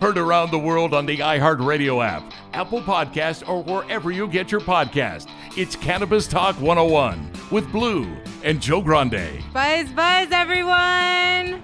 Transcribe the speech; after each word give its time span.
Heard 0.00 0.18
around 0.18 0.50
the 0.50 0.58
world 0.58 0.92
on 0.92 1.06
the 1.06 1.18
iHeartRadio 1.18 2.04
app, 2.04 2.24
Apple 2.52 2.82
Podcast, 2.82 3.48
or 3.48 3.62
wherever 3.62 4.10
you 4.10 4.26
get 4.26 4.50
your 4.50 4.60
podcast. 4.60 5.28
It's 5.56 5.76
Cannabis 5.76 6.26
Talk 6.26 6.56
101 6.60 7.30
with 7.50 7.70
Blue 7.72 8.14
and 8.42 8.60
Joe 8.60 8.82
Grande. 8.82 9.42
Buzz, 9.52 9.88
buzz, 9.92 10.28
everyone! 10.30 11.62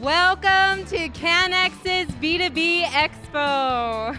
Welcome 0.00 0.86
to 0.86 1.08
CanX's 1.10 2.10
B2B 2.14 2.84
Expo. 2.84 4.16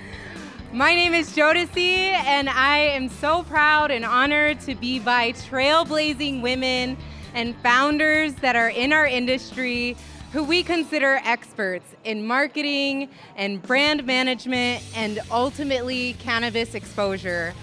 My 0.72 0.94
name 0.94 1.14
is 1.14 1.36
Jodeci, 1.36 2.12
and 2.12 2.48
I 2.48 2.78
am 2.78 3.08
so 3.08 3.42
proud 3.44 3.90
and 3.90 4.04
honored 4.04 4.60
to 4.60 4.74
be 4.74 4.98
by 4.98 5.32
trailblazing 5.32 6.42
women 6.42 6.96
and 7.34 7.54
founders 7.62 8.34
that 8.36 8.56
are 8.56 8.70
in 8.70 8.92
our 8.92 9.06
industry 9.06 9.96
who 10.32 10.44
we 10.44 10.62
consider 10.62 11.20
experts 11.24 11.94
in 12.04 12.26
marketing 12.26 13.08
and 13.36 13.62
brand 13.62 14.04
management 14.04 14.82
and 14.94 15.20
ultimately 15.30 16.12
cannabis 16.14 16.74
exposure. 16.74 17.54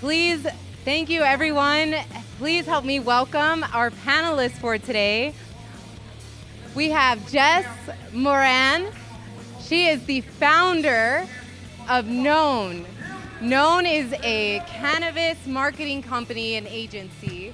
Please, 0.00 0.46
thank 0.84 1.10
you 1.10 1.20
everyone. 1.20 1.94
Please 2.38 2.64
help 2.64 2.84
me 2.84 2.98
welcome 2.98 3.64
our 3.74 3.90
panelists 3.90 4.58
for 4.58 4.78
today. 4.78 5.34
We 6.74 6.88
have 6.90 7.30
Jess 7.30 7.66
Moran. 8.12 8.86
She 9.60 9.88
is 9.88 10.04
the 10.06 10.22
founder 10.22 11.26
of 11.90 12.06
Known. 12.06 12.86
Known 13.42 13.84
is 13.84 14.14
a 14.22 14.62
cannabis 14.66 15.46
marketing 15.46 16.02
company 16.02 16.54
and 16.54 16.66
agency. 16.66 17.52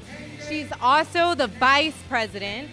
She's 0.48 0.70
also 0.80 1.34
the 1.34 1.48
vice 1.48 1.96
president 2.08 2.70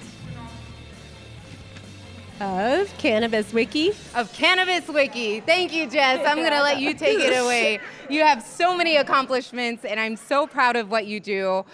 of 2.40 2.98
Cannabis 2.98 3.54
Wiki. 3.54 3.92
Of 4.14 4.32
Cannabis 4.34 4.88
Wiki. 4.88 5.40
Thank 5.40 5.74
you, 5.74 5.90
Jess. 5.90 6.26
I'm 6.26 6.38
going 6.38 6.52
to 6.52 6.62
let 6.62 6.80
you 6.80 6.94
take 6.94 7.20
it 7.20 7.38
away. 7.38 7.80
You 8.10 8.22
have 8.22 8.44
so 8.44 8.76
many 8.76 8.98
accomplishments, 8.98 9.86
and 9.86 10.00
I'm 10.00 10.16
so 10.16 10.46
proud 10.46 10.76
of 10.76 10.90
what 10.90 11.08
you 11.08 11.20
do. 11.20 11.66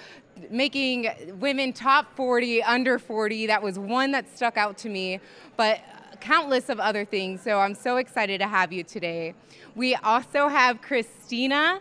Making 0.50 1.38
women 1.39 1.73
top 1.73 2.16
40, 2.16 2.63
under 2.63 3.00
40, 3.00 3.47
that 3.47 3.61
was 3.61 3.77
one 3.79 4.11
that 4.11 4.29
stuck 4.35 4.57
out 4.57 4.77
to 4.79 4.89
me, 4.89 5.19
but 5.57 5.79
countless 6.19 6.69
of 6.69 6.79
other 6.79 7.05
things. 7.05 7.41
So 7.41 7.59
I'm 7.59 7.75
so 7.75 7.97
excited 7.97 8.39
to 8.39 8.47
have 8.47 8.71
you 8.71 8.83
today. 8.83 9.33
We 9.75 9.95
also 9.95 10.47
have 10.47 10.81
Christina 10.81 11.79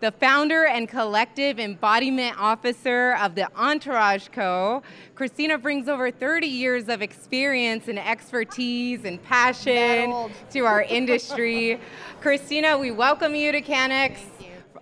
the 0.00 0.10
founder 0.12 0.64
and 0.64 0.88
collective 0.88 1.60
embodiment 1.60 2.34
officer 2.38 3.16
of 3.20 3.34
the 3.34 3.54
Entourage 3.54 4.28
Co. 4.28 4.82
Christina 5.14 5.58
brings 5.58 5.88
over 5.88 6.10
30 6.10 6.46
years 6.46 6.88
of 6.88 7.02
experience 7.02 7.86
and 7.86 7.98
expertise 7.98 9.04
and 9.04 9.22
passion 9.22 10.30
to 10.50 10.60
our 10.60 10.82
industry. 10.82 11.78
Christina, 12.20 12.78
we 12.78 12.90
welcome 12.90 13.34
you 13.34 13.52
to 13.52 13.60
CanX. 13.60 14.18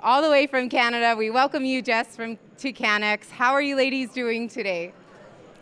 All 0.01 0.23
the 0.23 0.31
way 0.31 0.47
from 0.47 0.69
Canada. 0.69 1.17
We 1.19 1.31
welcome 1.31 1.65
you, 1.65 1.83
Jess, 1.83 2.15
from 2.15 2.39
to 2.59 2.73
CanX. 2.73 3.31
How 3.31 3.53
are 3.53 3.62
you 3.62 3.75
ladies 3.75 4.11
doing 4.11 4.49
today? 4.49 4.93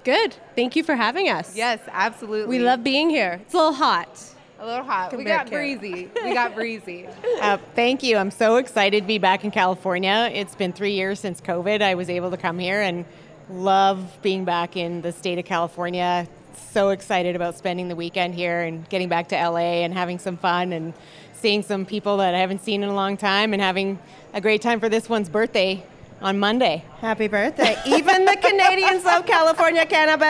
Good. 0.05 0.37
Thank 0.55 0.77
you 0.77 0.85
for 0.85 0.95
having 0.95 1.31
us. 1.31 1.57
Yes, 1.57 1.81
absolutely. 1.89 2.59
We 2.59 2.63
love 2.63 2.85
being 2.85 3.09
here. 3.09 3.41
It's 3.43 3.55
a 3.55 3.57
little 3.57 3.73
hot. 3.73 4.36
A 4.59 4.67
little 4.67 4.85
hot. 4.85 5.15
We 5.15 5.25
got 5.25 5.51
breezy. 5.51 6.11
We 6.23 6.33
got 6.35 6.55
breezy. 6.55 7.09
Uh, 7.37 7.59
thank 7.75 8.03
you. 8.03 8.17
I'm 8.17 8.31
so 8.31 8.57
excited 8.57 9.03
to 9.03 9.07
be 9.07 9.19
back 9.19 9.45
in 9.45 9.51
California. 9.51 10.31
It's 10.33 10.55
been 10.55 10.73
three 10.73 10.95
years 10.95 11.21
since 11.21 11.39
COVID. 11.41 11.83
I 11.83 11.95
was 11.95 12.09
able 12.09 12.31
to 12.31 12.39
come 12.39 12.59
here 12.59 12.81
and 12.81 13.05
love 13.51 14.19
being 14.23 14.47
back 14.47 14.75
in 14.75 15.03
the 15.03 15.13
state 15.13 15.39
of 15.39 15.45
California. 15.45 16.27
So 16.71 16.89
excited 16.89 17.37
about 17.37 17.57
spending 17.59 17.89
the 17.89 17.95
weekend 17.95 18.35
here 18.35 18.63
and 18.63 18.89
getting 18.89 19.11
back 19.11 19.29
to 19.29 19.37
LA 19.37 19.83
and 19.85 19.93
having 19.93 20.19
some 20.19 20.39
fun 20.39 20.73
and 20.73 20.95
seeing 21.35 21.63
some 21.63 21.85
people 21.85 22.17
that 22.17 22.35
I 22.35 22.39
haven't 22.39 22.63
seen 22.63 22.83
in 22.83 22.89
a 22.89 22.95
long 22.95 23.19
time 23.19 23.53
and 23.53 23.61
having 23.61 23.99
a 24.33 24.41
great 24.41 24.63
time 24.63 24.81
for 24.81 24.89
this 24.89 25.09
one's 25.09 25.29
birthday 25.29 25.85
on 26.23 26.39
Monday. 26.39 26.83
Happy 27.01 27.29
birthday. 27.29 27.77
Even 27.87 28.25
the 28.25 28.37
Canadians 28.41 29.05
love 29.05 29.27
California 29.27 29.85
cannabis. 29.85 30.25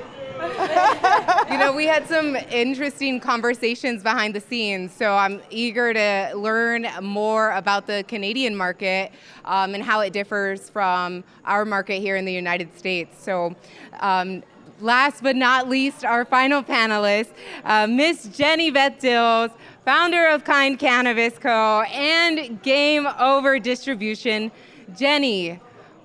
you 1.50 1.58
know, 1.58 1.74
we 1.76 1.86
had 1.86 2.08
some 2.08 2.36
interesting 2.52 3.20
conversations 3.20 4.04
behind 4.04 4.36
the 4.36 4.40
scenes, 4.40 4.94
so 4.94 5.16
I'm 5.16 5.42
eager 5.50 5.94
to 5.94 6.32
learn 6.36 6.88
more 7.02 7.52
about 7.52 7.88
the 7.88 8.04
Canadian 8.08 8.56
market 8.56 9.12
um, 9.46 9.74
and 9.74 9.84
how 9.84 10.02
it 10.02 10.14
differs 10.14 10.70
from 10.70 11.24
our 11.46 11.66
market 11.66 12.00
here 12.00 12.16
in 12.16 12.26
the 12.26 12.34
United 12.34 12.78
States. 12.78 13.24
So, 13.24 13.56
um, 14.00 14.44
last 14.80 15.24
but 15.24 15.36
not 15.36 15.70
least, 15.70 16.06
our 16.06 16.26
final 16.26 16.62
panelist, 16.64 17.30
uh, 17.66 17.88
Miss 17.88 18.26
Jenny 18.26 18.70
Beth 18.70 19.00
Dills, 19.00 19.52
founder 19.86 20.28
of 20.28 20.44
Kind 20.44 20.80
Cannabis 20.80 21.38
Co. 21.38 21.82
and 21.82 22.62
Game 22.62 23.08
Over 23.20 23.60
Distribution. 23.60 24.52
Jenny, 24.96 25.60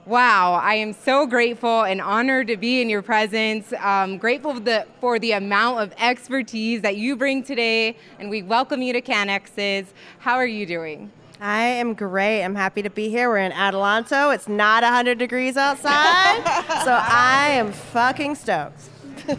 Wow, 0.08 0.55
I 0.55 0.76
am 0.76 0.94
so 0.94 1.26
grateful 1.26 1.82
and 1.82 2.00
honored 2.00 2.46
to 2.46 2.56
be 2.56 2.81
in 2.81 2.88
your 2.88 3.02
presence. 3.02 3.75
Um, 3.75 4.16
grateful 4.16 4.55
for 4.55 4.60
the, 4.60 4.87
for 5.02 5.19
the 5.19 5.32
amount 5.32 5.81
of 5.81 5.93
expertise 5.99 6.81
that 6.81 6.96
you 6.96 7.14
bring 7.14 7.43
today, 7.43 7.94
and 8.19 8.31
we 8.31 8.40
welcome 8.40 8.81
you 8.81 8.94
to 8.94 9.02
CanX's. 9.02 9.93
How 10.20 10.37
are 10.37 10.46
you 10.46 10.64
doing? 10.64 11.12
I 11.43 11.60
am 11.60 11.93
great. 11.93 12.43
I'm 12.43 12.55
happy 12.55 12.81
to 12.81 12.88
be 12.88 13.10
here. 13.10 13.28
We're 13.28 13.37
in 13.37 13.52
Adelanto. 13.52 14.34
It's 14.34 14.49
not 14.49 14.82
100 14.82 15.19
degrees 15.19 15.58
outside, 15.58 16.43
so 16.84 16.99
I 16.99 17.49
am 17.50 17.70
fucking 17.70 18.37
stoked. 18.37 18.88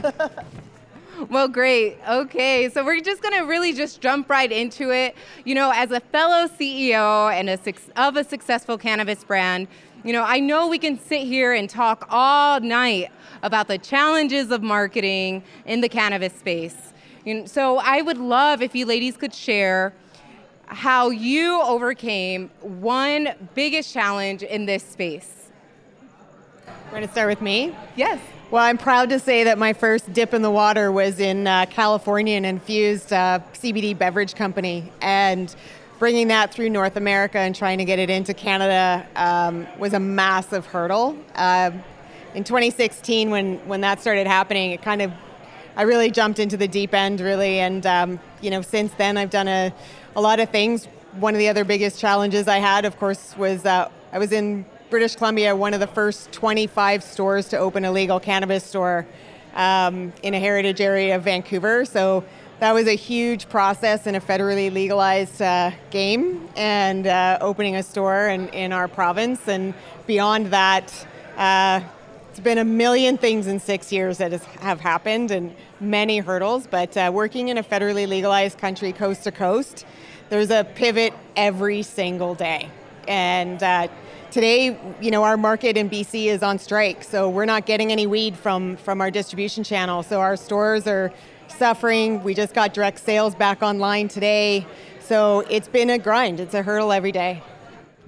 Well, 1.27 1.49
great. 1.49 1.97
Okay, 2.07 2.69
so 2.69 2.85
we're 2.85 3.01
just 3.01 3.21
gonna 3.21 3.45
really 3.45 3.73
just 3.73 3.99
jump 3.99 4.29
right 4.29 4.49
into 4.49 4.91
it. 4.91 5.15
You 5.43 5.53
know, 5.53 5.71
as 5.75 5.91
a 5.91 5.99
fellow 5.99 6.47
CEO 6.47 7.33
and 7.33 7.49
a 7.49 7.59
of 8.01 8.15
a 8.15 8.23
successful 8.23 8.77
cannabis 8.77 9.25
brand, 9.25 9.67
you 10.03 10.13
know, 10.13 10.23
I 10.23 10.39
know 10.39 10.67
we 10.67 10.77
can 10.77 10.97
sit 10.99 11.21
here 11.21 11.53
and 11.53 11.69
talk 11.69 12.07
all 12.09 12.59
night 12.59 13.11
about 13.43 13.67
the 13.67 13.77
challenges 13.77 14.51
of 14.51 14.61
marketing 14.61 15.43
in 15.65 15.81
the 15.81 15.89
cannabis 15.89 16.33
space. 16.33 16.75
You 17.25 17.33
know, 17.33 17.45
so 17.45 17.77
I 17.77 18.01
would 18.01 18.17
love 18.17 18.61
if 18.61 18.75
you 18.75 18.85
ladies 18.85 19.17
could 19.17 19.33
share 19.33 19.93
how 20.67 21.09
you 21.09 21.61
overcame 21.61 22.49
one 22.61 23.29
biggest 23.55 23.93
challenge 23.93 24.43
in 24.43 24.65
this 24.65 24.83
space. 24.83 25.49
We're 26.85 26.91
going 26.91 27.03
to 27.03 27.11
start 27.11 27.29
with 27.29 27.41
me? 27.41 27.75
Yes. 27.95 28.19
Well, 28.51 28.63
I'm 28.63 28.77
proud 28.77 29.09
to 29.09 29.19
say 29.19 29.43
that 29.43 29.57
my 29.57 29.73
first 29.73 30.11
dip 30.11 30.33
in 30.33 30.41
the 30.41 30.49
water 30.49 30.91
was 30.91 31.19
in 31.19 31.45
uh, 31.45 31.67
California 31.67 32.35
and 32.35 32.45
infused 32.45 33.13
uh, 33.13 33.39
CBD 33.53 33.95
beverage 33.95 34.33
company. 34.33 34.91
And 35.01 35.55
bringing 35.99 36.29
that 36.29 36.53
through 36.53 36.69
North 36.69 36.95
America 36.95 37.37
and 37.37 37.53
trying 37.53 37.77
to 37.77 37.85
get 37.85 37.99
it 37.99 38.09
into 38.09 38.33
Canada 38.33 39.05
um, 39.17 39.67
was 39.77 39.93
a 39.93 39.99
massive 39.99 40.65
hurdle. 40.65 41.15
Uh, 41.35 41.71
in 42.33 42.45
2016, 42.45 43.29
when, 43.29 43.57
when 43.67 43.81
that 43.81 43.99
started 43.99 44.25
happening, 44.25 44.71
it 44.71 44.81
kind 44.81 45.01
of, 45.01 45.11
I 45.75 45.81
really 45.81 46.09
jumped 46.09 46.39
into 46.39 46.55
the 46.55 46.69
deep 46.69 46.93
end, 46.93 47.19
really. 47.19 47.59
And, 47.59 47.85
um, 47.85 48.19
you 48.41 48.49
know, 48.49 48.61
since 48.61 48.93
then, 48.93 49.17
I've 49.17 49.29
done 49.29 49.49
a, 49.49 49.73
a 50.15 50.21
lot 50.21 50.39
of 50.39 50.49
things. 50.49 50.85
One 51.19 51.35
of 51.35 51.39
the 51.39 51.49
other 51.49 51.65
biggest 51.65 51.99
challenges 51.99 52.47
I 52.47 52.59
had, 52.59 52.85
of 52.85 52.97
course, 52.97 53.35
was 53.35 53.65
uh, 53.65 53.89
I 54.13 54.19
was 54.19 54.31
in 54.31 54.65
British 54.89 55.17
Columbia, 55.17 55.53
one 55.55 55.73
of 55.73 55.81
the 55.81 55.87
first 55.87 56.31
25 56.31 57.03
stores 57.03 57.49
to 57.49 57.57
open 57.57 57.83
a 57.83 57.91
legal 57.91 58.19
cannabis 58.19 58.63
store 58.63 59.05
um, 59.53 60.13
in 60.23 60.33
a 60.33 60.39
heritage 60.39 60.79
area 60.79 61.15
of 61.15 61.23
Vancouver. 61.23 61.83
So 61.83 62.23
that 62.59 62.73
was 62.73 62.87
a 62.87 62.95
huge 62.95 63.47
process 63.47 64.05
in 64.05 64.15
a 64.15 64.21
federally 64.21 64.71
legalized 64.71 65.41
uh, 65.41 65.71
game 65.91 66.49
and 66.57 67.07
uh, 67.07 67.37
opening 67.39 67.77
a 67.77 67.83
store 67.83 68.27
in, 68.27 68.49
in 68.49 68.73
our 68.73 68.87
province. 68.87 69.47
And 69.47 69.73
beyond 70.07 70.47
that, 70.47 71.07
uh, 71.37 71.79
it's 72.29 72.41
been 72.41 72.57
a 72.57 72.65
million 72.65 73.17
things 73.17 73.47
in 73.47 73.59
six 73.59 73.93
years 73.93 74.17
that 74.17 74.33
has, 74.33 74.43
have 74.43 74.81
happened 74.81 75.31
and 75.31 75.55
many 75.79 76.19
hurdles. 76.19 76.67
But 76.67 76.97
uh, 76.97 77.11
working 77.13 77.47
in 77.47 77.57
a 77.57 77.63
federally 77.63 78.07
legalized 78.07 78.57
country, 78.57 78.91
coast 78.91 79.23
to 79.23 79.31
coast, 79.31 79.85
there's 80.29 80.51
a 80.51 80.65
pivot 80.75 81.13
every 81.37 81.81
single 81.81 82.35
day. 82.35 82.69
And 83.07 83.63
uh, 83.63 83.87
today, 84.31 84.77
you 85.01 85.11
know, 85.11 85.23
our 85.23 85.37
market 85.37 85.77
in 85.77 85.89
BC 85.89 86.25
is 86.25 86.43
on 86.43 86.59
strike, 86.59 87.03
so 87.03 87.29
we're 87.29 87.45
not 87.45 87.65
getting 87.65 87.91
any 87.91 88.05
weed 88.05 88.37
from 88.37 88.75
from 88.77 89.01
our 89.01 89.09
distribution 89.09 89.63
channel. 89.63 90.03
So 90.03 90.19
our 90.19 90.35
stores 90.35 90.85
are 90.85 91.11
suffering. 91.59 92.23
We 92.23 92.33
just 92.33 92.55
got 92.55 92.73
direct 92.73 92.99
sales 92.99 93.35
back 93.35 93.61
online 93.61 94.07
today. 94.07 94.65
So 95.01 95.41
it's 95.49 95.67
been 95.67 95.89
a 95.89 95.97
grind, 95.97 96.39
it's 96.39 96.53
a 96.53 96.63
hurdle 96.63 96.91
every 96.91 97.11
day. 97.11 97.43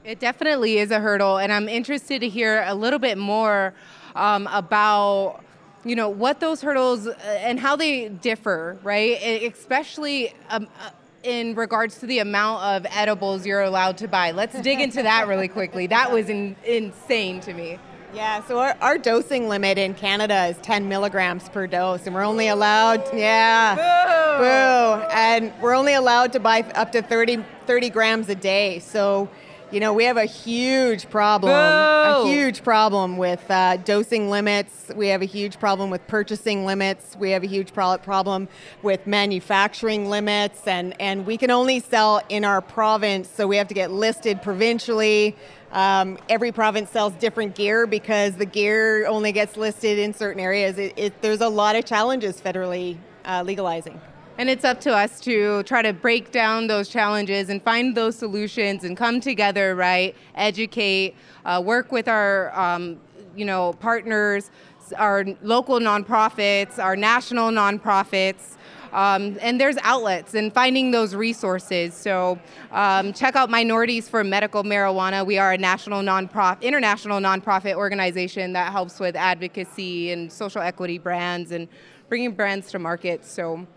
It 0.04 0.20
definitely 0.20 0.78
is 0.80 0.90
a 0.90 1.00
hurdle, 1.00 1.38
and 1.38 1.52
I'm 1.52 1.70
interested 1.70 2.22
to 2.22 2.30
hear 2.30 2.64
a 2.66 2.74
little 2.74 2.98
bit 2.98 3.18
more 3.18 3.76
um, 4.16 4.48
about 4.48 5.44
you 5.84 5.96
know 5.96 6.10
what 6.10 6.40
those 6.40 6.62
hurdles 6.62 7.08
uh, 7.08 7.14
and 7.42 7.60
how 7.60 7.76
they 7.76 8.10
differ, 8.10 8.80
right? 8.84 9.22
Especially 9.54 10.34
um, 10.50 10.68
uh, 10.80 10.92
in 11.24 11.54
regards 11.56 12.00
to 12.00 12.06
the 12.06 12.20
amount 12.20 12.64
of 12.64 12.86
edibles 12.90 13.46
you're 13.46 13.62
allowed 13.62 13.98
to 13.98 14.08
buy. 14.08 14.32
Let's 14.32 14.60
dig 14.62 14.80
into 14.80 15.04
that 15.04 15.28
really 15.28 15.48
quickly. 15.48 15.88
That 15.88 16.12
was 16.12 16.30
in, 16.30 16.56
insane 16.66 17.42
to 17.42 17.54
me. 17.54 17.80
Yeah, 18.14 18.44
so 18.46 18.60
our, 18.60 18.76
our, 18.82 18.98
dosing 18.98 19.48
limit 19.48 19.78
in 19.78 19.94
Canada 19.94 20.48
is 20.48 20.58
10 20.58 20.90
milligrams 20.90 21.48
per 21.48 21.66
dose, 21.66 22.06
and 22.06 22.14
we're 22.14 22.26
only 22.26 22.50
allowed, 22.50 23.02
yeah, 23.14 23.76
boo, 23.76 24.44
boo. 24.44 25.08
and 25.14 25.54
we're 25.62 25.74
only 25.74 25.94
allowed 25.94 26.34
to 26.34 26.40
buy 26.42 26.60
up 26.76 26.92
to 26.92 27.02
30, 27.02 27.46
30 27.68 27.90
grams 27.90 28.28
a 28.28 28.36
day. 28.36 28.80
So, 28.80 29.30
you 29.72 29.80
know, 29.80 29.94
we 29.94 30.04
have 30.04 30.18
a 30.18 30.26
huge 30.26 31.10
problem, 31.10 31.52
boo. 31.54 31.58
a 31.58 32.28
huge 32.28 32.62
problem 32.64 33.18
with 33.18 33.50
uh, 33.50 33.78
dosing 33.78 34.30
limits. 34.30 34.92
We 34.96 35.08
have 35.08 35.22
a 35.22 35.26
huge 35.26 35.60
problem 35.60 35.90
with 35.90 36.06
purchasing 36.08 36.66
limits. 36.66 37.16
We 37.18 37.32
have 37.32 37.44
a 37.44 37.48
huge 37.48 37.74
pro- 37.74 37.98
problem 37.98 38.50
with 38.82 39.08
manufacturing 39.08 40.10
limits, 40.10 40.68
and, 40.68 41.00
and 41.00 41.26
we 41.26 41.38
can 41.38 41.52
only 41.52 41.80
sell 41.80 42.22
in 42.28 42.44
our 42.44 42.62
province, 42.62 43.30
so 43.30 43.48
we 43.48 43.56
have 43.56 43.70
to 43.70 43.74
get 43.74 43.92
listed 43.92 44.42
provincially. 44.42 45.38
Um, 45.72 46.18
every 46.28 46.52
province 46.52 46.90
sells 46.90 47.14
different 47.14 47.56
gear 47.56 47.88
because 47.88 48.36
the 48.36 48.46
gear 48.46 49.08
only 49.08 49.32
gets 49.32 49.56
listed 49.56 49.98
in 49.98 50.14
certain 50.14 50.42
areas. 50.42 50.78
It, 50.78 50.94
it, 50.98 51.22
there's 51.22 51.42
a 51.42 51.50
lot 51.50 51.78
of 51.78 51.86
challenges 51.86 52.42
federally 52.42 52.98
uh, 53.24 53.44
legalizing. 53.46 54.02
And 54.38 54.50
it's 54.50 54.64
up 54.64 54.80
to 54.82 54.96
us 54.96 55.20
to 55.22 55.62
try 55.64 55.82
to 55.82 55.94
break 55.94 56.32
down 56.32 56.68
those 56.68 56.90
challenges 56.90 57.50
and 57.50 57.62
find 57.62 57.96
those 57.96 58.16
solutions 58.16 58.84
and 58.84 58.98
come 58.98 59.20
together, 59.20 59.76
right? 59.76 60.16
Educate, 60.36 61.16
uh, 61.46 61.62
work 61.64 61.92
with 61.92 62.08
our, 62.08 62.58
um, 62.58 63.00
you 63.36 63.46
know, 63.46 63.74
partners, 63.74 64.50
our 64.98 65.26
local 65.42 65.80
nonprofits, 65.80 66.80
our 66.80 66.96
national 66.96 67.52
nonprofits, 67.52 68.56
um, 68.94 69.38
and 69.42 69.60
there's 69.60 69.78
outlets 69.84 70.34
and 70.34 70.54
finding 70.54 70.92
those 70.92 71.14
resources. 71.14 71.94
So 71.94 72.40
um, 72.72 73.14
check 73.14 73.36
out 73.36 73.50
Minorities 73.50 74.10
for 74.10 74.24
Medical 74.24 74.64
Marijuana. 74.64 75.26
We 75.26 75.38
are 75.38 75.54
a 75.54 75.58
national 75.58 76.02
nonprofit, 76.02 76.62
international 76.62 77.20
nonprofit 77.20 77.76
organization 77.76 78.54
that 78.54 78.72
helps 78.72 79.00
with 79.00 79.16
advocacy 79.16 80.12
and 80.12 80.32
social 80.32 80.62
equity 80.62 80.98
brands 80.98 81.52
and 81.52 81.68
bringing 82.10 82.32
brands 82.32 82.72
to 82.72 82.80
market. 82.80 83.26
So. 83.26 83.68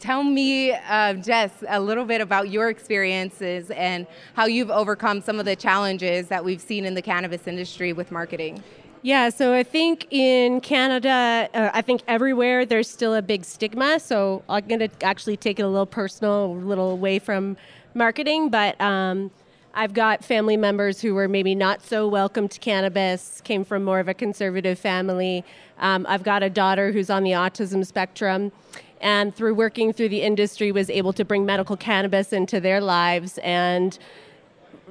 Tell 0.00 0.24
me, 0.24 0.72
uh, 0.72 1.14
Jess, 1.14 1.52
a 1.68 1.80
little 1.80 2.04
bit 2.04 2.20
about 2.20 2.50
your 2.50 2.68
experiences 2.68 3.70
and 3.70 4.06
how 4.34 4.46
you've 4.46 4.70
overcome 4.70 5.20
some 5.20 5.38
of 5.38 5.44
the 5.44 5.56
challenges 5.56 6.28
that 6.28 6.44
we've 6.44 6.60
seen 6.60 6.84
in 6.84 6.94
the 6.94 7.02
cannabis 7.02 7.46
industry 7.46 7.92
with 7.92 8.10
marketing. 8.10 8.62
Yeah, 9.02 9.28
so 9.28 9.54
I 9.54 9.62
think 9.62 10.08
in 10.10 10.60
Canada, 10.60 11.48
uh, 11.54 11.70
I 11.72 11.82
think 11.82 12.02
everywhere 12.08 12.66
there's 12.66 12.90
still 12.90 13.14
a 13.14 13.22
big 13.22 13.44
stigma. 13.44 14.00
So 14.00 14.42
I'm 14.48 14.66
going 14.66 14.80
to 14.80 14.90
actually 15.02 15.36
take 15.36 15.60
it 15.60 15.62
a 15.62 15.68
little 15.68 15.86
personal, 15.86 16.46
a 16.46 16.54
little 16.54 16.90
away 16.90 17.20
from 17.20 17.56
marketing, 17.94 18.50
but 18.50 18.80
um, 18.80 19.30
I've 19.74 19.94
got 19.94 20.24
family 20.24 20.56
members 20.56 21.00
who 21.00 21.14
were 21.14 21.28
maybe 21.28 21.54
not 21.54 21.82
so 21.82 22.08
welcome 22.08 22.48
to 22.48 22.58
cannabis, 22.58 23.40
came 23.42 23.64
from 23.64 23.84
more 23.84 24.00
of 24.00 24.08
a 24.08 24.14
conservative 24.14 24.78
family. 24.78 25.44
Um, 25.78 26.04
I've 26.08 26.24
got 26.24 26.42
a 26.42 26.50
daughter 26.50 26.90
who's 26.90 27.10
on 27.10 27.22
the 27.22 27.30
autism 27.30 27.86
spectrum, 27.86 28.50
and 29.00 29.34
through 29.34 29.54
working 29.54 29.92
through 29.92 30.08
the 30.08 30.22
industry, 30.22 30.72
was 30.72 30.90
able 30.90 31.12
to 31.14 31.24
bring 31.24 31.46
medical 31.46 31.76
cannabis 31.76 32.32
into 32.32 32.60
their 32.60 32.80
lives 32.80 33.38
and 33.38 33.98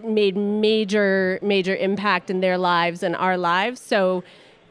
made 0.04 0.38
major 0.38 1.40
major 1.42 1.76
impact 1.76 2.30
in 2.30 2.40
their 2.40 2.58
lives 2.58 3.02
and 3.02 3.16
our 3.16 3.36
lives 3.36 3.82
so 3.82 4.24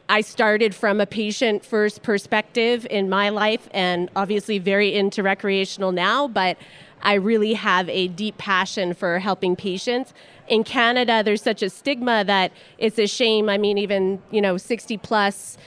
I 0.09 0.21
started 0.21 0.73
from 0.73 1.01
a 1.01 1.05
patient 1.05 1.65
first 1.65 2.01
perspective 2.01 2.87
in 2.89 3.09
my 3.09 3.27
life 3.27 3.67
and 3.71 4.09
obviously 4.15 4.57
very 4.57 4.95
into 4.95 5.21
recreational 5.21 5.91
now, 5.91 6.29
but 6.29 6.57
I 7.01 7.15
really 7.15 7.53
have 7.53 7.89
a 7.89 8.07
deep 8.07 8.37
passion 8.37 8.93
for 8.93 9.19
helping 9.19 9.57
patients. 9.57 10.13
In 10.47 10.63
Canada, 10.63 11.23
there's 11.23 11.41
such 11.41 11.61
a 11.61 11.69
stigma 11.69 12.23
that 12.23 12.53
it's 12.77 12.97
a 12.97 13.05
shame. 13.05 13.49
I 13.49 13.57
mean, 13.57 13.77
even, 13.77 14.21
you 14.31 14.39
know, 14.39 14.55
60 14.55 14.97
plus, 14.99 15.57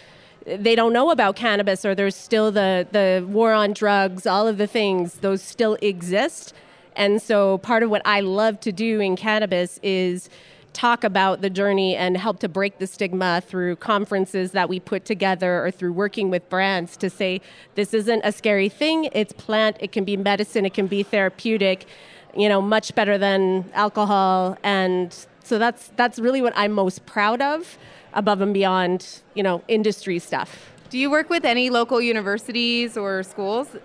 they 0.46 0.74
don't 0.74 0.92
know 0.92 1.10
about 1.10 1.36
cannabis 1.36 1.84
or 1.84 1.94
there's 1.94 2.16
still 2.16 2.50
the, 2.50 2.86
the 2.92 3.26
war 3.28 3.52
on 3.52 3.72
drugs, 3.72 4.26
all 4.26 4.48
of 4.48 4.58
the 4.58 4.66
things, 4.66 5.14
those 5.14 5.42
still 5.42 5.76
exist. 5.82 6.54
And 6.96 7.20
so 7.20 7.58
part 7.58 7.82
of 7.82 7.90
what 7.90 8.02
I 8.04 8.20
love 8.20 8.60
to 8.60 8.72
do 8.72 9.00
in 9.00 9.16
cannabis 9.16 9.78
is 9.82 10.28
talk 10.72 11.02
about 11.02 11.40
the 11.40 11.50
journey 11.50 11.96
and 11.96 12.16
help 12.16 12.38
to 12.40 12.48
break 12.48 12.78
the 12.78 12.86
stigma 12.86 13.42
through 13.46 13.76
conferences 13.76 14.52
that 14.52 14.68
we 14.68 14.78
put 14.78 15.04
together 15.04 15.64
or 15.64 15.70
through 15.70 15.92
working 15.92 16.30
with 16.30 16.48
brands 16.48 16.96
to 16.96 17.10
say 17.10 17.40
this 17.74 17.92
isn't 17.92 18.22
a 18.24 18.32
scary 18.32 18.68
thing. 18.68 19.08
It's 19.12 19.32
plant. 19.32 19.76
It 19.80 19.92
can 19.92 20.04
be 20.04 20.16
medicine. 20.16 20.64
It 20.64 20.74
can 20.74 20.86
be 20.86 21.02
therapeutic 21.02 21.86
you 22.36 22.48
know 22.48 22.60
much 22.60 22.94
better 22.94 23.18
than 23.18 23.70
alcohol. 23.74 24.56
And 24.62 25.14
so 25.44 25.58
that's 25.58 25.90
that's 25.96 26.18
really 26.18 26.42
what 26.42 26.52
I'm 26.56 26.72
most 26.72 27.06
proud 27.06 27.40
of 27.40 27.78
above 28.14 28.40
and 28.40 28.54
beyond 28.54 29.20
you 29.34 29.42
know 29.42 29.62
industry 29.68 30.18
stuff 30.18 30.70
do 30.90 30.98
you 30.98 31.10
work 31.10 31.30
with 31.30 31.44
any 31.44 31.70
local 31.70 32.00
universities 32.00 32.96
or 32.96 33.22
schools 33.22 33.76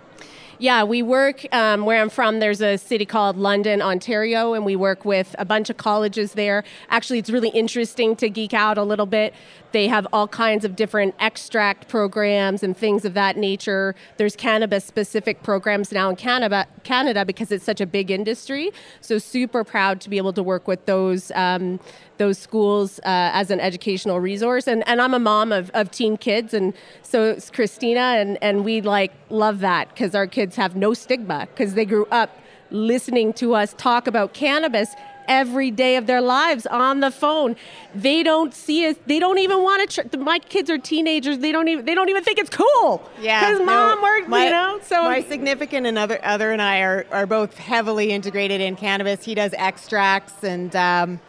yeah, 0.58 0.84
we 0.84 1.02
work 1.02 1.44
um, 1.52 1.84
where 1.84 2.00
I'm 2.00 2.08
from. 2.08 2.40
There's 2.40 2.62
a 2.62 2.78
city 2.78 3.04
called 3.04 3.36
London, 3.36 3.82
Ontario, 3.82 4.54
and 4.54 4.64
we 4.64 4.74
work 4.74 5.04
with 5.04 5.36
a 5.38 5.44
bunch 5.44 5.68
of 5.68 5.76
colleges 5.76 6.32
there. 6.32 6.64
Actually, 6.88 7.18
it's 7.18 7.28
really 7.28 7.50
interesting 7.50 8.16
to 8.16 8.30
geek 8.30 8.54
out 8.54 8.78
a 8.78 8.82
little 8.82 9.04
bit. 9.04 9.34
They 9.72 9.88
have 9.88 10.06
all 10.12 10.28
kinds 10.28 10.64
of 10.64 10.76
different 10.76 11.14
extract 11.18 11.88
programs 11.88 12.62
and 12.62 12.76
things 12.76 13.04
of 13.04 13.14
that 13.14 13.36
nature. 13.36 13.94
There's 14.16 14.36
cannabis 14.36 14.84
specific 14.84 15.42
programs 15.42 15.92
now 15.92 16.10
in 16.10 16.16
Canada, 16.16 16.66
Canada 16.84 17.24
because 17.24 17.52
it's 17.52 17.64
such 17.64 17.80
a 17.80 17.86
big 17.86 18.10
industry. 18.10 18.70
So, 19.00 19.18
super 19.18 19.64
proud 19.64 20.00
to 20.02 20.10
be 20.10 20.16
able 20.18 20.32
to 20.34 20.42
work 20.42 20.68
with 20.68 20.86
those. 20.86 21.30
Um, 21.34 21.80
those 22.18 22.38
schools 22.38 22.98
uh, 23.00 23.30
as 23.34 23.50
an 23.50 23.60
educational 23.60 24.20
resource. 24.20 24.66
And, 24.66 24.86
and 24.88 25.02
I'm 25.02 25.12
a 25.12 25.18
mom 25.18 25.52
of, 25.52 25.70
of 25.74 25.90
teen 25.90 26.16
kids, 26.16 26.54
and 26.54 26.72
so 27.02 27.24
it's 27.24 27.50
Christina, 27.50 28.00
and, 28.00 28.38
and 28.40 28.64
we 28.64 28.80
like 28.80 29.12
love 29.28 29.60
that 29.60 29.90
because 29.90 30.14
our 30.14 30.26
kids 30.26 30.56
have 30.56 30.76
no 30.76 30.94
stigma 30.94 31.46
because 31.54 31.74
they 31.74 31.84
grew 31.84 32.06
up 32.06 32.30
listening 32.70 33.32
to 33.32 33.54
us 33.54 33.74
talk 33.78 34.06
about 34.06 34.32
cannabis 34.32 34.94
every 35.28 35.70
day 35.70 35.96
of 35.96 36.06
their 36.06 36.20
lives 36.20 36.66
on 36.66 37.00
the 37.00 37.10
phone. 37.10 37.56
They 37.94 38.22
don't 38.22 38.54
see 38.54 38.86
us. 38.86 38.96
They 39.06 39.18
don't 39.18 39.38
even 39.38 39.62
want 39.62 39.90
to. 39.90 40.08
Tr- 40.08 40.18
my 40.18 40.38
kids 40.38 40.70
are 40.70 40.78
teenagers. 40.78 41.38
They 41.38 41.52
don't 41.52 41.68
even. 41.68 41.84
They 41.84 41.94
don't 41.94 42.08
even 42.08 42.24
think 42.24 42.38
it's 42.38 42.50
cool. 42.50 43.08
Yeah, 43.20 43.40
because 43.40 43.66
mom 43.66 43.98
no, 43.98 44.02
worked. 44.02 44.28
my, 44.28 44.44
you 44.44 44.50
know, 44.50 44.80
so 44.82 45.04
my 45.04 45.22
significant 45.22 45.86
and 45.86 45.98
other 45.98 46.18
other 46.22 46.52
and 46.52 46.60
I 46.60 46.80
are 46.80 47.06
are 47.10 47.26
both 47.26 47.56
heavily 47.56 48.12
integrated 48.12 48.60
in 48.60 48.76
cannabis. 48.76 49.24
He 49.24 49.34
does 49.34 49.52
extracts 49.54 50.44
and 50.44 50.74
um, 50.76 51.20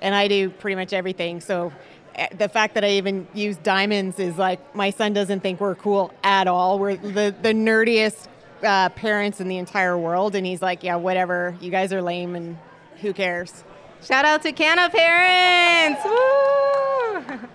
and 0.00 0.14
I 0.14 0.28
do 0.28 0.50
pretty 0.50 0.76
much 0.76 0.92
everything. 0.92 1.40
So 1.40 1.72
eh, 2.14 2.28
the 2.36 2.48
fact 2.48 2.74
that 2.74 2.84
I 2.84 2.90
even 2.90 3.26
use 3.34 3.56
diamonds 3.56 4.18
is 4.18 4.36
like 4.36 4.74
my 4.74 4.90
son 4.90 5.12
doesn't 5.12 5.40
think 5.40 5.60
we're 5.60 5.74
cool 5.74 6.12
at 6.22 6.46
all. 6.46 6.78
We're 6.78 6.96
the 6.96 7.34
the 7.40 7.52
nerdiest 7.52 8.28
uh, 8.62 8.88
parents 8.90 9.40
in 9.40 9.48
the 9.48 9.58
entire 9.58 9.98
world, 9.98 10.34
and 10.34 10.46
he's 10.46 10.62
like, 10.62 10.82
yeah, 10.82 10.96
whatever. 10.96 11.56
You 11.60 11.70
guys 11.70 11.92
are 11.92 12.02
lame, 12.02 12.34
and 12.34 12.56
who 13.00 13.12
cares? 13.12 13.64
Shout 14.02 14.24
out 14.24 14.42
to 14.42 14.52
Canna 14.52 14.90
parents! 14.90 16.02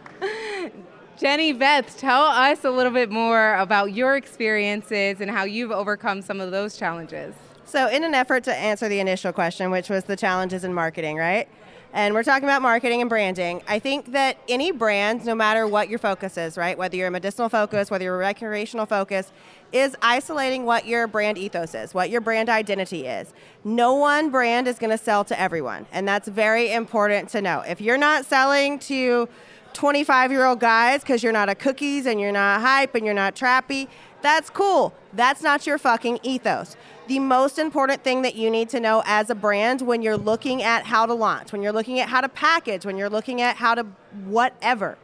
Jenny 1.18 1.54
Beth, 1.54 1.98
tell 1.98 2.24
us 2.24 2.66
a 2.66 2.72
little 2.72 2.92
bit 2.92 3.12
more 3.12 3.56
about 3.56 3.94
your 3.94 4.16
experiences 4.16 5.22
and 5.22 5.30
how 5.30 5.44
you've 5.44 5.72
overcome 5.72 6.22
some 6.22 6.42
of 6.42 6.52
those 6.52 6.78
challenges. 6.78 7.36
So, 7.64 7.88
in 7.88 8.04
an 8.04 8.14
effort 8.14 8.44
to 8.46 8.56
answer 8.56 8.90
the 8.90 9.00
initial 9.00 9.32
question, 9.32 9.72
which 9.72 9.90
was 9.90 10.04
the 10.06 10.16
challenges 10.16 10.64
in 10.64 10.74
marketing, 10.74 11.18
right? 11.18 11.48
And 11.94 12.14
we're 12.14 12.24
talking 12.24 12.46
about 12.46 12.62
marketing 12.62 13.02
and 13.02 13.10
branding. 13.10 13.62
I 13.68 13.80
think 13.80 14.14
that 14.14 14.38
any 14.48 14.72
brand, 14.72 15.26
no 15.26 15.36
matter 15.36 15.68
what 15.68 15.90
your 15.90 16.00
focus 16.00 16.38
is, 16.38 16.58
right? 16.58 16.78
Whether 16.78 16.96
you're 16.96 17.08
a 17.08 17.12
medicinal 17.12 17.50
focus, 17.50 17.92
whether 17.92 18.06
you're 18.06 18.16
a 18.16 18.20
recreational 18.20 18.86
focus, 18.86 19.32
is 19.72 19.96
isolating 20.02 20.66
what 20.66 20.86
your 20.86 21.08
brand 21.08 21.38
ethos 21.38 21.74
is, 21.74 21.94
what 21.94 22.10
your 22.10 22.22
brand 22.22 22.50
identity 22.50 23.08
is. 23.08 23.34
No 23.64 23.94
one 23.94 24.30
brand 24.30 24.68
is 24.68 24.78
going 24.80 24.90
to 24.90 24.98
sell 24.98 25.24
to 25.26 25.40
everyone. 25.40 25.86
And 25.92 26.08
that's 26.08 26.28
very 26.28 26.72
important 26.72 27.30
to 27.30 27.42
know. 27.42 27.62
If 27.62 27.80
you're 27.80 27.98
not 27.98 28.26
selling 28.26 28.80
to 28.80 29.30
25 29.74 30.32
year 30.32 30.46
old 30.46 30.60
guys 30.60 31.02
because 31.02 31.24
you're 31.24 31.32
not 31.32 31.50
a 31.50 31.56
cookies 31.56 32.06
and 32.06 32.20
you're 32.20 32.32
not 32.32 32.62
hype 32.62 32.96
and 32.96 33.06
you're 33.06 33.16
not 33.16 33.36
trappy, 33.36 33.88
that's 34.22 34.50
cool. 34.50 34.94
That's 35.14 35.42
not 35.42 35.66
your 35.66 35.78
fucking 35.78 36.20
ethos. 36.24 36.76
The 37.08 37.20
most 37.20 37.58
important 37.58 38.04
thing 38.04 38.22
that 38.22 38.36
you 38.36 38.50
need 38.50 38.70
to 38.70 38.80
know 38.80 39.04
as 39.06 39.30
a 39.30 39.36
brand 39.36 39.82
when 39.82 40.02
you're 40.02 40.18
looking 40.18 40.62
at 40.64 40.86
how 40.86 41.06
to 41.06 41.14
launch, 41.14 41.52
when 41.52 41.62
you're 41.62 41.74
looking 41.74 42.00
at 42.00 42.10
how 42.10 42.22
to 42.22 42.30
package, 42.30 42.86
when 42.86 42.98
you're 42.98 43.10
looking 43.10 43.42
at 43.42 43.58
how 43.58 43.76
to 43.76 43.84
whatever, 44.26 44.98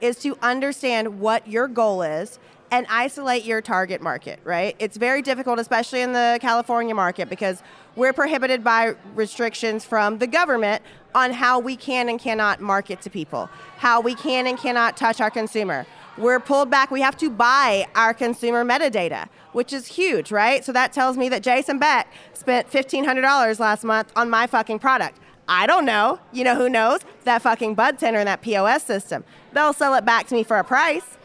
is 0.00 0.16
to 0.20 0.38
understand 0.40 1.20
what 1.20 1.46
your 1.46 1.68
goal 1.68 2.02
is 2.02 2.38
and 2.70 2.86
isolate 2.88 3.44
your 3.44 3.60
target 3.60 4.00
market, 4.00 4.40
right? 4.44 4.76
It's 4.78 4.96
very 4.96 5.22
difficult, 5.22 5.58
especially 5.58 6.02
in 6.02 6.12
the 6.12 6.38
California 6.40 6.94
market, 6.94 7.28
because 7.28 7.62
we're 7.96 8.12
prohibited 8.12 8.62
by 8.62 8.94
restrictions 9.14 9.84
from 9.84 10.18
the 10.18 10.26
government 10.26 10.82
on 11.14 11.32
how 11.32 11.58
we 11.58 11.74
can 11.76 12.08
and 12.08 12.20
cannot 12.20 12.60
market 12.60 13.00
to 13.02 13.10
people, 13.10 13.50
how 13.78 14.00
we 14.00 14.14
can 14.14 14.46
and 14.46 14.56
cannot 14.56 14.96
touch 14.96 15.20
our 15.20 15.30
consumer. 15.30 15.84
We're 16.16 16.38
pulled 16.38 16.70
back. 16.70 16.90
We 16.90 17.00
have 17.00 17.16
to 17.18 17.30
buy 17.30 17.86
our 17.94 18.14
consumer 18.14 18.64
metadata, 18.64 19.28
which 19.52 19.72
is 19.72 19.86
huge, 19.86 20.30
right? 20.30 20.64
So 20.64 20.70
that 20.72 20.92
tells 20.92 21.16
me 21.16 21.28
that 21.30 21.42
Jason 21.42 21.78
Beck 21.78 22.12
spent 22.34 22.70
$1,500 22.70 23.58
last 23.58 23.84
month 23.84 24.12
on 24.14 24.30
my 24.30 24.46
fucking 24.46 24.78
product. 24.78 25.18
I 25.48 25.66
don't 25.66 25.84
know. 25.84 26.20
You 26.32 26.44
know 26.44 26.54
who 26.54 26.68
knows? 26.68 27.00
That 27.24 27.42
fucking 27.42 27.74
bud 27.74 27.98
tender 27.98 28.20
and 28.20 28.28
that 28.28 28.42
POS 28.42 28.84
system. 28.84 29.24
They'll 29.52 29.72
sell 29.72 29.94
it 29.94 30.04
back 30.04 30.28
to 30.28 30.34
me 30.34 30.44
for 30.44 30.58
a 30.58 30.64
price 30.64 31.16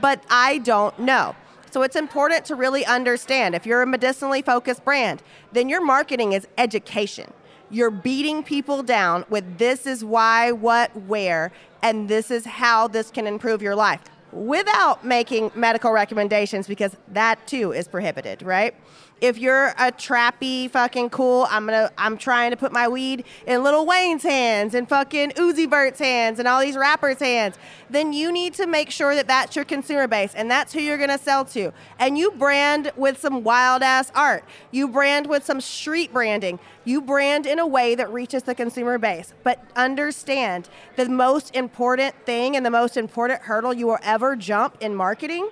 but 0.00 0.22
I 0.28 0.58
don't 0.58 0.98
know. 0.98 1.34
So 1.70 1.82
it's 1.82 1.96
important 1.96 2.44
to 2.46 2.54
really 2.54 2.84
understand 2.84 3.54
if 3.54 3.64
you're 3.64 3.82
a 3.82 3.86
medicinally 3.86 4.42
focused 4.42 4.84
brand, 4.84 5.22
then 5.52 5.68
your 5.68 5.84
marketing 5.84 6.32
is 6.32 6.46
education. 6.58 7.32
You're 7.70 7.90
beating 7.92 8.42
people 8.42 8.82
down 8.82 9.24
with 9.30 9.58
this 9.58 9.86
is 9.86 10.04
why, 10.04 10.50
what, 10.50 10.94
where, 11.02 11.52
and 11.82 12.08
this 12.08 12.30
is 12.30 12.44
how 12.44 12.88
this 12.88 13.10
can 13.10 13.26
improve 13.26 13.62
your 13.62 13.76
life 13.76 14.00
without 14.32 15.04
making 15.04 15.50
medical 15.54 15.92
recommendations 15.92 16.66
because 16.66 16.96
that 17.08 17.44
too 17.46 17.72
is 17.72 17.88
prohibited, 17.88 18.42
right? 18.42 18.74
If 19.20 19.38
you're 19.38 19.68
a 19.68 19.92
trappy 19.92 20.70
fucking 20.70 21.10
cool, 21.10 21.46
I'm 21.50 21.66
gonna 21.66 21.90
I'm 21.98 22.16
trying 22.16 22.50
to 22.50 22.56
put 22.56 22.72
my 22.72 22.88
weed 22.88 23.24
in 23.46 23.62
Lil 23.62 23.86
Wayne's 23.86 24.22
hands 24.22 24.74
and 24.74 24.88
fucking 24.88 25.30
Uzi 25.32 25.68
Vert's 25.68 25.98
hands 25.98 26.38
and 26.38 26.48
all 26.48 26.60
these 26.60 26.76
rappers' 26.76 27.18
hands, 27.18 27.58
then 27.90 28.12
you 28.12 28.32
need 28.32 28.54
to 28.54 28.66
make 28.66 28.90
sure 28.90 29.14
that 29.14 29.26
that's 29.26 29.56
your 29.56 29.64
consumer 29.64 30.06
base 30.06 30.34
and 30.34 30.50
that's 30.50 30.72
who 30.72 30.80
you're 30.80 30.98
gonna 30.98 31.18
sell 31.18 31.44
to. 31.46 31.72
And 31.98 32.16
you 32.16 32.30
brand 32.32 32.92
with 32.96 33.20
some 33.20 33.44
wild 33.44 33.82
ass 33.82 34.10
art. 34.14 34.44
You 34.70 34.88
brand 34.88 35.26
with 35.26 35.44
some 35.44 35.60
street 35.60 36.12
branding. 36.12 36.58
You 36.84 37.02
brand 37.02 37.46
in 37.46 37.58
a 37.58 37.66
way 37.66 37.94
that 37.94 38.10
reaches 38.10 38.44
the 38.44 38.54
consumer 38.54 38.96
base. 38.96 39.34
But 39.42 39.62
understand 39.76 40.68
the 40.96 41.08
most 41.08 41.54
important 41.54 42.14
thing 42.24 42.56
and 42.56 42.64
the 42.64 42.70
most 42.70 42.96
important 42.96 43.42
hurdle 43.42 43.74
you 43.74 43.86
will 43.86 43.98
ever 44.02 44.34
jump 44.34 44.78
in 44.80 44.94
marketing 44.94 45.50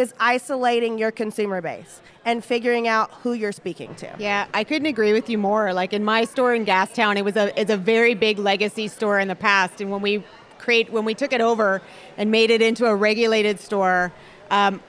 is 0.00 0.14
isolating 0.18 0.98
your 0.98 1.10
consumer 1.10 1.60
base 1.60 2.00
and 2.24 2.44
figuring 2.44 2.88
out 2.88 3.10
who 3.22 3.34
you're 3.34 3.52
speaking 3.52 3.94
to. 3.96 4.10
Yeah, 4.18 4.46
I 4.52 4.64
couldn't 4.64 4.86
agree 4.86 5.12
with 5.12 5.30
you 5.30 5.38
more. 5.38 5.72
Like 5.72 5.92
in 5.92 6.02
my 6.04 6.24
store 6.24 6.54
in 6.54 6.64
Gastown, 6.64 7.16
it 7.16 7.24
was 7.24 7.36
a 7.36 7.58
it's 7.60 7.70
a 7.70 7.76
very 7.76 8.14
big 8.14 8.38
legacy 8.38 8.88
store 8.88 9.20
in 9.20 9.28
the 9.28 9.36
past, 9.36 9.80
and 9.80 9.90
when 9.90 10.02
we 10.02 10.24
create 10.58 10.90
when 10.90 11.04
we 11.04 11.14
took 11.14 11.32
it 11.32 11.40
over 11.40 11.80
and 12.16 12.30
made 12.30 12.50
it 12.50 12.62
into 12.62 12.86
a 12.86 12.94
regulated 12.94 13.60
store, 13.60 14.12
um, 14.50 14.82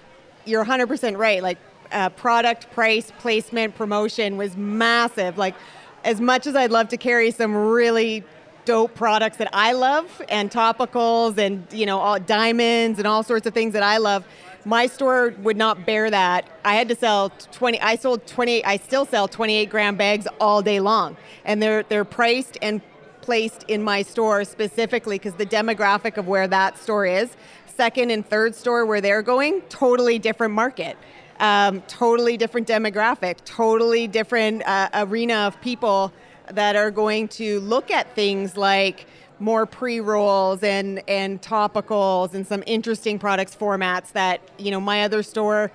you're 0.46 0.66
100% 0.66 1.18
right. 1.18 1.44
Like 1.44 1.58
uh, 1.92 2.10
product, 2.10 2.72
price, 2.72 3.12
placement, 3.20 3.76
promotion 3.76 4.38
was 4.38 4.58
massive. 4.58 5.38
Like 5.38 5.56
as 6.04 6.20
much 6.20 6.48
as 6.48 6.56
I'd 6.56 6.72
love 6.72 6.88
to 6.90 6.98
carry 6.98 7.32
some 7.32 7.56
really 7.56 8.24
dope 8.66 8.94
products 8.96 9.38
that 9.38 9.50
I 9.54 9.74
love 9.74 10.22
and 10.30 10.52
topicals 10.52 11.38
and 11.38 11.66
you 11.72 11.86
know 11.86 12.00
all 12.00 12.20
diamonds 12.20 13.00
and 13.00 13.08
all 13.08 13.24
sorts 13.24 13.48
of 13.48 13.54
things 13.54 13.74
that 13.74 13.84
I 13.84 13.98
love 13.98 14.24
my 14.66 14.88
store 14.88 15.34
would 15.40 15.58
not 15.58 15.86
bear 15.86 16.10
that. 16.10 16.48
I 16.64 16.76
had 16.76 16.88
to 16.90 16.96
sell 16.96 17.30
20 17.30 17.82
I 17.82 17.96
sold 17.96 18.28
20 18.28 18.64
I 18.66 18.78
still 18.78 19.06
sell 19.06 19.28
28 19.28 19.70
gram 19.70 19.96
bags 19.96 20.28
all 20.40 20.62
day 20.62 20.80
long. 20.80 21.18
And 21.46 21.62
they're 21.62 21.84
they're 21.84 22.06
priced 22.06 22.58
and 22.62 22.82
placed 23.22 23.64
in 23.68 23.82
my 23.84 24.02
store 24.02 24.44
specifically 24.44 25.18
because 25.18 25.36
the 25.36 25.46
demographic 25.46 26.18
of 26.18 26.28
where 26.28 26.48
that 26.48 26.78
store 26.78 27.06
is, 27.06 27.36
second 27.68 28.12
and 28.12 28.26
third 28.26 28.56
store 28.56 28.86
where 28.86 29.02
they're 29.02 29.22
going, 29.22 29.62
totally 29.70 30.20
different 30.20 30.54
market. 30.54 30.98
Um, 31.40 31.82
totally 31.82 32.38
different 32.38 32.68
demographic, 32.68 33.38
totally 33.46 34.08
different 34.08 34.62
uh, 34.68 34.90
arena 34.94 35.48
of 35.48 35.60
people 35.60 36.14
that 36.52 36.76
are 36.76 36.92
going 36.92 37.28
to 37.30 37.60
look 37.62 37.90
at 37.90 38.14
things 38.14 38.56
like 38.56 39.08
more 39.42 39.66
pre-rolls 39.66 40.64
and 40.64 41.02
and 41.08 41.42
topicals 41.42 42.34
and 42.34 42.46
some 42.46 42.64
interesting 42.66 43.20
products 43.20 43.56
formats 43.56 44.12
that 44.12 44.42
you 44.58 44.72
know 44.72 44.80
my 44.80 45.04
other 45.04 45.24
store 45.24 45.72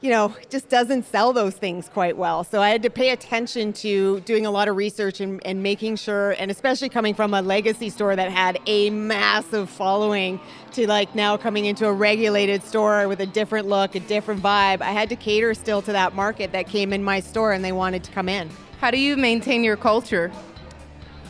you 0.00 0.10
know 0.10 0.32
just 0.48 0.68
doesn't 0.68 1.04
sell 1.04 1.32
those 1.32 1.54
things 1.54 1.88
quite 1.88 2.16
well. 2.16 2.44
So 2.44 2.62
i 2.62 2.70
had 2.70 2.82
to 2.84 2.90
pay 2.90 3.10
attention 3.10 3.72
to 3.74 4.20
doing 4.20 4.46
a 4.46 4.50
lot 4.50 4.68
of 4.68 4.76
research 4.76 5.20
and, 5.20 5.44
and 5.44 5.62
making 5.62 5.96
sure 5.96 6.32
and 6.32 6.50
especially 6.50 6.88
coming 6.88 7.14
from 7.14 7.34
a 7.34 7.42
legacy 7.42 7.90
store 7.90 8.14
that 8.14 8.30
had 8.30 8.60
a 8.66 8.90
massive 8.90 9.68
following 9.68 10.38
to 10.72 10.86
like 10.86 11.14
now 11.14 11.36
coming 11.36 11.64
into 11.64 11.86
a 11.86 11.92
regulated 11.92 12.62
store 12.62 13.08
with 13.08 13.20
a 13.20 13.26
different 13.26 13.66
look 13.66 13.96
a 13.96 14.00
different 14.00 14.40
vibe 14.40 14.80
i 14.82 14.92
had 14.92 15.08
to 15.08 15.16
cater 15.16 15.52
still 15.52 15.82
to 15.82 15.92
that 15.92 16.14
market 16.14 16.52
that 16.52 16.68
came 16.68 16.92
in 16.92 17.02
my 17.02 17.18
store 17.18 17.52
and 17.52 17.64
they 17.64 17.72
wanted 17.72 18.04
to 18.04 18.12
come 18.12 18.28
in. 18.28 18.48
How 18.80 18.92
do 18.92 18.98
you 18.98 19.16
maintain 19.16 19.64
your 19.64 19.76
culture 19.76 20.30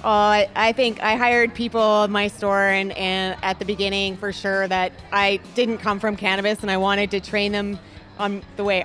uh, 0.05 0.09
I, 0.09 0.49
I 0.55 0.73
think 0.73 1.03
I 1.03 1.17
hired 1.17 1.55
people 1.55 2.05
in 2.05 2.13
my 2.13 2.29
store 2.29 2.69
and, 2.69 2.93
and 2.93 3.37
at 3.43 3.59
the 3.59 3.65
beginning 3.65 4.17
for 4.17 4.33
sure 4.33 4.69
that 4.69 4.93
I 5.13 5.41
didn't 5.55 5.79
come 5.79 5.99
from 5.99 6.17
cannabis 6.17 6.63
and 6.63 6.71
I 6.71 6.77
wanted 6.77 7.11
to 7.13 7.21
train 7.21 7.53
them 7.53 7.79
on 8.19 8.43
the 8.57 8.65
way 8.65 8.85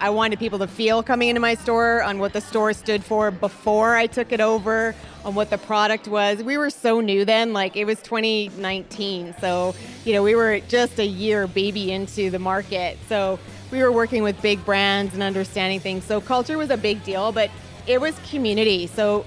I 0.00 0.10
wanted 0.10 0.38
people 0.38 0.58
to 0.58 0.66
feel 0.66 1.02
coming 1.02 1.28
into 1.28 1.40
my 1.40 1.54
store 1.54 2.02
on 2.02 2.18
what 2.18 2.32
the 2.32 2.40
store 2.40 2.72
stood 2.72 3.04
for 3.04 3.30
before 3.30 3.96
I 3.96 4.06
took 4.06 4.32
it 4.32 4.40
over, 4.40 4.94
on 5.24 5.34
what 5.34 5.50
the 5.50 5.58
product 5.58 6.08
was. 6.08 6.42
We 6.42 6.58
were 6.58 6.70
so 6.70 7.00
new 7.00 7.24
then, 7.24 7.52
like 7.52 7.76
it 7.76 7.84
was 7.84 8.02
2019. 8.02 9.34
So, 9.40 9.74
you 10.04 10.12
know, 10.12 10.22
we 10.22 10.34
were 10.34 10.60
just 10.60 10.98
a 10.98 11.06
year 11.06 11.46
baby 11.46 11.92
into 11.92 12.28
the 12.28 12.38
market. 12.38 12.98
So 13.08 13.38
we 13.70 13.82
were 13.82 13.92
working 13.92 14.22
with 14.22 14.40
big 14.42 14.64
brands 14.64 15.14
and 15.14 15.22
understanding 15.22 15.80
things. 15.80 16.04
So 16.04 16.20
culture 16.20 16.58
was 16.58 16.70
a 16.70 16.76
big 16.76 17.02
deal, 17.04 17.32
but 17.32 17.50
it 17.86 18.00
was 18.00 18.18
community. 18.30 18.86
So 18.86 19.24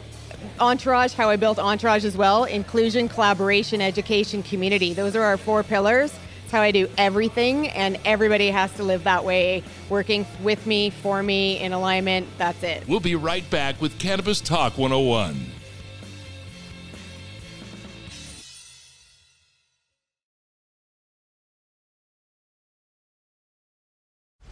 Entourage, 0.59 1.13
how 1.13 1.29
I 1.29 1.35
built 1.35 1.59
Entourage 1.59 2.05
as 2.05 2.17
well 2.17 2.43
inclusion, 2.45 3.09
collaboration, 3.09 3.81
education, 3.81 4.43
community. 4.43 4.93
Those 4.93 5.15
are 5.15 5.23
our 5.23 5.37
four 5.37 5.63
pillars. 5.63 6.13
It's 6.43 6.51
how 6.51 6.61
I 6.61 6.71
do 6.71 6.87
everything, 6.97 7.67
and 7.67 7.99
everybody 8.05 8.49
has 8.49 8.71
to 8.75 8.83
live 8.83 9.03
that 9.03 9.25
way, 9.25 9.63
working 9.89 10.25
with 10.41 10.65
me, 10.65 10.91
for 10.91 11.21
me, 11.21 11.59
in 11.59 11.73
alignment. 11.73 12.27
That's 12.37 12.63
it. 12.63 12.87
We'll 12.87 13.01
be 13.01 13.15
right 13.15 13.47
back 13.49 13.81
with 13.81 13.99
Cannabis 13.99 14.39
Talk 14.39 14.77
101. 14.77 15.56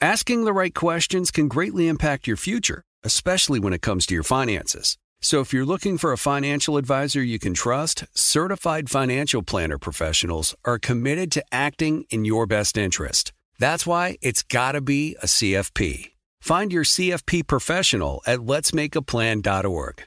Asking 0.00 0.44
the 0.44 0.52
right 0.52 0.74
questions 0.74 1.30
can 1.30 1.48
greatly 1.48 1.86
impact 1.88 2.26
your 2.26 2.36
future, 2.36 2.82
especially 3.04 3.60
when 3.60 3.72
it 3.72 3.80
comes 3.80 4.06
to 4.06 4.14
your 4.14 4.24
finances. 4.24 4.98
So 5.20 5.40
if 5.40 5.52
you're 5.52 5.64
looking 5.64 5.98
for 5.98 6.12
a 6.12 6.18
financial 6.18 6.76
advisor 6.76 7.22
you 7.22 7.38
can 7.38 7.54
trust, 7.54 8.04
certified 8.12 8.90
financial 8.90 9.42
planner 9.42 9.78
professionals 9.78 10.54
are 10.64 10.78
committed 10.78 11.30
to 11.32 11.44
acting 11.52 12.04
in 12.10 12.24
your 12.24 12.46
best 12.46 12.76
interest. 12.76 13.32
That's 13.58 13.86
why 13.86 14.18
it's 14.20 14.42
got 14.42 14.72
to 14.72 14.80
be 14.80 15.16
a 15.22 15.26
CFP. 15.26 16.10
Find 16.40 16.72
your 16.72 16.84
CFP 16.84 17.46
professional 17.46 18.20
at 18.26 18.40
letsmakeaplan.org. 18.40 20.02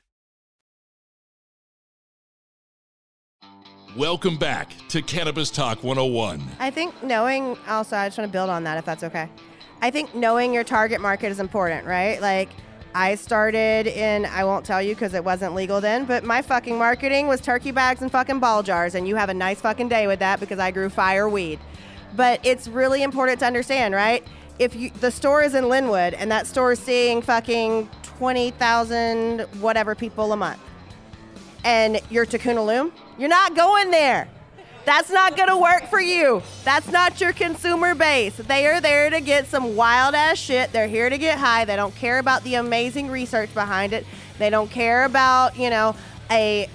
Welcome 3.95 4.37
back 4.37 4.69
to 4.89 5.01
Cannabis 5.01 5.49
Talk 5.49 5.83
101. 5.83 6.43
I 6.59 6.69
think 6.69 7.01
knowing, 7.01 7.57
also, 7.67 7.95
I 7.95 8.07
just 8.07 8.19
want 8.19 8.29
to 8.29 8.31
build 8.31 8.51
on 8.51 8.63
that 8.65 8.77
if 8.77 8.85
that's 8.85 9.03
okay. 9.03 9.27
I 9.81 9.91
think 9.91 10.15
knowing 10.15 10.53
your 10.53 10.63
target 10.63 11.01
market 11.01 11.27
is 11.27 11.39
important, 11.39 11.85
right? 11.85 12.21
Like, 12.21 12.49
I 12.95 13.13
started 13.13 13.85
in, 13.85 14.25
I 14.25 14.43
won't 14.43 14.65
tell 14.65 14.81
you 14.81 14.95
because 14.95 15.13
it 15.13 15.23
wasn't 15.23 15.53
legal 15.53 15.79
then, 15.79 16.05
but 16.05 16.23
my 16.23 16.41
fucking 16.41 16.77
marketing 16.77 17.27
was 17.27 17.41
turkey 17.41 17.69
bags 17.69 18.01
and 18.01 18.11
fucking 18.11 18.39
ball 18.39 18.63
jars, 18.63 18.95
and 18.95 19.07
you 19.07 19.15
have 19.15 19.29
a 19.29 19.35
nice 19.35 19.61
fucking 19.61 19.87
day 19.87 20.07
with 20.07 20.17
that 20.19 20.39
because 20.39 20.57
I 20.57 20.71
grew 20.71 20.89
fire 20.89 21.29
weed. 21.29 21.59
But 22.15 22.43
it's 22.43 22.67
really 22.67 23.03
important 23.03 23.39
to 23.41 23.45
understand, 23.45 23.93
right? 23.93 24.23
If 24.57 24.75
you, 24.75 24.89
the 24.89 25.11
store 25.11 25.43
is 25.43 25.53
in 25.53 25.65
Lynwood 25.65 26.15
and 26.17 26.31
that 26.31 26.47
store 26.47 26.71
is 26.71 26.79
seeing 26.79 27.21
fucking 27.21 27.87
20,000 28.17 29.41
whatever 29.59 29.93
people 29.93 30.33
a 30.33 30.37
month, 30.37 30.59
and 31.63 32.01
you're 32.09 32.25
Takuna 32.25 32.65
Loom, 32.65 32.91
you're 33.19 33.29
not 33.29 33.55
going 33.55 33.91
there. 33.91 34.27
That's 34.87 35.09
not 35.09 35.35
going 35.35 35.49
to 35.49 35.57
work 35.57 35.89
for 35.89 35.99
you. 35.99 36.41
That's 36.63 36.89
not 36.89 37.19
your 37.19 37.33
consumer 37.33 37.93
base. 37.93 38.37
They 38.37 38.67
are 38.67 38.79
there 38.79 39.09
to 39.09 39.19
get 39.19 39.47
some 39.47 39.75
wild 39.75 40.15
ass 40.15 40.37
shit. 40.37 40.71
They're 40.71 40.87
here 40.87 41.09
to 41.09 41.17
get 41.17 41.37
high. 41.37 41.65
They 41.65 41.75
don't 41.75 41.93
care 41.93 42.19
about 42.19 42.45
the 42.45 42.55
amazing 42.55 43.09
research 43.09 43.53
behind 43.53 43.91
it. 43.91 44.05
They 44.39 44.49
don't 44.49 44.71
care 44.71 45.03
about, 45.03 45.57
you 45.57 45.69
know, 45.69 45.93
a 46.31 46.69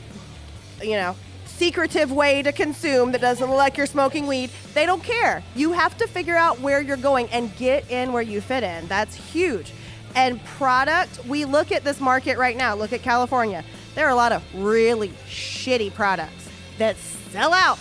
you 0.83 0.97
know, 0.97 1.17
secretive 1.47 2.13
way 2.13 2.43
to 2.43 2.53
consume 2.53 3.13
that 3.13 3.23
doesn't 3.23 3.49
look 3.49 3.57
like 3.57 3.79
you're 3.79 3.87
smoking 3.87 4.27
weed. 4.27 4.51
They 4.75 4.85
don't 4.85 5.03
care. 5.03 5.43
You 5.55 5.73
have 5.73 5.97
to 5.97 6.07
figure 6.07 6.37
out 6.37 6.61
where 6.61 6.83
you're 6.83 6.99
going 6.99 7.31
and 7.31 7.57
get 7.57 7.91
in 7.91 8.13
where 8.13 8.21
you 8.21 8.43
fit 8.43 8.63
in. 8.63 8.89
That's 8.89 9.15
huge. 9.15 9.73
And 10.15 10.45
product, 10.45 11.25
we 11.25 11.47
look 11.47 11.73
at 11.73 11.83
this 11.83 11.99
market 11.99 12.37
right 12.37 12.59
now. 12.59 12.75
Look 12.75 12.93
at 12.93 13.01
California. 13.01 13.65
There 13.95 14.07
are 14.07 14.11
a 14.11 14.17
lot 14.17 14.33
of 14.33 14.43
really 14.55 15.09
shitty 15.31 15.95
products 15.95 16.51
that 16.77 16.99
sell 16.99 17.55
out 17.55 17.79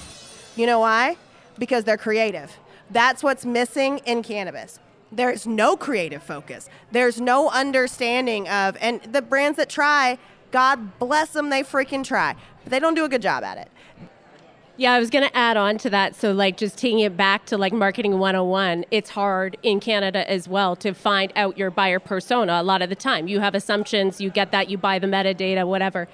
you 0.56 0.66
know 0.66 0.80
why? 0.80 1.18
Because 1.58 1.84
they're 1.84 1.98
creative. 1.98 2.58
That's 2.90 3.24
what's 3.24 3.46
missing 3.46 4.00
in 4.00 4.24
cannabis. 4.24 4.80
There's 5.12 5.46
no 5.46 5.76
creative 5.76 6.24
focus. 6.24 6.70
There's 6.92 7.20
no 7.20 7.50
understanding 7.50 8.48
of, 8.48 8.78
and 8.80 9.02
the 9.04 9.22
brands 9.22 9.58
that 9.58 9.70
try, 9.70 10.18
God 10.52 11.00
bless 11.00 11.32
them, 11.32 11.50
they 11.50 11.64
freaking 11.64 12.04
try. 12.04 12.36
But 12.64 12.72
they 12.72 12.80
don't 12.80 12.96
do 12.96 13.06
a 13.06 13.10
good 13.10 13.22
job 13.22 13.44
at 13.44 13.58
it. 13.58 13.70
Yeah, 14.78 14.94
I 14.94 15.00
was 15.00 15.10
going 15.10 15.28
to 15.28 15.38
add 15.38 15.58
on 15.58 15.78
to 15.80 15.90
that. 15.92 16.16
So, 16.16 16.32
like, 16.32 16.58
just 16.58 16.78
taking 16.78 17.00
it 17.00 17.16
back 17.16 17.46
to 17.48 17.58
like 17.58 17.72
marketing 17.72 18.18
101, 18.18 18.86
it's 18.90 19.12
hard 19.12 19.58
in 19.62 19.80
Canada 19.80 20.28
as 20.30 20.48
well 20.48 20.76
to 20.78 20.94
find 20.94 21.32
out 21.36 21.58
your 21.58 21.70
buyer 21.70 22.00
persona 22.00 22.54
a 22.54 22.64
lot 22.64 22.82
of 22.82 22.90
the 22.90 22.96
time. 22.96 23.28
You 23.28 23.42
have 23.42 23.54
assumptions, 23.54 24.20
you 24.20 24.30
get 24.30 24.52
that, 24.52 24.70
you 24.70 24.78
buy 24.78 24.98
the 24.98 25.08
metadata, 25.08 25.68
whatever. 25.68 26.08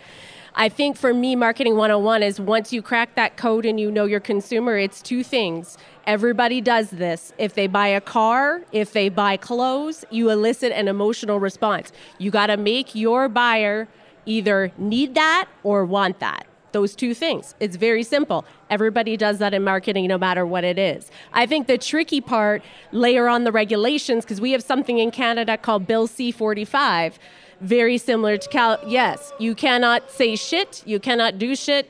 I 0.59 0.69
think 0.69 0.97
for 0.97 1.13
me, 1.13 1.35
Marketing 1.35 1.75
101 1.75 2.23
is 2.23 2.41
once 2.41 2.73
you 2.73 2.81
crack 2.81 3.13
that 3.13 3.37
code 3.37 3.63
and 3.63 3.79
you 3.79 3.91
know 3.91 4.05
your 4.05 4.19
consumer, 4.19 4.75
it's 4.75 5.03
two 5.03 5.23
things. 5.23 5.77
Everybody 6.07 6.61
does 6.61 6.89
this. 6.89 7.31
If 7.37 7.53
they 7.53 7.67
buy 7.67 7.89
a 7.89 8.01
car, 8.01 8.63
if 8.71 8.91
they 8.91 9.09
buy 9.09 9.37
clothes, 9.37 10.03
you 10.09 10.31
elicit 10.31 10.71
an 10.71 10.87
emotional 10.87 11.39
response. 11.39 11.91
You 12.17 12.31
got 12.31 12.47
to 12.47 12.57
make 12.57 12.95
your 12.95 13.29
buyer 13.29 13.87
either 14.25 14.71
need 14.79 15.13
that 15.13 15.47
or 15.61 15.85
want 15.85 16.19
that. 16.21 16.47
Those 16.71 16.95
two 16.95 17.13
things. 17.13 17.53
It's 17.59 17.75
very 17.75 18.01
simple. 18.01 18.43
Everybody 18.71 19.15
does 19.15 19.37
that 19.37 19.53
in 19.53 19.63
marketing 19.63 20.07
no 20.07 20.17
matter 20.17 20.43
what 20.43 20.63
it 20.63 20.79
is. 20.79 21.11
I 21.33 21.45
think 21.45 21.67
the 21.67 21.77
tricky 21.77 22.19
part, 22.19 22.63
layer 22.91 23.27
on 23.27 23.43
the 23.43 23.51
regulations, 23.51 24.25
because 24.25 24.41
we 24.41 24.53
have 24.53 24.63
something 24.63 24.97
in 24.97 25.11
Canada 25.11 25.55
called 25.55 25.85
Bill 25.85 26.07
C 26.07 26.31
45 26.31 27.19
very 27.61 27.97
similar 27.97 28.37
to 28.37 28.49
Cal. 28.49 28.79
Yes, 28.87 29.33
you 29.39 29.55
cannot 29.55 30.11
say 30.11 30.35
shit, 30.35 30.83
you 30.85 30.99
cannot 30.99 31.37
do 31.37 31.55
shit. 31.55 31.89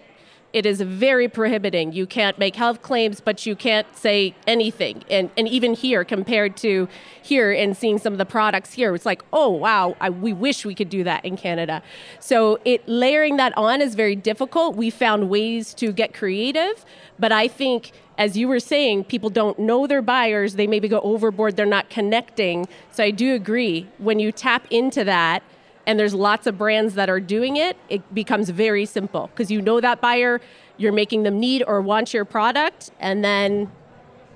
It 0.53 0.65
is 0.65 0.79
very 0.79 1.27
prohibiting. 1.27 1.91
You 1.91 2.07
can't 2.07 2.39
make 2.39 2.55
health 2.55 2.81
claims, 2.81 3.19
but 3.19 3.45
you 3.45 3.55
can't 3.55 3.85
say 3.95 4.33
anything. 4.47 5.03
And, 5.09 5.29
and 5.37 5.47
even 5.47 5.73
here, 5.73 6.05
compared 6.05 6.55
to 6.57 6.87
here 7.21 7.51
and 7.51 7.75
seeing 7.75 7.99
some 7.99 8.13
of 8.13 8.17
the 8.17 8.25
products 8.25 8.73
here, 8.73 8.95
it's 8.95 9.05
like, 9.05 9.23
oh, 9.33 9.49
wow, 9.49 9.97
I, 9.99 10.09
we 10.09 10.31
wish 10.31 10.65
we 10.65 10.73
could 10.73 10.89
do 10.89 11.03
that 11.03 11.25
in 11.25 11.35
Canada. 11.35 11.83
So 12.19 12.59
it 12.63 12.87
layering 12.87 13.35
that 13.37 13.55
on 13.57 13.81
is 13.81 13.93
very 13.93 14.15
difficult. 14.15 14.77
We 14.77 14.89
found 14.89 15.29
ways 15.29 15.73
to 15.75 15.91
get 15.91 16.13
creative, 16.13 16.85
but 17.19 17.31
I 17.33 17.49
think 17.49 17.91
as 18.17 18.35
you 18.35 18.47
were 18.47 18.61
saying, 18.61 19.03
people 19.03 19.29
don't 19.29 19.59
know 19.59 19.85
their 19.85 20.01
buyers. 20.01 20.55
They 20.55 20.65
maybe 20.65 20.87
go 20.87 21.01
overboard. 21.01 21.55
They're 21.55 21.65
not 21.65 21.89
connecting. 21.89 22.67
So 22.91 23.03
I 23.03 23.11
do 23.11 23.35
agree. 23.35 23.87
When 23.99 24.17
you 24.17 24.31
tap 24.31 24.65
into 24.71 25.03
that, 25.03 25.43
and 25.87 25.97
there's 25.97 26.13
lots 26.13 26.45
of 26.45 26.57
brands 26.57 26.93
that 26.95 27.09
are 27.09 27.21
doing 27.21 27.55
it, 27.55 27.77
it 27.89 28.13
becomes 28.13 28.49
very 28.49 28.85
simple 28.85 29.27
because 29.27 29.49
you 29.49 29.61
know 29.61 29.81
that 29.81 30.01
buyer, 30.01 30.39
you're 30.75 30.91
making 30.91 31.23
them 31.23 31.39
need 31.39 31.63
or 31.65 31.81
want 31.81 32.13
your 32.13 32.25
product, 32.25 32.91
and 32.99 33.23
then 33.23 33.71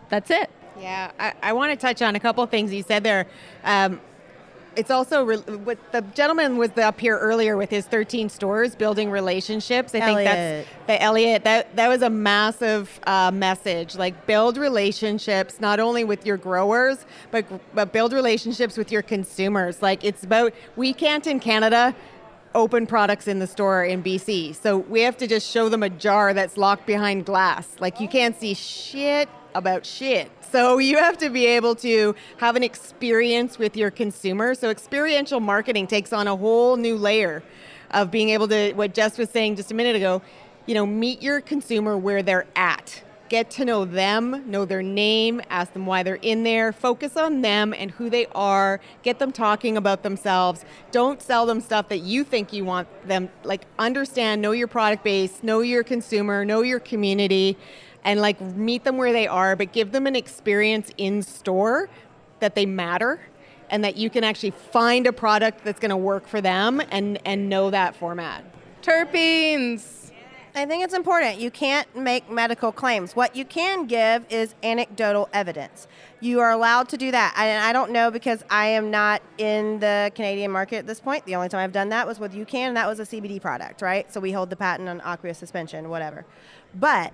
that's 0.10 0.32
it. 0.32 0.50
Yeah, 0.80 1.12
I, 1.20 1.34
I 1.44 1.54
want 1.54 1.72
to 1.72 1.76
touch 1.76 2.02
on 2.02 2.16
a 2.16 2.20
couple 2.20 2.44
things 2.48 2.74
you 2.74 2.82
said 2.82 3.04
there. 3.04 3.28
Um, 3.64 4.00
it's 4.76 4.92
also 4.92 5.24
re- 5.24 5.38
what 5.38 5.78
the 5.92 6.02
gentleman 6.14 6.58
was 6.58 6.78
up 6.78 7.00
here 7.00 7.18
earlier 7.18 7.58
with 7.58 7.70
his 7.70 7.86
13 7.86 8.30
stores 8.30 8.76
building 8.76 9.12
relationships. 9.12 9.94
I 9.94 10.00
think 10.00 10.24
that's 10.24 10.70
the 10.88 11.02
Elliot. 11.02 11.44
That 11.44 11.76
that 11.76 11.88
was 11.88 12.02
a 12.02 12.10
massive 12.10 13.00
uh, 13.06 13.32
message. 13.32 13.96
Like 13.96 14.26
build 14.26 14.58
relationships 14.58 15.60
not 15.60 15.80
only 15.80 16.04
with 16.04 16.26
your 16.26 16.38
growers, 16.38 17.06
but 17.32 17.46
but 17.74 17.92
build 17.92 18.14
relationships 18.14 18.78
with 18.78 18.92
your 18.92 19.02
consumers. 19.02 19.82
Like 19.82 20.04
it's 20.04 20.24
about 20.24 20.54
we 20.76 20.94
can't 20.94 21.26
in 21.28 21.40
Canada 21.40 21.96
open 22.54 22.86
products 22.86 23.28
in 23.28 23.40
the 23.40 23.48
store 23.48 23.84
in 23.84 24.04
BC. 24.04 24.56
So 24.56 24.78
we 24.78 25.02
have 25.02 25.18
to 25.18 25.28
just 25.28 25.50
show 25.50 25.70
them 25.70 25.84
a 25.84 25.90
jar 25.90 26.34
that's 26.34 26.58
locked 26.58 26.86
behind 26.86 27.26
glass. 27.26 27.68
Like 27.80 28.00
you 28.00 28.08
can't 28.08 28.38
see 28.40 28.54
shit 28.54 29.30
about 29.56 29.86
shit. 29.86 30.32
So 30.52 30.80
you 30.80 30.98
have 30.98 31.18
to 31.20 31.30
be 31.30 31.46
able 31.46 31.76
to 31.76 32.14
have 32.38 32.58
an 32.58 32.64
experience 32.64 33.58
with 33.58 33.78
your 33.78 33.90
consumer. 33.90 34.54
So 34.54 34.70
experiential 34.70 35.40
marketing 35.40 35.88
takes 35.88 36.12
on 36.12 36.28
a 36.28 36.36
whole 36.36 36.76
new 36.76 36.98
layer 36.98 37.42
of 37.92 38.12
being 38.12 38.30
able 38.30 38.50
to 38.50 38.74
what 38.74 38.94
Jess 38.94 39.18
was 39.18 39.30
saying 39.30 39.56
just 39.56 39.72
a 39.72 39.74
minute 39.74 39.96
ago, 39.96 40.22
you 40.66 40.74
know, 40.74 40.86
meet 40.86 41.22
your 41.22 41.40
consumer 41.40 41.98
where 41.98 42.22
they're 42.22 42.48
at. 42.58 43.02
Get 43.30 43.50
to 43.52 43.64
know 43.64 43.86
them, 43.86 44.44
know 44.52 44.66
their 44.66 44.84
name, 44.84 45.42
ask 45.50 45.72
them 45.72 45.86
why 45.86 46.04
they're 46.04 46.16
in 46.16 46.44
there, 46.44 46.74
focus 46.74 47.16
on 47.16 47.40
them 47.40 47.74
and 47.74 47.90
who 47.92 48.10
they 48.10 48.26
are, 48.36 48.82
get 49.04 49.20
them 49.20 49.32
talking 49.32 49.78
about 49.78 50.04
themselves. 50.04 50.66
Don't 50.92 51.22
sell 51.22 51.46
them 51.46 51.62
stuff 51.62 51.88
that 51.88 52.00
you 52.00 52.26
think 52.26 52.52
you 52.52 52.66
want 52.66 52.90
them 53.08 53.30
like 53.46 53.62
understand, 53.80 54.42
know 54.42 54.52
your 54.52 54.68
product 54.68 55.06
base, 55.06 55.44
know 55.44 55.62
your 55.62 55.82
consumer, 55.82 56.44
know 56.44 56.62
your 56.62 56.82
community 56.82 57.58
and 58.04 58.20
like 58.20 58.40
meet 58.42 58.84
them 58.84 58.98
where 58.98 59.14
they 59.14 59.28
are, 59.28 59.56
but 59.56 59.72
give 59.72 59.92
them 59.92 60.08
an 60.08 60.16
experience 60.16 60.92
in 60.98 61.22
store 61.22 61.90
that 62.40 62.56
they 62.56 62.66
matter 62.66 63.20
and 63.70 63.84
that 63.84 63.96
you 63.96 64.10
can 64.10 64.24
actually 64.24 64.52
find 64.52 65.08
a 65.08 65.14
product 65.14 65.64
that's 65.64 65.80
going 65.80 65.90
to 65.90 65.98
work 65.98 66.28
for 66.28 66.42
them 66.42 66.82
and 66.92 67.20
and 67.26 67.50
know 67.50 67.70
that 67.70 67.96
format. 67.96 68.44
Terpenes. 68.82 70.02
I 70.54 70.66
think 70.66 70.84
it's 70.84 70.94
important. 70.94 71.40
You 71.40 71.50
can't 71.50 71.96
make 71.96 72.30
medical 72.30 72.74
claims. 72.74 73.16
What 73.16 73.38
you 73.38 73.46
can 73.46 73.88
give 73.88 74.26
is 74.30 74.54
anecdotal 74.62 75.30
evidence. 75.32 75.88
You 76.20 76.42
are 76.42 76.52
allowed 76.52 76.90
to 76.90 76.98
do 76.98 77.10
that. 77.12 77.34
And 77.38 77.64
I 77.64 77.72
don't 77.72 77.92
know 77.92 78.12
because 78.12 78.44
I 78.50 78.68
am 78.68 78.92
not 78.92 79.22
in 79.38 79.80
the 79.80 80.12
Canadian 80.14 80.52
market 80.52 80.78
at 80.78 80.88
this 80.88 81.00
point. 81.00 81.26
The 81.26 81.36
only 81.36 81.48
time 81.48 81.62
I've 81.62 81.72
done 81.72 81.88
that 81.90 82.06
was 82.06 82.20
with 82.20 82.34
UCAN, 82.34 82.68
and 82.68 82.78
that 82.78 82.88
was 82.88 83.00
a 83.00 83.04
CBD 83.04 83.42
product, 83.42 83.82
right? 83.82 84.12
So 84.12 84.20
we 84.20 84.34
hold 84.34 84.50
the 84.50 84.58
patent 84.58 84.90
on 84.90 85.02
aqueous 85.06 85.38
suspension, 85.38 85.90
whatever. 85.90 86.26
But 86.76 87.14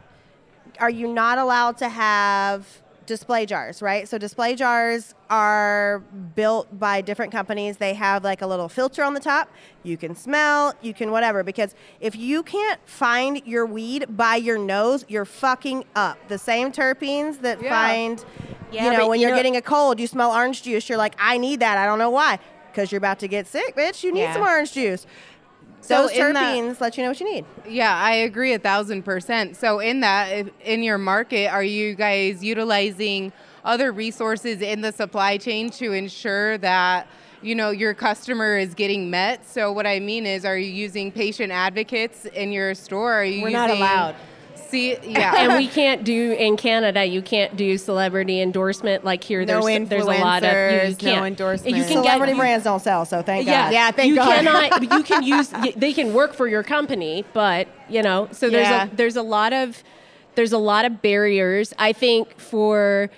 are 0.80 0.90
you 0.90 1.08
not 1.08 1.38
allowed 1.38 1.78
to 1.78 1.90
have 1.90 2.66
display 3.06 3.46
jars, 3.46 3.82
right? 3.82 4.06
So 4.08 4.18
display 4.18 4.54
jars 4.56 5.16
are 5.30 6.00
built 6.36 6.78
by 6.78 7.00
different 7.00 7.32
companies. 7.32 7.78
They 7.78 7.94
have 7.94 8.24
like 8.26 8.42
a 8.42 8.48
little 8.48 8.68
filter 8.68 9.02
on 9.02 9.14
the 9.14 9.22
top. 9.22 9.50
You 9.84 9.96
can 9.96 10.14
smell, 10.14 10.74
you 10.82 10.94
can 10.94 11.12
whatever 11.12 11.42
because 11.42 11.74
if 12.02 12.18
you 12.18 12.44
can't 12.44 12.82
find 12.86 13.42
your 13.46 13.66
weed 13.66 14.06
by 14.10 14.36
your 14.36 14.58
nose, 14.58 15.06
you're 15.08 15.24
fucking 15.24 15.86
up. 15.96 16.18
The 16.28 16.38
same 16.38 16.72
terpenes 16.72 17.40
that 17.42 17.62
Yeah. 17.62 17.70
find 17.70 18.26
Yeah, 18.70 18.92
you 18.92 18.98
know 18.98 19.08
when 19.08 19.20
you 19.22 19.28
you're 19.28 19.32
know- 19.32 19.38
getting 19.38 19.56
a 19.56 19.62
cold, 19.62 19.98
you 20.02 20.08
smell 20.08 20.34
orange 20.34 20.62
juice, 20.64 20.90
you're 20.90 20.98
like, 20.98 21.16
"I 21.18 21.38
need 21.38 21.62
that. 21.62 21.78
I 21.78 21.86
don't 21.86 22.00
know 22.00 22.10
why." 22.10 22.40
Cuz 22.74 22.92
you're 22.92 22.98
about 22.98 23.20
to 23.20 23.30
get 23.30 23.48
sick, 23.48 23.74
bitch. 23.78 24.04
You 24.04 24.12
need 24.12 24.24
Yeah. 24.24 24.34
some 24.34 24.42
orange 24.42 24.74
juice. 24.74 25.06
So 25.88 26.02
Those 26.02 26.12
in 26.12 26.34
that- 26.34 26.82
let 26.82 26.98
you 26.98 27.04
know 27.04 27.10
what 27.12 27.20
you 27.22 27.34
need. 27.34 27.46
Yeah, 27.66 27.96
I 27.96 28.12
agree 28.16 28.54
a 28.54 28.60
thousand 28.60 29.04
percent. 29.04 29.56
So, 29.56 29.80
in 29.80 30.02
that, 30.02 30.48
in 30.66 30.84
your 30.84 30.98
market, 30.98 31.48
are 31.48 31.64
you 31.64 31.96
guys 31.96 32.44
utilizing 32.44 33.32
other 33.64 33.94
resources 33.94 34.62
in 34.62 34.82
the 34.82 34.92
supply 34.92 35.38
chain 35.38 35.70
to 35.70 35.94
ensure 35.94 36.58
that 36.58 37.08
you 37.42 37.56
know 37.56 37.70
your 37.70 37.94
customer 37.94 38.58
is 38.58 38.74
getting 38.74 39.10
met? 39.10 39.48
So, 39.48 39.72
what 39.72 39.88
I 39.88 40.00
mean 40.02 40.26
is, 40.26 40.44
are 40.44 40.58
you 40.58 40.70
using 40.70 41.10
patient 41.10 41.54
advocates 41.54 42.26
in 42.26 42.52
your 42.52 42.76
store? 42.76 43.14
Are 43.14 43.24
you 43.24 43.44
We're 43.44 43.50
using, 43.50 43.54
not 43.54 43.70
allowed. 43.70 44.16
See, 44.70 44.98
yeah, 45.04 45.34
and 45.38 45.54
we 45.58 45.68
can't 45.68 46.04
do 46.04 46.34
in 46.34 46.58
Canada. 46.58 47.06
You 47.06 47.22
can't 47.22 47.56
do 47.56 47.78
celebrity 47.78 48.42
endorsement 48.42 49.04
like 49.04 49.24
here. 49.24 49.46
No 49.46 49.62
there's 49.62 49.90
there's 49.90 50.04
a 50.04 50.08
lot 50.08 50.44
of 50.44 50.52
you 50.52 50.58
influencers, 50.58 51.04
no 51.04 51.12
can't. 51.12 51.26
endorsements. 51.26 51.78
You 51.78 51.84
can 51.84 52.04
Celebrity 52.04 52.32
get 52.32 52.36
you- 52.36 52.42
brands 52.42 52.64
don't 52.66 52.82
sell, 52.82 53.06
so 53.06 53.22
thank 53.22 53.46
yeah, 53.48 53.66
God. 53.66 53.74
Yeah, 53.74 53.92
thank 53.92 54.10
you 54.10 54.16
God. 54.16 54.36
cannot. 54.44 54.82
You 54.98 55.04
can 55.04 55.24
use. 55.24 55.54
They 55.76 55.94
can 55.94 56.14
work 56.14 56.34
for 56.34 56.48
your 56.48 56.64
company, 56.64 57.26
but 57.34 57.68
you 57.90 58.02
know. 58.02 58.28
So 58.32 58.50
there's 58.50 58.68
Yeah. 58.68 58.86
a 58.92 58.96
there's 58.96 59.16
a 59.16 59.22
lot 59.24 59.54
of 59.54 59.84
there's 60.36 60.54
a 60.54 60.58
lot 60.58 60.86
of 60.86 61.02
barriers. 61.02 61.74
I 61.80 61.94
think 61.94 62.38
for 62.40 63.10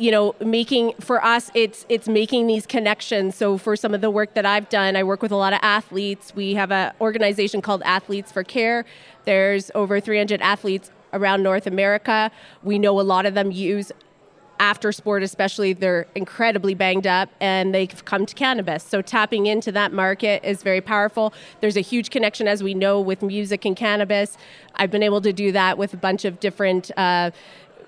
you 0.00 0.10
know 0.10 0.34
making 0.40 0.94
for 0.98 1.22
us 1.22 1.50
it's 1.54 1.84
it's 1.90 2.08
making 2.08 2.46
these 2.46 2.66
connections. 2.66 3.36
So 3.36 3.58
for 3.58 3.76
some 3.76 3.92
of 3.94 4.00
the 4.00 4.10
work 4.10 4.32
that 4.34 4.46
i've 4.46 4.68
done 4.70 4.96
i 4.96 5.04
work 5.04 5.20
with 5.20 5.30
a 5.30 5.36
lot 5.36 5.52
of 5.52 5.60
athletes. 5.62 6.34
We 6.34 6.54
have 6.54 6.72
an 6.72 6.92
organization 7.00 7.60
called 7.60 7.82
athletes 7.84 8.32
for 8.32 8.42
care. 8.42 8.86
There's 9.26 9.70
over 9.74 10.00
300 10.00 10.40
athletes 10.40 10.90
around 11.12 11.42
north 11.42 11.66
america. 11.66 12.30
We 12.62 12.78
know 12.78 12.98
a 12.98 13.02
lot 13.02 13.26
of 13.26 13.34
them 13.34 13.52
use 13.52 13.92
after 14.58 14.92
sport 14.92 15.22
especially 15.22 15.72
they're 15.72 16.06
incredibly 16.14 16.74
banged 16.74 17.06
up 17.06 17.30
and 17.40 17.74
they've 17.74 18.04
come 18.06 18.24
to 18.24 18.34
cannabis. 18.34 18.82
So 18.82 19.02
tapping 19.02 19.46
into 19.46 19.70
that 19.72 19.92
market 19.92 20.42
is 20.44 20.62
very 20.62 20.80
powerful. 20.80 21.34
There's 21.60 21.76
a 21.76 21.82
huge 21.82 22.10
connection 22.10 22.48
as 22.48 22.62
we 22.62 22.72
know 22.72 23.00
with 23.00 23.22
music 23.22 23.64
and 23.66 23.76
cannabis. 23.76 24.38
I've 24.76 24.90
been 24.90 25.02
able 25.02 25.20
to 25.22 25.32
do 25.32 25.52
that 25.52 25.76
with 25.76 25.92
a 25.92 25.96
bunch 25.98 26.24
of 26.24 26.40
different 26.40 26.90
uh, 26.96 27.30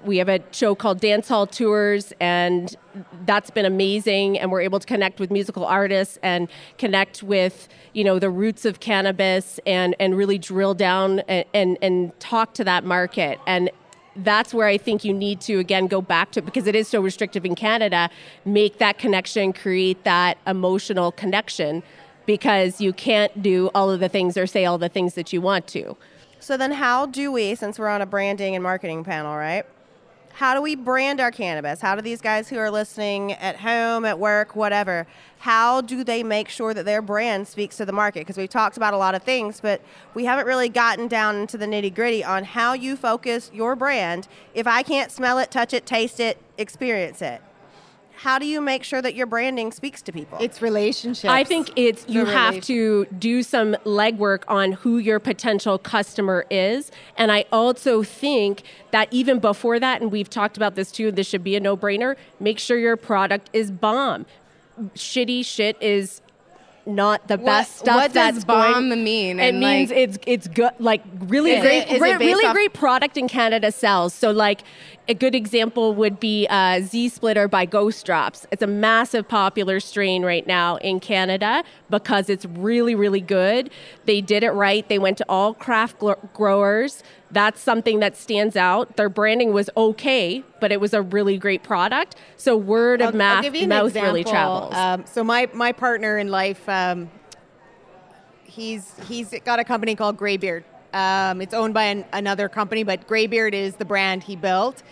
we 0.05 0.19
have 0.19 0.29
a 0.29 0.41
show 0.51 0.75
called 0.75 1.01
Dance 1.01 1.29
Hall 1.29 1.47
Tours, 1.47 2.12
and 2.21 2.75
that's 3.25 3.51
been 3.51 3.65
amazing. 3.65 4.38
And 4.38 4.51
we're 4.51 4.61
able 4.61 4.81
to 4.81 4.87
connect 4.87 5.21
with 5.21 5.31
musical 5.31 5.65
artists 5.65 6.19
and 6.23 6.49
connect 6.79 7.23
with 7.23 7.69
you 7.93 8.05
know 8.05 8.19
the 8.19 8.31
roots 8.31 8.65
of 8.65 8.81
cannabis 8.81 9.61
and 9.67 9.95
and 10.01 10.17
really 10.17 10.38
drill 10.38 10.75
down 10.75 11.21
and 11.21 11.45
and, 11.55 11.79
and 11.83 12.21
talk 12.21 12.55
to 12.55 12.65
that 12.65 12.85
market 12.85 13.38
and 13.47 13.71
that's 14.17 14.53
where 14.53 14.67
I 14.67 14.77
think 14.77 15.05
you 15.05 15.15
need 15.15 15.41
to 15.43 15.59
again 15.59 15.87
go 15.87 16.03
back 16.03 16.33
to 16.33 16.43
because 16.43 16.67
it 16.67 16.75
is 16.75 16.87
so 16.88 17.01
restrictive 17.01 17.45
in 17.45 17.55
Canada, 17.55 18.11
make 18.45 18.79
that 18.79 18.99
connection, 18.99 19.53
create 19.53 20.05
that 20.05 20.37
emotional 20.47 21.12
connection 21.12 21.83
because 22.27 22.81
you 22.81 22.93
can't 22.93 23.43
do 23.43 23.71
all 23.75 23.91
of 23.91 24.01
the 24.01 24.09
things 24.09 24.37
or 24.37 24.47
say 24.47 24.65
all 24.65 24.79
the 24.79 24.88
things 24.88 25.15
that 25.15 25.33
you 25.33 25.41
want 25.41 25.67
to. 25.69 25.97
So 26.41 26.57
then, 26.57 26.73
how 26.73 27.07
do 27.07 27.31
we, 27.31 27.55
since 27.55 27.79
we're 27.79 27.88
on 27.88 28.03
a 28.03 28.07
branding 28.07 28.55
and 28.55 28.62
marketing 28.62 29.05
panel, 29.05 29.37
right? 29.37 29.65
How 30.43 30.55
do 30.55 30.61
we 30.61 30.75
brand 30.75 31.21
our 31.21 31.31
cannabis? 31.31 31.81
How 31.81 31.95
do 31.95 32.03
these 32.03 32.21
guys 32.21 32.49
who 32.49 32.59
are 32.59 32.69
listening 32.69 33.35
at 33.35 33.61
home, 33.61 34.05
at 34.05 34.19
work, 34.19 34.57
whatever, 34.57 35.07
how 35.39 35.83
do 35.83 36.03
they 36.03 36.25
make 36.25 36.49
sure 36.49 36.75
that 36.75 36.85
their 36.85 37.01
brand 37.01 37.47
speaks 37.47 37.77
to 37.77 37.85
the 37.85 37.93
market? 37.93 38.23
Because 38.23 38.37
we've 38.37 38.51
talked 38.51 38.77
about 38.77 38.93
a 38.93 38.97
lot 38.97 39.15
of 39.15 39.23
things, 39.23 39.61
but 39.61 39.81
we 40.15 40.25
haven't 40.25 40.47
really 40.47 40.69
gotten 40.69 41.07
down 41.07 41.37
into 41.37 41.57
the 41.57 41.67
nitty 41.67 41.95
gritty 41.95 42.25
on 42.25 42.43
how 42.43 42.73
you 42.73 42.97
focus 42.97 43.53
your 43.55 43.77
brand. 43.77 44.27
If 44.53 44.67
I 44.67 44.83
can't 44.83 45.13
smell 45.13 45.39
it, 45.39 45.53
touch 45.53 45.73
it, 45.73 45.87
taste 45.87 46.19
it, 46.19 46.39
experience 46.59 47.23
it, 47.23 47.41
how 48.16 48.38
do 48.38 48.46
you 48.46 48.61
make 48.61 48.85
sure 48.85 49.03
that 49.03 49.14
your 49.14 49.27
branding 49.27 49.72
speaks 49.72 50.03
to 50.03 50.12
people? 50.12 50.38
It's 50.40 50.62
relationships. 50.62 51.31
I 51.31 51.44
think 51.44 51.70
it's 51.77 52.09
you 52.09 52.25
have 52.25 52.61
to 52.62 53.07
do 53.18 53.42
some 53.42 53.75
legwork 53.85 54.44
on 54.48 54.72
who 54.72 54.98
your 54.98 55.18
potential 55.18 55.79
customer 55.79 56.46
is. 56.51 56.90
And 57.16 57.33
I 57.33 57.44
also 57.53 58.03
think 58.03 58.62
that 58.90 59.09
even 59.11 59.38
before 59.38 59.81
that, 59.81 60.01
and 60.01 60.12
we've 60.12 60.31
talked 60.31 60.57
about 60.57 60.75
this 60.75 60.92
too, 60.92 61.11
this 61.11 61.27
should 61.27 61.44
be 61.44 61.57
a 61.57 61.61
no 61.61 61.77
brainer, 61.77 62.16
make 62.38 62.59
sure 62.59 62.79
your 62.79 62.96
product 62.96 63.51
is 63.53 63.70
bomb. 63.70 64.27
Shitty 64.94 65.44
shit 65.44 65.77
is 65.81 66.20
not 66.87 67.29
the 67.29 67.37
What- 67.37 67.45
best 67.47 67.79
stuff. 67.79 67.95
what 67.97 68.12
does 68.12 68.35
that's 68.35 68.45
bomb 68.45 68.88
going- 68.88 69.05
mean? 69.05 69.38
It 69.40 69.55
means 69.55 69.90
like- 69.90 69.99
it's 69.99 70.18
it's 70.27 70.49
good, 70.49 70.73
like 70.79 71.03
really 71.27 71.59
great, 71.61 71.83
it- 71.85 71.88
is 71.88 71.95
it 71.95 71.99
great 71.99 72.18
really 72.18 72.45
off- 72.45 72.55
great 72.55 72.73
product 72.73 73.16
in 73.16 73.29
Canada 73.29 73.71
sells. 73.73 74.12
So 74.14 74.31
like 74.31 74.62
a 75.09 75.14
good 75.14 75.35
example 75.35 75.95
would 75.95 76.21
be 76.21 76.47
uh, 76.49 76.81
Z 76.81 77.09
Splitter 77.09 77.49
by 77.49 77.64
Ghost 77.66 78.07
Drops. 78.07 78.47
It's 78.53 78.62
a 78.62 78.66
massive 78.68 79.27
popular 79.29 79.81
strain 79.81 80.25
right 80.25 80.47
now 80.47 80.77
in 80.77 81.01
Canada 81.01 81.64
because 81.90 82.29
it's 82.31 82.45
really 82.47 82.95
really 82.95 83.21
good. 83.21 83.71
They 84.07 84.21
did 84.21 84.42
it 84.42 84.51
right. 84.51 84.88
They 84.88 84.99
went 84.99 85.18
to 85.18 85.25
all 85.29 85.55
craft 85.55 85.97
growers. 86.33 87.03
That's 87.33 87.61
something 87.61 88.01
that 88.01 88.16
stands 88.16 88.57
out. 88.57 88.97
Their 88.97 89.09
branding 89.09 89.53
was 89.55 89.71
okay, 89.77 90.45
but 90.61 90.71
it 90.71 90.81
was 90.81 90.92
a 90.92 91.01
really 91.03 91.38
great 91.38 91.62
product. 91.62 92.14
So 92.37 92.57
word 92.57 93.01
of 93.01 93.07
I'll- 93.07 93.12
I'll 93.12 93.16
mouth, 93.18 93.42
give 93.42 93.55
you 93.55 93.62
an 93.62 93.68
mouth 93.71 93.95
really 93.95 94.23
travels. 94.23 94.75
Um, 94.75 95.05
so 95.07 95.25
my 95.25 95.49
my 95.55 95.73
partner 95.73 96.18
in 96.18 96.29
life, 96.29 96.68
um, 96.68 97.11
he's 98.45 98.95
he's 99.09 99.35
got 99.45 99.59
a 99.59 99.64
company 99.64 99.95
called 99.95 100.16
Graybeard. 100.16 100.64
Um, 100.92 101.40
it's 101.40 101.55
owned 101.55 101.73
by 101.73 101.85
an, 101.85 102.05
another 102.12 102.49
company, 102.51 102.83
but 102.83 103.07
Graybeard 103.07 103.55
is 103.55 103.77
the 103.77 103.85
brand 103.87 104.25
he 104.25 104.37
built 104.37 104.83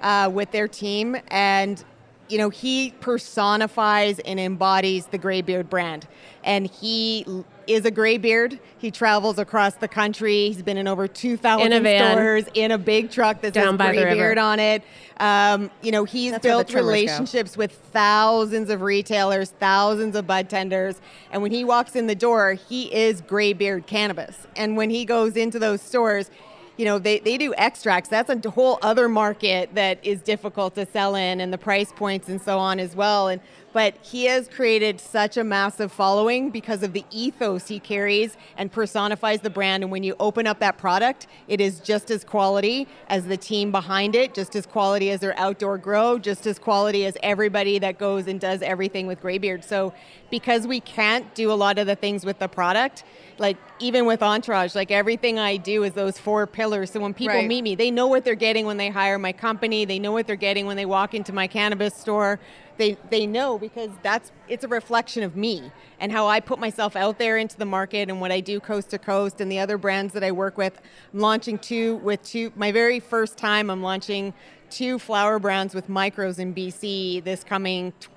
uh, 0.00 0.30
with 0.32 0.52
their 0.52 0.68
team, 0.68 1.16
and 1.28 1.82
you 2.28 2.38
know, 2.38 2.50
he 2.50 2.92
personifies 3.00 4.18
and 4.20 4.38
embodies 4.38 5.06
the 5.06 5.16
Graybeard 5.18 5.70
brand. 5.70 6.06
And 6.44 6.66
he 6.66 7.24
is 7.68 7.84
a 7.84 7.90
graybeard. 7.90 8.58
He 8.78 8.90
travels 8.90 9.38
across 9.38 9.74
the 9.74 9.88
country. 9.88 10.48
He's 10.48 10.62
been 10.62 10.78
in 10.78 10.88
over 10.88 11.06
2,000 11.06 11.72
In 11.72 11.82
stores 12.12 12.44
in 12.54 12.70
a 12.70 12.78
big 12.78 13.10
truck 13.10 13.42
that 13.42 13.52
Down 13.52 13.72
says 13.72 13.78
by 13.78 13.92
the 13.92 14.38
on 14.38 14.58
it. 14.58 14.82
Um, 15.20 15.70
you 15.82 15.92
know, 15.92 16.04
he's 16.04 16.32
That's 16.32 16.42
built 16.42 16.68
trimmers 16.68 16.84
go. 16.84 16.88
relationships 16.88 17.56
with 17.56 17.72
thousands 17.92 18.70
of 18.70 18.80
retailers, 18.80 19.50
thousands 19.50 20.16
of 20.16 20.26
bud 20.26 20.48
tenders. 20.48 21.00
And 21.30 21.42
when 21.42 21.52
he 21.52 21.64
walks 21.64 21.94
in 21.94 22.06
the 22.06 22.14
door, 22.14 22.54
he 22.54 22.92
is 22.94 23.20
Greybeard 23.20 23.86
cannabis. 23.86 24.46
And 24.56 24.76
when 24.76 24.90
he 24.90 25.04
goes 25.04 25.36
into 25.36 25.58
those 25.58 25.82
stores, 25.82 26.30
you 26.78 26.84
know, 26.84 26.98
they, 26.98 27.18
they 27.18 27.36
do 27.36 27.52
extracts. 27.58 28.08
That's 28.08 28.30
a 28.30 28.50
whole 28.50 28.78
other 28.82 29.08
market 29.08 29.74
that 29.74 29.98
is 30.04 30.22
difficult 30.22 30.76
to 30.76 30.86
sell 30.86 31.16
in 31.16 31.40
and 31.40 31.52
the 31.52 31.58
price 31.58 31.92
points 31.92 32.28
and 32.28 32.40
so 32.40 32.58
on 32.58 32.78
as 32.78 32.94
well. 32.94 33.28
And 33.28 33.42
but 33.78 33.94
he 34.02 34.24
has 34.24 34.48
created 34.48 34.98
such 34.98 35.36
a 35.36 35.44
massive 35.44 35.92
following 35.92 36.50
because 36.50 36.82
of 36.82 36.92
the 36.92 37.04
ethos 37.12 37.68
he 37.68 37.78
carries 37.78 38.36
and 38.56 38.72
personifies 38.72 39.40
the 39.40 39.50
brand. 39.50 39.84
And 39.84 39.92
when 39.92 40.02
you 40.02 40.16
open 40.18 40.48
up 40.48 40.58
that 40.58 40.78
product, 40.78 41.28
it 41.46 41.60
is 41.60 41.78
just 41.78 42.10
as 42.10 42.24
quality 42.24 42.88
as 43.06 43.26
the 43.26 43.36
team 43.36 43.70
behind 43.70 44.16
it, 44.16 44.34
just 44.34 44.56
as 44.56 44.66
quality 44.66 45.12
as 45.12 45.20
their 45.20 45.38
outdoor 45.38 45.78
grow, 45.78 46.18
just 46.18 46.44
as 46.44 46.58
quality 46.58 47.06
as 47.06 47.16
everybody 47.22 47.78
that 47.78 48.00
goes 48.00 48.26
and 48.26 48.40
does 48.40 48.62
everything 48.62 49.06
with 49.06 49.20
Greybeard. 49.20 49.62
So 49.62 49.94
because 50.28 50.66
we 50.66 50.80
can't 50.80 51.32
do 51.36 51.52
a 51.52 51.54
lot 51.54 51.78
of 51.78 51.86
the 51.86 51.94
things 51.94 52.26
with 52.26 52.40
the 52.40 52.48
product, 52.48 53.04
like 53.38 53.56
even 53.78 54.06
with 54.06 54.24
Entourage, 54.24 54.74
like 54.74 54.90
everything 54.90 55.38
I 55.38 55.56
do 55.56 55.84
is 55.84 55.92
those 55.92 56.18
four 56.18 56.48
pillars. 56.48 56.90
So 56.90 56.98
when 56.98 57.14
people 57.14 57.36
Right. 57.36 57.46
meet 57.46 57.62
me, 57.62 57.76
they 57.76 57.92
know 57.92 58.08
what 58.08 58.24
they're 58.24 58.34
getting 58.34 58.66
when 58.66 58.76
they 58.76 58.88
hire 58.88 59.20
my 59.20 59.32
company. 59.32 59.84
They 59.84 60.00
know 60.00 60.10
what 60.10 60.26
they're 60.26 60.34
getting 60.34 60.66
when 60.66 60.76
they 60.76 60.86
walk 60.86 61.14
into 61.14 61.32
my 61.32 61.46
cannabis 61.46 61.94
store. 61.94 62.40
They 62.78 62.96
they 63.10 63.26
know 63.26 63.58
because 63.58 63.90
that's 64.02 64.32
it's 64.48 64.64
a 64.64 64.68
reflection 64.68 65.22
of 65.22 65.36
me 65.36 65.70
and 66.00 66.10
how 66.10 66.26
I 66.28 66.40
put 66.40 66.58
myself 66.58 66.96
out 66.96 67.18
there 67.18 67.36
into 67.36 67.56
the 67.56 67.64
market 67.64 68.08
and 68.08 68.20
what 68.20 68.32
I 68.32 68.40
do 68.40 68.60
coast 68.60 68.90
to 68.90 68.98
coast 68.98 69.40
and 69.40 69.50
the 69.50 69.58
other 69.58 69.76
brands 69.76 70.14
that 70.14 70.24
I 70.24 70.32
work 70.32 70.56
with. 70.56 70.80
I'm 71.12 71.20
launching 71.20 71.58
two 71.58 71.96
with 71.96 72.22
two 72.22 72.52
my 72.56 72.72
very 72.72 73.00
first 73.00 73.36
time 73.36 73.68
I'm 73.68 73.82
launching 73.82 74.32
two 74.70 74.98
flower 74.98 75.38
brands 75.38 75.74
with 75.74 75.88
micros 75.88 76.38
in 76.38 76.54
BC 76.54 77.24
this 77.24 77.42
coming 77.42 77.92
t- 78.00 78.08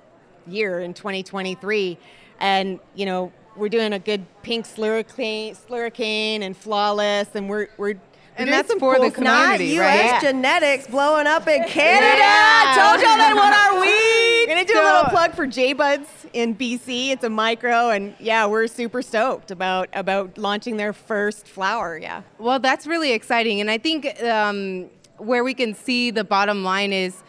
year 0.46 0.80
in 0.80 0.94
2023 0.94 1.98
and 2.40 2.78
you 2.94 3.06
know 3.06 3.32
we're 3.56 3.68
doing 3.68 3.92
a 3.92 3.98
good 3.98 4.24
pink 4.42 4.66
slurricane, 4.66 5.56
slurricane 5.56 6.42
and 6.42 6.56
flawless 6.56 7.28
and 7.34 7.48
we're 7.48 7.68
we're 7.76 7.94
And 8.36 8.50
that's 8.50 8.72
for 8.74 8.94
cool 8.94 9.04
the 9.04 9.10
stuff. 9.10 9.24
Not 9.24 9.42
community, 9.52 9.74
U.S. 9.76 10.12
right? 10.12 10.20
genetics 10.20 10.86
blowing 10.86 11.26
up 11.26 11.46
in 11.46 11.64
Canada. 11.64 12.18
Yeah. 12.18 12.74
I 12.74 12.90
told 12.90 13.02
y'all 13.02 13.18
they 13.18 13.34
want 13.34 13.54
our 13.54 13.80
weed. 13.80 14.46
Gonna 14.48 14.64
do 14.64 14.74
a 14.74 14.84
little 14.84 15.10
plug 15.10 15.34
for 15.34 15.46
J 15.46 15.72
Buds 15.72 16.08
in 16.32 16.56
BC. 16.56 17.10
It's 17.10 17.24
a 17.24 17.30
micro, 17.30 17.90
and 17.90 18.14
yeah, 18.18 18.46
we're 18.46 18.66
super 18.66 19.02
stoked 19.02 19.50
about 19.50 19.88
about 19.92 20.38
launching 20.38 20.76
their 20.78 20.92
first 20.92 21.46
flower. 21.46 21.98
Yeah. 21.98 22.22
Well, 22.38 22.58
that's 22.58 22.86
really 22.86 23.12
exciting. 23.12 23.60
And 23.60 23.70
I 23.70 23.78
think 23.78 24.22
um, 24.22 24.88
where 25.18 25.44
we 25.44 25.54
can 25.54 25.74
see 25.74 26.10
the 26.10 26.24
bottom 26.24 26.64
line 26.64 26.92
is 26.92 27.22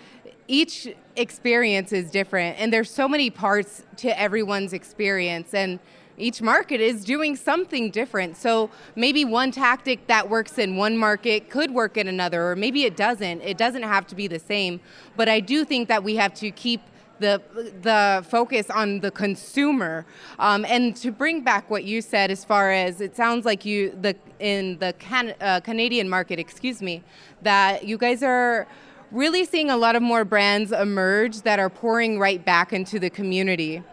each 0.47 0.87
experience 1.15 1.91
is 1.91 2.09
different. 2.11 2.59
And 2.59 2.71
there's 2.73 2.89
so 2.89 3.07
many 3.07 3.29
parts 3.29 3.83
to 3.97 4.19
everyone's 4.19 4.73
experience. 4.73 5.53
And 5.53 5.79
each 6.17 6.41
market 6.41 6.79
is 6.79 7.03
doing 7.03 7.35
something 7.35 7.89
different. 7.89 8.37
So 8.37 8.69
maybe 8.95 9.25
one 9.25 9.51
tactic 9.51 10.07
that 10.07 10.29
works 10.29 10.57
in 10.57 10.77
one 10.77 10.97
market 10.97 11.49
could 11.49 11.71
work 11.71 11.97
in 11.97 12.07
another, 12.07 12.51
or 12.51 12.55
maybe 12.55 12.83
it 12.83 12.95
doesn't. 12.95 13.41
It 13.41 13.57
doesn't 13.57 13.83
have 13.83 14.07
to 14.07 14.15
be 14.15 14.27
the 14.27 14.39
same. 14.39 14.79
But 15.15 15.29
I 15.29 15.39
do 15.39 15.65
think 15.65 15.87
that 15.87 16.03
we 16.03 16.15
have 16.15 16.33
to 16.35 16.51
keep 16.51 16.81
the 17.19 17.41
the 17.81 18.25
focus 18.27 18.69
on 18.69 18.99
the 18.99 19.11
consumer 19.11 20.05
um, 20.39 20.65
and 20.65 20.95
to 20.95 21.11
bring 21.11 21.41
back 21.41 21.69
what 21.69 21.83
you 21.83 22.01
said 22.01 22.31
as 22.31 22.43
far 22.43 22.71
as 22.71 23.01
it 23.01 23.15
sounds 23.15 23.45
like 23.45 23.63
you 23.63 23.97
the 24.01 24.15
in 24.39 24.77
the 24.79 24.93
can, 24.99 25.33
uh, 25.39 25.59
Canadian 25.61 26.09
market 26.09 26.39
excuse 26.39 26.81
me 26.81 27.03
that 27.43 27.85
you 27.85 27.97
guys 27.97 28.23
are 28.23 28.67
really 29.11 29.45
seeing 29.45 29.69
a 29.69 29.77
lot 29.77 29.95
of 29.95 30.01
more 30.01 30.25
brands 30.25 30.71
emerge 30.71 31.41
that 31.43 31.59
are 31.59 31.69
pouring 31.69 32.17
right 32.17 32.43
back 32.43 32.73
into 32.73 32.99
the 32.99 33.11
community 33.11 33.83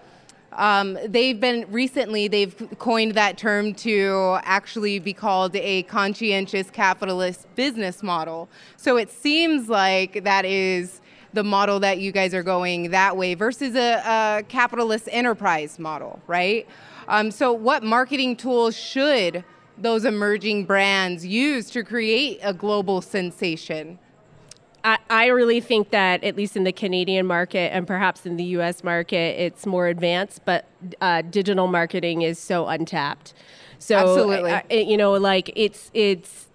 um, 0.53 0.99
they've 1.07 1.41
been 1.41 1.65
recently 1.71 2.29
they've 2.29 2.55
coined 2.79 3.15
that 3.15 3.39
term 3.39 3.73
to 3.75 4.39
actually 4.43 4.99
be 4.99 5.13
called 5.13 5.55
a 5.57 5.83
conscientious 5.85 6.71
capitalist 6.71 7.47
business 7.55 8.03
model 8.03 8.49
so 8.77 8.97
it 8.97 9.11
seems 9.11 9.69
like 9.69 10.25
that 10.25 10.45
is 10.45 11.01
the 11.33 11.45
model 11.45 11.81
that 11.81 11.99
you 11.99 12.13
guys 12.13 12.35
are 12.35 12.43
going 12.43 12.91
that 12.91 13.17
way 13.17 13.35
versus 13.35 13.75
a, 13.77 14.03
a 14.05 14.43
capitalist 14.49 15.09
enterprise 15.13 15.79
model, 15.79 16.21
right? 16.27 16.67
Um, 17.09 17.31
so, 17.31 17.53
what 17.53 17.83
marketing 17.83 18.37
tools 18.37 18.77
should 18.77 19.45
those 19.79 20.05
emerging 20.05 20.65
brands 20.65 21.25
use 21.25 21.71
to 21.71 21.83
create 21.83 22.41
a 22.43 22.53
global 22.53 23.01
sensation? 23.01 23.99
I, 24.85 24.99
I 25.09 25.27
really 25.27 25.61
think 25.61 25.91
that 25.91 26.25
at 26.25 26.37
least 26.37 26.57
in 26.57 26.65
the 26.65 26.73
Canadian 26.73 27.27
market 27.27 27.73
and 27.73 27.87
perhaps 27.87 28.25
in 28.27 28.37
the 28.37 28.45
U.S. 28.45 28.83
market, 28.83 29.41
it's 29.41 29.67
more 29.67 29.87
advanced, 29.89 30.43
but 30.45 30.67
uh, 31.01 31.23
digital 31.23 31.67
marketing 31.67 32.23
is 32.23 32.39
so 32.39 32.67
untapped. 32.67 33.35
So 33.79 33.97
Absolutely. 33.97 34.53
I- 34.53 34.65
I- 34.71 34.75
you 34.75 34.97
know, 34.97 35.13
like 35.13 35.51
it's 35.57 35.91
it's 35.95 36.47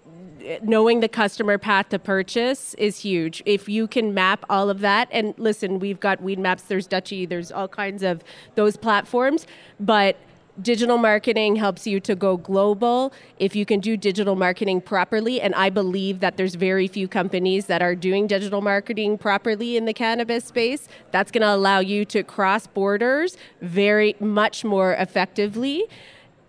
knowing 0.62 1.00
the 1.00 1.08
customer 1.08 1.58
path 1.58 1.88
to 1.88 1.98
purchase 1.98 2.74
is 2.74 3.00
huge. 3.00 3.42
If 3.46 3.68
you 3.68 3.88
can 3.88 4.14
map 4.14 4.44
all 4.48 4.70
of 4.70 4.80
that, 4.80 5.08
and 5.10 5.34
listen, 5.38 5.80
we've 5.80 5.98
got 5.98 6.22
Weedmaps, 6.22 6.68
there's 6.68 6.86
Dutchie, 6.86 7.28
there's 7.28 7.50
all 7.50 7.66
kinds 7.68 8.02
of 8.04 8.22
those 8.54 8.76
platforms, 8.76 9.46
but 9.80 10.16
digital 10.60 10.98
marketing 10.98 11.56
helps 11.56 11.86
you 11.86 12.00
to 12.00 12.14
go 12.14 12.36
global 12.36 13.12
if 13.38 13.54
you 13.54 13.66
can 13.66 13.80
do 13.80 13.96
digital 13.96 14.36
marketing 14.36 14.80
properly. 14.80 15.40
And 15.40 15.54
i 15.54 15.70
believe 15.70 16.20
that 16.20 16.36
there's 16.36 16.54
very 16.54 16.88
few 16.88 17.08
companies 17.08 17.66
that 17.66 17.82
are 17.82 17.94
doing 17.94 18.26
digital 18.26 18.60
marketing 18.60 19.18
properly 19.18 19.76
in 19.76 19.84
the 19.84 19.92
cannabis 19.92 20.44
space. 20.44 20.88
That's 21.10 21.30
going 21.30 21.42
to 21.42 21.54
allow 21.54 21.80
you 21.80 22.04
to 22.06 22.22
cross 22.22 22.66
borders 22.66 23.36
very 23.60 24.16
much 24.20 24.64
more 24.64 24.94
effectively. 24.94 25.84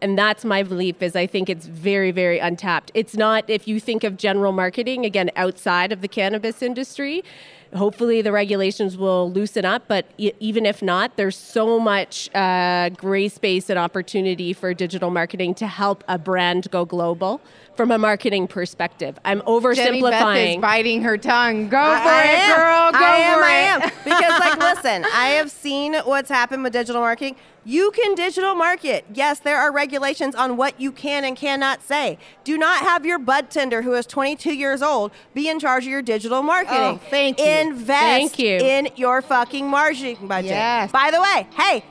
And 0.01 0.17
that's 0.17 0.45
my 0.45 0.61
belief 0.61 1.01
is 1.01 1.15
i 1.15 1.25
think 1.25 1.49
it's 1.49 1.65
very 1.65 2.11
very 2.11 2.39
untapped. 2.39 2.91
It's 2.93 3.15
not 3.15 3.49
if 3.49 3.67
you 3.67 3.79
think 3.79 4.03
of 4.03 4.17
general 4.17 4.51
marketing 4.51 5.05
again 5.05 5.31
outside 5.35 5.91
of 5.91 6.01
the 6.01 6.07
cannabis 6.07 6.61
industry 6.61 7.23
hopefully 7.75 8.21
the 8.21 8.31
regulations 8.31 8.97
will 8.97 9.31
loosen 9.31 9.65
up 9.65 9.83
but 9.87 10.05
e- 10.17 10.31
even 10.39 10.65
if 10.65 10.81
not 10.81 11.15
there's 11.17 11.35
so 11.37 11.79
much 11.79 12.33
uh, 12.35 12.89
gray 12.89 13.27
space 13.27 13.69
and 13.69 13.77
opportunity 13.77 14.53
for 14.53 14.73
digital 14.73 15.09
marketing 15.09 15.53
to 15.53 15.67
help 15.67 16.03
a 16.07 16.17
brand 16.17 16.69
go 16.71 16.85
global 16.85 17.41
from 17.75 17.91
a 17.91 17.97
marketing 17.97 18.47
perspective 18.47 19.19
i'm 19.25 19.41
oversimplifying. 19.41 19.75
Jenny 19.75 20.01
Beth 20.01 20.37
is 20.37 20.57
biting 20.61 21.01
her 21.03 21.17
tongue. 21.17 21.69
Go 21.69 21.77
I- 21.79 22.01
for 22.01 22.09
I 22.09 22.23
it, 22.23 22.37
am. 22.39 22.57
girl. 22.57 22.91
Go 22.99 23.05
I 23.05 23.17
am. 23.17 23.37
for 23.37 23.43
I 23.43 23.51
it. 23.51 23.83
am. 23.83 23.91
Because, 24.03 24.39
like, 24.39 24.57
listen, 24.75 25.05
I 25.13 25.27
have 25.29 25.51
seen 25.51 25.93
what's 26.05 26.29
happened 26.29 26.63
with 26.63 26.73
digital 26.73 27.01
marketing. 27.01 27.35
You 27.65 27.91
can 27.91 28.15
digital 28.15 28.55
market. 28.55 29.03
Yes, 29.13 29.39
there 29.39 29.57
are 29.57 29.73
regulations 29.73 30.33
on 30.35 30.55
what 30.55 30.79
you 30.79 30.91
can 30.93 31.25
and 31.25 31.35
cannot 31.35 31.81
say. 31.83 32.17
Do 32.45 32.57
not 32.57 32.79
have 32.83 33.05
your 33.05 33.19
bud 33.19 33.49
tender 33.49 33.81
who 33.81 33.93
is 33.93 34.05
22 34.05 34.53
years 34.53 34.81
old 34.81 35.11
be 35.33 35.49
in 35.49 35.59
charge 35.59 35.83
of 35.83 35.89
your 35.91 36.01
digital 36.01 36.41
marketing. 36.41 36.77
Oh, 36.79 37.01
thank 37.09 37.39
you. 37.39 37.45
Invest 37.61 37.87
Thank 37.89 38.39
you. 38.39 38.57
in 38.57 38.89
your 38.95 39.21
fucking 39.21 39.67
marketing 39.67 40.27
budget. 40.27 40.51
Yes. 40.51 40.91
By 40.91 41.11
the 41.11 41.21
way, 41.21 41.47
hey, 41.55 41.83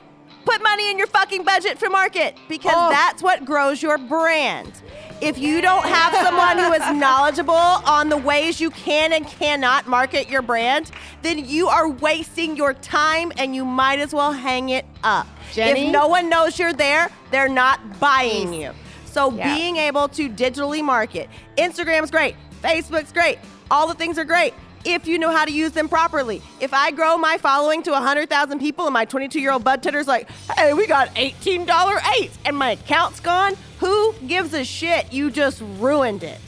put 0.45 0.61
money 0.63 0.89
in 0.91 0.97
your 0.97 1.07
fucking 1.07 1.43
budget 1.43 1.77
for 1.77 1.89
market 1.89 2.35
because 2.47 2.73
Oh. 2.75 2.89
that's 2.89 3.21
what 3.21 3.45
grows 3.45 3.81
your 3.81 3.97
brand. 3.97 4.71
If 5.19 5.39
you 5.39 5.61
don't 5.61 5.85
have 5.85 6.13
someone 6.23 6.59
who 6.59 6.71
is 6.73 6.91
knowledgeable 6.99 7.53
on 7.55 8.09
the 8.09 8.17
ways 8.17 8.61
you 8.61 8.69
can 8.69 9.13
and 9.13 9.25
cannot 9.27 9.87
market 9.87 10.29
your 10.29 10.43
brand, 10.43 10.91
then 11.23 11.43
you 11.43 11.67
are 11.67 11.89
wasting 11.89 12.55
your 12.55 12.73
time 12.75 13.31
and 13.37 13.55
you 13.55 13.65
might 13.65 13.99
as 13.99 14.13
well 14.13 14.31
hang 14.31 14.69
it 14.69 14.85
up. 15.03 15.27
Jenny? 15.53 15.87
If 15.87 15.91
no 15.91 16.07
one 16.07 16.29
knows 16.29 16.59
you're 16.59 16.71
there, 16.73 17.09
they're 17.31 17.49
not 17.49 17.99
buying 17.99 18.53
you. 18.53 18.71
So 19.05 19.31
Yeah. 19.31 19.55
being 19.55 19.77
able 19.77 20.07
to 20.09 20.29
digitally 20.29 20.83
market, 20.83 21.29
Instagram's 21.57 22.11
great, 22.11 22.35
Facebook's 22.63 23.11
great, 23.11 23.39
all 23.71 23.87
the 23.87 23.95
things 23.95 24.19
are 24.19 24.25
great. 24.25 24.53
If 24.89 25.05
you 25.05 25.19
know 25.19 25.31
how 25.31 25.43
to 25.43 25.51
use 25.51 25.73
them 25.73 25.89
properly. 25.89 26.41
If 26.61 26.73
I 26.73 26.91
grow 26.91 27.17
my 27.17 27.37
following 27.37 27.83
to 27.83 27.91
100,000 27.91 28.59
people 28.59 28.85
and 28.85 28.93
my 28.93 29.03
22 29.03 29.41
year 29.41 29.51
old 29.51 29.61
bud 29.65 29.83
titter's 29.83 30.07
like, 30.07 30.29
hey, 30.55 30.73
we 30.73 30.87
got 30.87 31.09
$18 31.09 32.01
eights 32.17 32.37
and 32.45 32.55
my 32.55 32.71
account's 32.71 33.19
gone, 33.19 33.57
who 33.79 34.13
gives 34.25 34.53
a 34.53 34.63
shit? 34.63 35.11
You 35.11 35.29
just 35.29 35.61
ruined 35.77 36.23
it. 36.23 36.39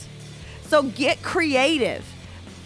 So 0.62 0.84
get 0.84 1.22
creative. 1.22 2.02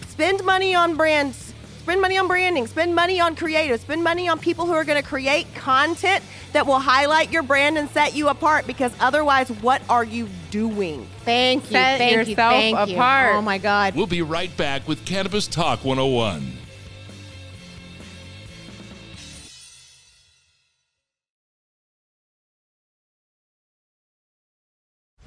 Spend 0.07 0.45
money 0.45 0.73
on 0.73 0.95
brands. 0.95 1.44
Spend 1.85 2.01
money 2.01 2.17
on 2.17 2.27
branding. 2.27 2.65
Spend 2.65 2.95
money 2.95 3.19
on 3.19 3.35
creative. 3.35 3.79
Spend 3.79 4.03
money 4.03 4.27
on 4.27 4.39
people 4.39 4.65
who 4.65 4.71
are 4.71 4.83
going 4.83 4.99
to 4.99 5.07
create 5.07 5.45
content 5.53 6.23
that 6.51 6.65
will 6.65 6.79
highlight 6.79 7.31
your 7.31 7.43
brand 7.43 7.77
and 7.77 7.87
set 7.91 8.15
you 8.15 8.27
apart 8.29 8.65
because 8.65 8.91
otherwise, 8.99 9.51
what 9.61 9.83
are 9.87 10.03
you 10.03 10.27
doing? 10.49 11.07
Thank 11.25 11.65
you. 11.65 11.69
Set 11.69 11.99
thank 11.99 12.11
you. 12.11 12.17
yourself 12.31 12.53
Thank 12.53 12.89
you. 12.89 12.95
apart. 12.95 13.35
Oh 13.35 13.43
my 13.43 13.59
God. 13.59 13.93
We'll 13.93 14.07
be 14.07 14.23
right 14.23 14.49
back 14.57 14.87
with 14.87 15.05
Cannabis 15.05 15.45
Talk 15.45 15.85
101. 15.85 16.54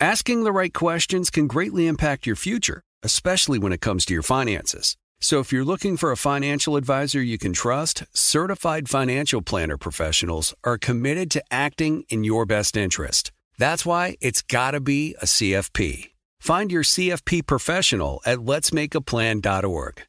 Asking 0.00 0.44
the 0.44 0.52
right 0.52 0.72
questions 0.72 1.28
can 1.28 1.48
greatly 1.48 1.88
impact 1.88 2.24
your 2.24 2.36
future, 2.36 2.82
especially 3.02 3.58
when 3.58 3.72
it 3.72 3.80
comes 3.80 4.04
to 4.04 4.14
your 4.14 4.22
finances. 4.22 4.96
So 5.20 5.40
if 5.40 5.52
you're 5.52 5.64
looking 5.64 5.96
for 5.96 6.12
a 6.12 6.16
financial 6.16 6.76
advisor 6.76 7.20
you 7.20 7.36
can 7.36 7.52
trust, 7.52 8.04
certified 8.12 8.88
financial 8.88 9.42
planner 9.42 9.76
professionals 9.76 10.54
are 10.62 10.78
committed 10.78 11.32
to 11.32 11.42
acting 11.50 12.04
in 12.10 12.22
your 12.22 12.46
best 12.46 12.76
interest. 12.76 13.32
That's 13.58 13.84
why 13.84 14.16
it's 14.20 14.40
got 14.40 14.70
to 14.70 14.80
be 14.80 15.16
a 15.20 15.24
CFP. 15.24 16.10
Find 16.38 16.70
your 16.70 16.84
CFP 16.84 17.44
professional 17.48 18.20
at 18.24 18.38
letsmakeaplan.org. 18.38 20.02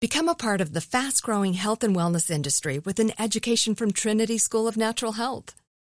Become 0.00 0.28
a 0.28 0.36
part 0.36 0.60
of 0.60 0.74
the 0.74 0.80
fast 0.80 1.24
growing 1.24 1.54
health 1.54 1.82
and 1.82 1.96
wellness 1.96 2.30
industry 2.30 2.78
with 2.78 3.00
an 3.00 3.10
education 3.18 3.74
from 3.74 3.90
Trinity 3.90 4.38
School 4.38 4.68
of 4.68 4.76
Natural 4.76 5.12
Health. 5.12 5.56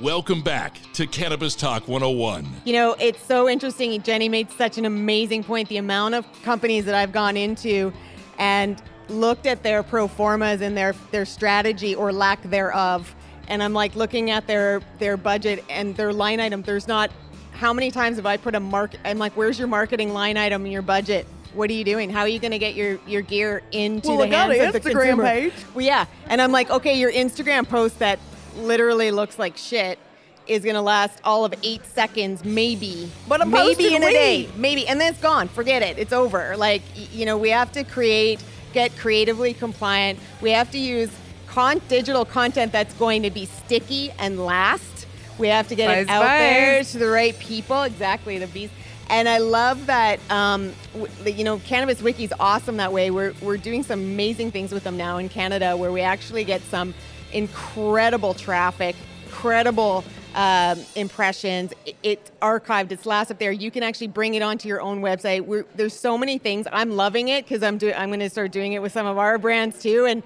Welcome 0.00 0.40
back 0.40 0.80
to 0.94 1.06
Cannabis 1.06 1.54
Talk 1.54 1.86
101. 1.86 2.48
You 2.64 2.72
know, 2.72 2.96
it's 2.98 3.22
so 3.22 3.50
interesting. 3.50 4.00
Jenny 4.00 4.30
made 4.30 4.50
such 4.50 4.78
an 4.78 4.86
amazing 4.86 5.44
point. 5.44 5.68
The 5.68 5.76
amount 5.76 6.14
of 6.14 6.24
companies 6.42 6.86
that 6.86 6.94
I've 6.94 7.12
gone 7.12 7.36
into 7.36 7.92
and 8.38 8.82
looked 9.10 9.44
at 9.44 9.62
their 9.62 9.82
pro 9.82 10.08
formas 10.08 10.62
and 10.62 10.74
their 10.74 10.94
their 11.10 11.26
strategy 11.26 11.94
or 11.94 12.14
lack 12.14 12.42
thereof, 12.44 13.14
and 13.48 13.62
I'm 13.62 13.74
like 13.74 13.94
looking 13.94 14.30
at 14.30 14.46
their 14.46 14.80
their 14.98 15.18
budget 15.18 15.62
and 15.68 15.94
their 15.96 16.14
line 16.14 16.40
item. 16.40 16.62
There's 16.62 16.88
not 16.88 17.10
how 17.52 17.74
many 17.74 17.90
times 17.90 18.16
have 18.16 18.24
I 18.24 18.38
put 18.38 18.54
a 18.54 18.60
mark? 18.60 18.92
I'm 19.04 19.18
like, 19.18 19.34
where's 19.36 19.58
your 19.58 19.68
marketing 19.68 20.14
line 20.14 20.38
item 20.38 20.64
in 20.64 20.72
your 20.72 20.80
budget? 20.80 21.26
What 21.52 21.68
are 21.68 21.74
you 21.74 21.84
doing? 21.84 22.08
How 22.08 22.20
are 22.20 22.28
you 22.28 22.38
going 22.38 22.52
to 22.52 22.60
get 22.60 22.76
your, 22.76 23.00
your 23.08 23.22
gear 23.22 23.60
into 23.72 24.08
well, 24.08 24.18
the 24.18 24.28
hands 24.28 24.56
got 24.56 24.66
of 24.66 24.72
the 24.72 24.78
Instagram 24.78 24.92
consumer? 24.92 25.24
page. 25.24 25.52
Well, 25.74 25.84
yeah, 25.84 26.06
and 26.28 26.40
I'm 26.40 26.52
like, 26.52 26.70
okay, 26.70 26.98
your 26.98 27.10
Instagram 27.10 27.68
post 27.68 27.98
that 27.98 28.20
literally 28.56 29.10
looks 29.10 29.38
like 29.38 29.56
shit 29.56 29.98
is 30.46 30.64
going 30.64 30.74
to 30.74 30.82
last 30.82 31.20
all 31.24 31.44
of 31.44 31.54
eight 31.62 31.86
seconds, 31.86 32.44
maybe. 32.44 33.10
But 33.28 33.40
a 33.42 33.46
maybe 33.46 33.94
in 33.94 34.02
a 34.02 34.10
day, 34.10 34.48
maybe, 34.56 34.86
and 34.86 35.00
then 35.00 35.12
it's 35.12 35.22
gone. 35.22 35.48
Forget 35.48 35.82
it. 35.82 35.98
It's 35.98 36.12
over. 36.12 36.56
Like 36.56 36.82
you 37.12 37.24
know, 37.24 37.38
we 37.38 37.50
have 37.50 37.70
to 37.72 37.84
create, 37.84 38.42
get 38.72 38.96
creatively 38.96 39.54
compliant. 39.54 40.18
We 40.40 40.50
have 40.50 40.70
to 40.72 40.78
use 40.78 41.10
con- 41.46 41.80
digital 41.88 42.24
content 42.24 42.72
that's 42.72 42.94
going 42.94 43.22
to 43.22 43.30
be 43.30 43.46
sticky 43.46 44.10
and 44.18 44.44
last. 44.44 45.06
We 45.38 45.48
have 45.48 45.68
to 45.68 45.74
get 45.74 45.90
it 45.90 46.06
Buzz, 46.06 46.16
out 46.16 46.26
there 46.26 46.84
to 46.84 46.98
the 46.98 47.08
right 47.08 47.38
people. 47.38 47.82
Exactly, 47.82 48.38
the 48.38 48.46
bees. 48.46 48.70
And 49.08 49.28
I 49.28 49.38
love 49.38 49.86
that, 49.86 50.20
um, 50.30 50.72
w- 50.92 51.34
you 51.34 51.42
know, 51.42 51.58
Cannabis 51.58 52.00
Wiki 52.00 52.22
is 52.22 52.34
awesome 52.38 52.76
that 52.76 52.92
way. 52.92 53.10
We're, 53.10 53.34
we're 53.42 53.56
doing 53.56 53.82
some 53.82 53.98
amazing 53.98 54.52
things 54.52 54.70
with 54.70 54.84
them 54.84 54.96
now 54.96 55.16
in 55.16 55.28
Canada 55.28 55.76
where 55.76 55.90
we 55.90 56.00
actually 56.00 56.44
get 56.44 56.62
some 56.62 56.94
incredible 57.32 58.34
traffic, 58.34 58.96
incredible 59.26 60.04
um, 60.34 60.78
impressions. 60.94 61.72
It, 61.86 61.96
it's 62.02 62.30
archived, 62.42 62.92
it's 62.92 63.06
last 63.06 63.30
up 63.30 63.38
there. 63.38 63.52
You 63.52 63.70
can 63.70 63.82
actually 63.82 64.08
bring 64.08 64.34
it 64.34 64.42
onto 64.42 64.68
your 64.68 64.80
own 64.80 65.00
website. 65.02 65.44
We're, 65.44 65.66
there's 65.74 65.98
so 65.98 66.16
many 66.16 66.38
things. 66.38 66.66
I'm 66.72 66.92
loving 66.92 67.28
it 67.28 67.44
because 67.44 67.62
I'm, 67.62 67.78
do- 67.78 67.92
I'm 67.92 68.08
going 68.10 68.20
to 68.20 68.30
start 68.30 68.52
doing 68.52 68.72
it 68.72 68.82
with 68.82 68.92
some 68.92 69.06
of 69.06 69.18
our 69.18 69.38
brands 69.38 69.80
too. 69.82 70.06
And 70.06 70.22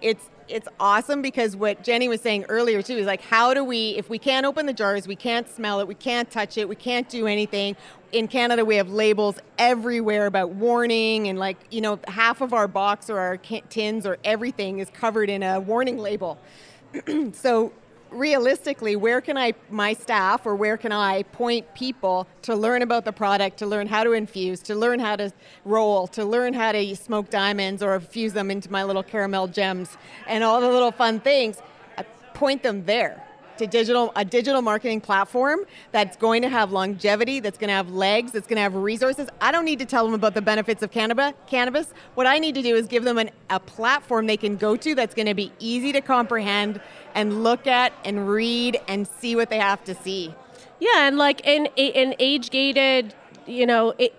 it's 0.00 0.28
it's 0.48 0.68
awesome 0.80 1.20
because 1.20 1.54
what 1.54 1.84
Jenny 1.84 2.08
was 2.08 2.20
saying 2.20 2.46
earlier 2.48 2.82
too 2.82 2.94
is 2.96 3.06
like 3.06 3.20
how 3.20 3.52
do 3.54 3.62
we 3.62 3.90
if 3.90 4.08
we 4.08 4.18
can't 4.18 4.46
open 4.46 4.66
the 4.66 4.72
jars, 4.72 5.06
we 5.06 5.16
can't 5.16 5.48
smell 5.48 5.80
it, 5.80 5.86
we 5.86 5.94
can't 5.94 6.30
touch 6.30 6.56
it, 6.56 6.68
we 6.68 6.76
can't 6.76 7.08
do 7.08 7.26
anything. 7.26 7.76
In 8.10 8.26
Canada 8.26 8.64
we 8.64 8.76
have 8.76 8.90
labels 8.90 9.38
everywhere 9.58 10.26
about 10.26 10.50
warning 10.50 11.28
and 11.28 11.38
like, 11.38 11.58
you 11.70 11.80
know, 11.80 11.98
half 12.08 12.40
of 12.40 12.54
our 12.54 12.66
box 12.66 13.10
or 13.10 13.18
our 13.18 13.36
tins 13.36 14.06
or 14.06 14.18
everything 14.24 14.78
is 14.78 14.88
covered 14.90 15.28
in 15.28 15.42
a 15.42 15.60
warning 15.60 15.98
label. 15.98 16.38
so 17.32 17.72
realistically 18.10 18.96
where 18.96 19.20
can 19.20 19.36
i 19.36 19.52
my 19.68 19.92
staff 19.92 20.46
or 20.46 20.54
where 20.54 20.78
can 20.78 20.92
i 20.92 21.22
point 21.24 21.74
people 21.74 22.26
to 22.40 22.56
learn 22.56 22.80
about 22.80 23.04
the 23.04 23.12
product 23.12 23.58
to 23.58 23.66
learn 23.66 23.86
how 23.86 24.02
to 24.02 24.12
infuse 24.12 24.60
to 24.60 24.74
learn 24.74 24.98
how 24.98 25.14
to 25.14 25.30
roll 25.66 26.06
to 26.06 26.24
learn 26.24 26.54
how 26.54 26.72
to 26.72 26.96
smoke 26.96 27.28
diamonds 27.28 27.82
or 27.82 27.94
infuse 27.94 28.32
them 28.32 28.50
into 28.50 28.72
my 28.72 28.82
little 28.82 29.02
caramel 29.02 29.46
gems 29.46 29.98
and 30.26 30.42
all 30.42 30.58
the 30.58 30.68
little 30.68 30.90
fun 30.90 31.20
things 31.20 31.58
I 31.98 32.04
point 32.32 32.62
them 32.62 32.86
there 32.86 33.27
to 33.58 33.66
digital 33.66 34.12
a 34.16 34.24
digital 34.24 34.62
marketing 34.62 35.00
platform 35.00 35.60
that's 35.92 36.16
going 36.16 36.42
to 36.42 36.48
have 36.48 36.72
longevity 36.72 37.40
that's 37.40 37.58
going 37.58 37.68
to 37.68 37.74
have 37.74 37.90
legs 37.90 38.32
that's 38.32 38.46
going 38.46 38.56
to 38.56 38.62
have 38.62 38.74
resources. 38.74 39.28
I 39.40 39.52
don't 39.52 39.64
need 39.64 39.78
to 39.80 39.84
tell 39.84 40.04
them 40.04 40.14
about 40.14 40.34
the 40.34 40.42
benefits 40.42 40.82
of 40.82 40.90
cannabis 40.90 41.34
cannabis. 41.46 41.92
What 42.14 42.26
i 42.26 42.38
need 42.38 42.54
to 42.54 42.62
do 42.62 42.74
is 42.74 42.86
give 42.86 43.04
them 43.04 43.18
an, 43.18 43.30
a 43.50 43.60
platform 43.60 44.26
they 44.26 44.36
can 44.36 44.56
go 44.56 44.76
to 44.76 44.94
that's 44.94 45.14
going 45.14 45.26
to 45.26 45.34
be 45.34 45.52
easy 45.58 45.92
to 45.92 46.00
comprehend 46.00 46.80
and 47.14 47.42
look 47.42 47.66
at 47.66 47.92
and 48.04 48.28
read 48.28 48.80
and 48.88 49.06
see 49.06 49.34
what 49.36 49.50
they 49.50 49.58
have 49.58 49.82
to 49.84 49.94
see. 49.94 50.34
Yeah, 50.80 51.08
and 51.08 51.18
like 51.18 51.44
in 51.44 51.66
in 51.76 52.14
age 52.18 52.50
gated, 52.50 53.14
you 53.46 53.66
know, 53.66 53.94
it 53.98 54.14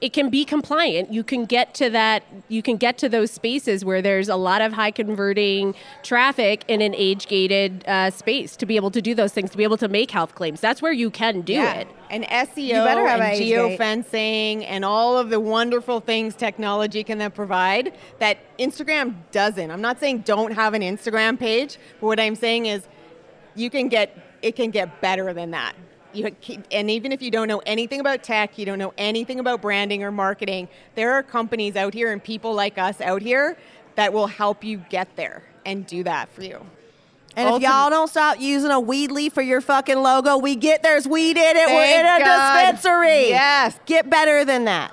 it 0.00 0.14
can 0.14 0.30
be 0.30 0.46
compliant. 0.46 1.12
You 1.12 1.22
can 1.22 1.44
get 1.44 1.74
to 1.74 1.90
that. 1.90 2.22
You 2.48 2.62
can 2.62 2.78
get 2.78 2.96
to 2.98 3.08
those 3.08 3.30
spaces 3.30 3.84
where 3.84 4.00
there's 4.00 4.30
a 4.30 4.36
lot 4.36 4.62
of 4.62 4.72
high 4.72 4.90
converting 4.90 5.74
traffic 6.02 6.64
in 6.68 6.80
an 6.80 6.94
age 6.94 7.26
gated 7.26 7.84
uh, 7.86 8.10
space 8.10 8.56
to 8.56 8.66
be 8.66 8.76
able 8.76 8.90
to 8.92 9.02
do 9.02 9.14
those 9.14 9.32
things, 9.32 9.50
to 9.50 9.58
be 9.58 9.64
able 9.64 9.76
to 9.76 9.88
make 9.88 10.10
health 10.10 10.34
claims. 10.34 10.60
That's 10.60 10.80
where 10.80 10.92
you 10.92 11.10
can 11.10 11.42
do 11.42 11.60
it. 11.60 11.86
And 12.08 12.24
SEO 12.24 12.56
You 12.56 12.72
better 12.72 13.06
have 13.06 13.20
and 13.20 13.38
geofencing 13.38 14.64
and 14.66 14.84
all 14.84 15.18
of 15.18 15.28
the 15.28 15.38
wonderful 15.38 16.00
things 16.00 16.34
technology 16.34 17.04
can 17.04 17.18
then 17.18 17.30
provide 17.30 17.92
that 18.20 18.38
Instagram 18.58 19.16
doesn't. 19.32 19.70
I'm 19.70 19.82
not 19.82 20.00
saying 20.00 20.20
don't 20.20 20.52
have 20.52 20.72
an 20.72 20.82
Instagram 20.82 21.38
page, 21.38 21.78
but 22.00 22.06
what 22.06 22.18
I'm 22.18 22.36
saying 22.36 22.66
is 22.66 22.86
you 23.54 23.68
can 23.68 23.88
get 23.88 24.16
it 24.42 24.56
can 24.56 24.70
get 24.70 25.02
better 25.02 25.34
than 25.34 25.50
that. 25.50 25.74
You, 26.12 26.34
and 26.70 26.90
even 26.90 27.12
if 27.12 27.22
you 27.22 27.30
don't 27.30 27.48
know 27.48 27.62
anything 27.66 28.00
about 28.00 28.22
tech, 28.22 28.58
you 28.58 28.66
don't 28.66 28.78
know 28.78 28.92
anything 28.98 29.38
about 29.38 29.62
branding 29.62 30.02
or 30.02 30.10
marketing, 30.10 30.68
there 30.94 31.12
are 31.12 31.22
companies 31.22 31.76
out 31.76 31.94
here 31.94 32.12
and 32.12 32.22
people 32.22 32.54
like 32.54 32.78
us 32.78 33.00
out 33.00 33.22
here 33.22 33.56
that 33.94 34.12
will 34.12 34.26
help 34.26 34.64
you 34.64 34.78
get 34.88 35.16
there 35.16 35.42
and 35.64 35.86
do 35.86 36.02
that 36.04 36.28
for 36.30 36.42
you. 36.42 36.64
And 37.36 37.54
if 37.54 37.62
y'all 37.62 37.90
don't 37.90 38.08
stop 38.08 38.40
using 38.40 38.70
a 38.70 38.80
weed 38.80 39.10
leaf 39.10 39.32
for 39.32 39.42
your 39.42 39.60
fucking 39.60 39.98
logo, 39.98 40.36
we 40.36 40.56
get 40.56 40.82
there's 40.82 41.06
weed 41.06 41.36
in 41.36 41.56
it. 41.56 41.66
We're 41.68 42.00
in 42.00 42.06
a 42.06 42.24
God. 42.24 42.72
dispensary. 42.72 43.28
Yes. 43.28 43.78
Get 43.86 44.10
better 44.10 44.44
than 44.44 44.64
that. 44.64 44.92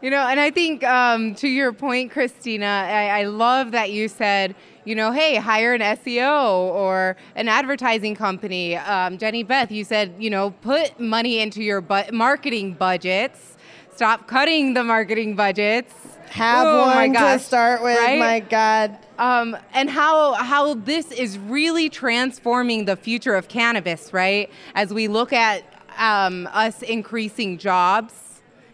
You 0.00 0.10
know, 0.10 0.26
and 0.26 0.40
I 0.40 0.50
think 0.50 0.82
um, 0.82 1.34
to 1.36 1.48
your 1.48 1.72
point, 1.72 2.10
Christina, 2.10 2.66
I, 2.66 3.20
I 3.20 3.24
love 3.24 3.70
that 3.70 3.92
you 3.92 4.08
said, 4.08 4.56
you 4.84 4.94
know, 4.94 5.12
hey, 5.12 5.36
hire 5.36 5.74
an 5.74 5.80
SEO 5.80 6.50
or 6.72 7.16
an 7.36 7.48
advertising 7.48 8.14
company. 8.14 8.76
Um, 8.76 9.18
Jenny 9.18 9.42
Beth, 9.42 9.70
you 9.70 9.84
said, 9.84 10.14
you 10.18 10.30
know, 10.30 10.50
put 10.62 10.98
money 10.98 11.38
into 11.40 11.62
your 11.62 11.80
bu- 11.80 12.10
marketing 12.12 12.74
budgets. 12.74 13.56
Stop 13.94 14.26
cutting 14.26 14.74
the 14.74 14.82
marketing 14.84 15.36
budgets. 15.36 15.92
Have 16.30 16.66
Oh 16.66 16.86
my 16.86 17.08
one 17.08 17.12
to 17.12 17.38
start 17.38 17.82
with. 17.82 17.96
right? 17.98 18.18
My 18.18 18.40
God. 18.40 18.96
um, 19.18 19.54
and 19.74 19.90
how 19.90 20.32
how 20.32 20.72
this 20.74 21.12
is 21.12 21.38
really 21.38 21.90
transforming 21.90 22.86
the 22.86 22.96
future 22.96 23.34
of 23.34 23.48
cannabis, 23.48 24.12
right? 24.14 24.48
As 24.74 24.94
we 24.94 25.08
look 25.08 25.32
at 25.34 25.62
um, 25.98 26.48
us 26.54 26.80
increasing 26.82 27.58
jobs 27.58 28.14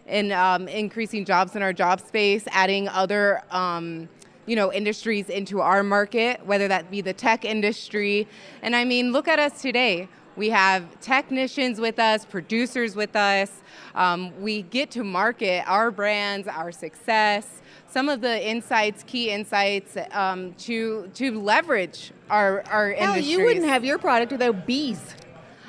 and 0.07 0.31
um, 0.31 0.69
increasing 0.69 1.25
jobs 1.25 1.55
in 1.57 1.61
our 1.61 1.73
job 1.73 1.99
space, 1.99 2.45
adding 2.51 2.87
other 2.87 3.41
um, 3.51 4.07
you 4.49 4.55
know 4.55 4.73
industries 4.73 5.29
into 5.29 5.61
our 5.61 5.83
market, 5.83 6.43
whether 6.45 6.67
that 6.67 6.89
be 6.89 7.01
the 7.01 7.13
tech 7.13 7.45
industry. 7.45 8.27
And 8.63 8.75
I 8.75 8.83
mean, 8.83 9.11
look 9.11 9.27
at 9.27 9.37
us 9.39 9.61
today. 9.61 10.09
We 10.35 10.49
have 10.49 10.99
technicians 11.01 11.79
with 11.79 11.99
us, 11.99 12.25
producers 12.25 12.95
with 12.95 13.15
us. 13.15 13.51
Um, 13.93 14.31
we 14.41 14.63
get 14.63 14.89
to 14.91 15.03
market 15.03 15.63
our 15.67 15.91
brands, 15.91 16.47
our 16.47 16.71
success, 16.71 17.45
some 17.89 18.07
of 18.09 18.21
the 18.21 18.47
insights, 18.47 19.03
key 19.03 19.29
insights 19.29 19.97
um, 20.11 20.53
to 20.65 21.09
to 21.13 21.39
leverage 21.39 22.11
our 22.29 22.63
our 22.67 22.91
Hell, 22.91 23.13
industry. 23.13 23.31
you 23.31 23.43
wouldn't 23.45 23.65
have 23.67 23.85
your 23.85 23.99
product 23.99 24.31
without 24.31 24.65
bees. 24.65 25.01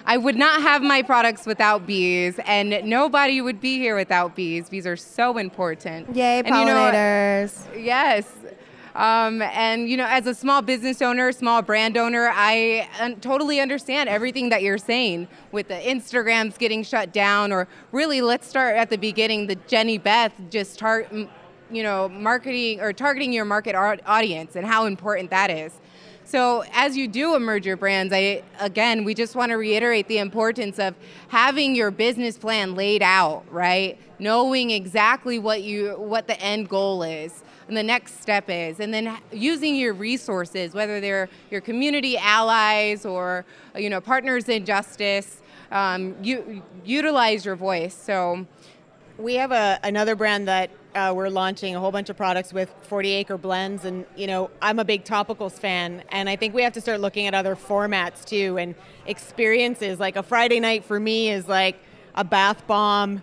I 0.06 0.16
would 0.16 0.36
not 0.36 0.62
have 0.62 0.82
my 0.82 1.02
products 1.02 1.44
without 1.44 1.86
bees, 1.86 2.40
and 2.46 2.70
nobody 2.84 3.42
would 3.42 3.60
be 3.60 3.78
here 3.78 3.94
without 3.94 4.34
bees. 4.34 4.70
Bees 4.70 4.86
are 4.86 4.96
so 4.96 5.36
important. 5.36 6.16
Yay, 6.16 6.38
And 6.38 6.48
you 6.48 6.52
know, 6.52 6.74
pollinators. 6.74 7.52
Yes. 7.76 8.24
Um, 8.94 9.40
and 9.42 9.88
you 9.88 9.96
know, 9.96 10.06
as 10.06 10.26
a 10.26 10.34
small 10.34 10.62
business 10.62 11.00
owner, 11.00 11.30
small 11.32 11.62
brand 11.62 11.96
owner, 11.96 12.30
I 12.32 12.88
uh, 13.00 13.10
totally 13.20 13.60
understand 13.60 14.08
everything 14.08 14.48
that 14.48 14.62
you're 14.62 14.78
saying 14.78 15.28
with 15.52 15.68
the 15.68 15.74
Instagrams 15.74 16.58
getting 16.58 16.82
shut 16.82 17.12
down, 17.12 17.52
or 17.52 17.68
really, 17.92 18.20
let's 18.20 18.48
start 18.48 18.76
at 18.76 18.90
the 18.90 18.98
beginning. 18.98 19.46
The 19.46 19.56
Jenny 19.66 19.98
Beth 19.98 20.32
just 20.50 20.72
start, 20.72 21.12
you 21.12 21.82
know, 21.82 22.08
marketing 22.08 22.80
or 22.80 22.92
targeting 22.92 23.32
your 23.32 23.44
market 23.44 23.76
au- 23.76 23.98
audience 24.06 24.56
and 24.56 24.66
how 24.66 24.86
important 24.86 25.30
that 25.30 25.50
is. 25.50 25.72
So 26.24 26.64
as 26.72 26.96
you 26.96 27.08
do 27.08 27.34
emerge 27.34 27.66
your 27.66 27.76
brands, 27.76 28.12
I 28.12 28.42
again, 28.60 29.04
we 29.04 29.14
just 29.14 29.34
want 29.34 29.50
to 29.50 29.56
reiterate 29.56 30.08
the 30.08 30.18
importance 30.18 30.78
of 30.78 30.94
having 31.28 31.74
your 31.74 31.90
business 31.90 32.38
plan 32.38 32.74
laid 32.74 33.02
out, 33.02 33.44
right? 33.50 33.98
Knowing 34.18 34.70
exactly 34.70 35.38
what 35.38 35.62
you 35.62 35.92
what 35.92 36.26
the 36.26 36.40
end 36.40 36.68
goal 36.68 37.02
is 37.02 37.42
and 37.70 37.76
the 37.76 37.84
next 37.84 38.20
step 38.20 38.46
is, 38.48 38.80
and 38.80 38.92
then 38.92 39.16
using 39.32 39.76
your 39.76 39.94
resources, 39.94 40.74
whether 40.74 41.00
they're 41.00 41.28
your 41.52 41.60
community 41.60 42.18
allies 42.18 43.06
or 43.06 43.44
you 43.76 43.88
know 43.88 44.00
partners 44.00 44.48
in 44.48 44.64
justice, 44.64 45.40
um, 45.70 46.16
you 46.20 46.64
utilize 46.84 47.44
your 47.44 47.54
voice. 47.54 47.94
So 47.94 48.44
We 49.18 49.34
have 49.34 49.52
a, 49.52 49.78
another 49.84 50.16
brand 50.16 50.48
that 50.48 50.70
uh, 50.94 51.12
we're 51.14 51.28
launching 51.28 51.76
a 51.76 51.80
whole 51.80 51.92
bunch 51.92 52.08
of 52.08 52.16
products 52.16 52.52
with 52.54 52.74
40 52.82 53.10
acre 53.10 53.36
blends. 53.38 53.84
And, 53.84 54.06
you 54.16 54.26
know, 54.26 54.50
I'm 54.62 54.78
a 54.78 54.84
big 54.84 55.04
topicals 55.04 55.52
fan. 55.52 56.02
And 56.08 56.28
I 56.28 56.36
think 56.36 56.54
we 56.54 56.62
have 56.62 56.72
to 56.72 56.80
start 56.80 57.00
looking 57.00 57.26
at 57.26 57.34
other 57.34 57.54
formats 57.54 58.24
too 58.24 58.56
and 58.58 58.74
experiences. 59.06 60.00
Like 60.00 60.16
a 60.16 60.22
Friday 60.22 60.58
night 60.58 60.84
for 60.84 60.98
me 60.98 61.30
is 61.30 61.46
like 61.48 61.76
a 62.14 62.24
bath 62.24 62.66
bomb, 62.66 63.22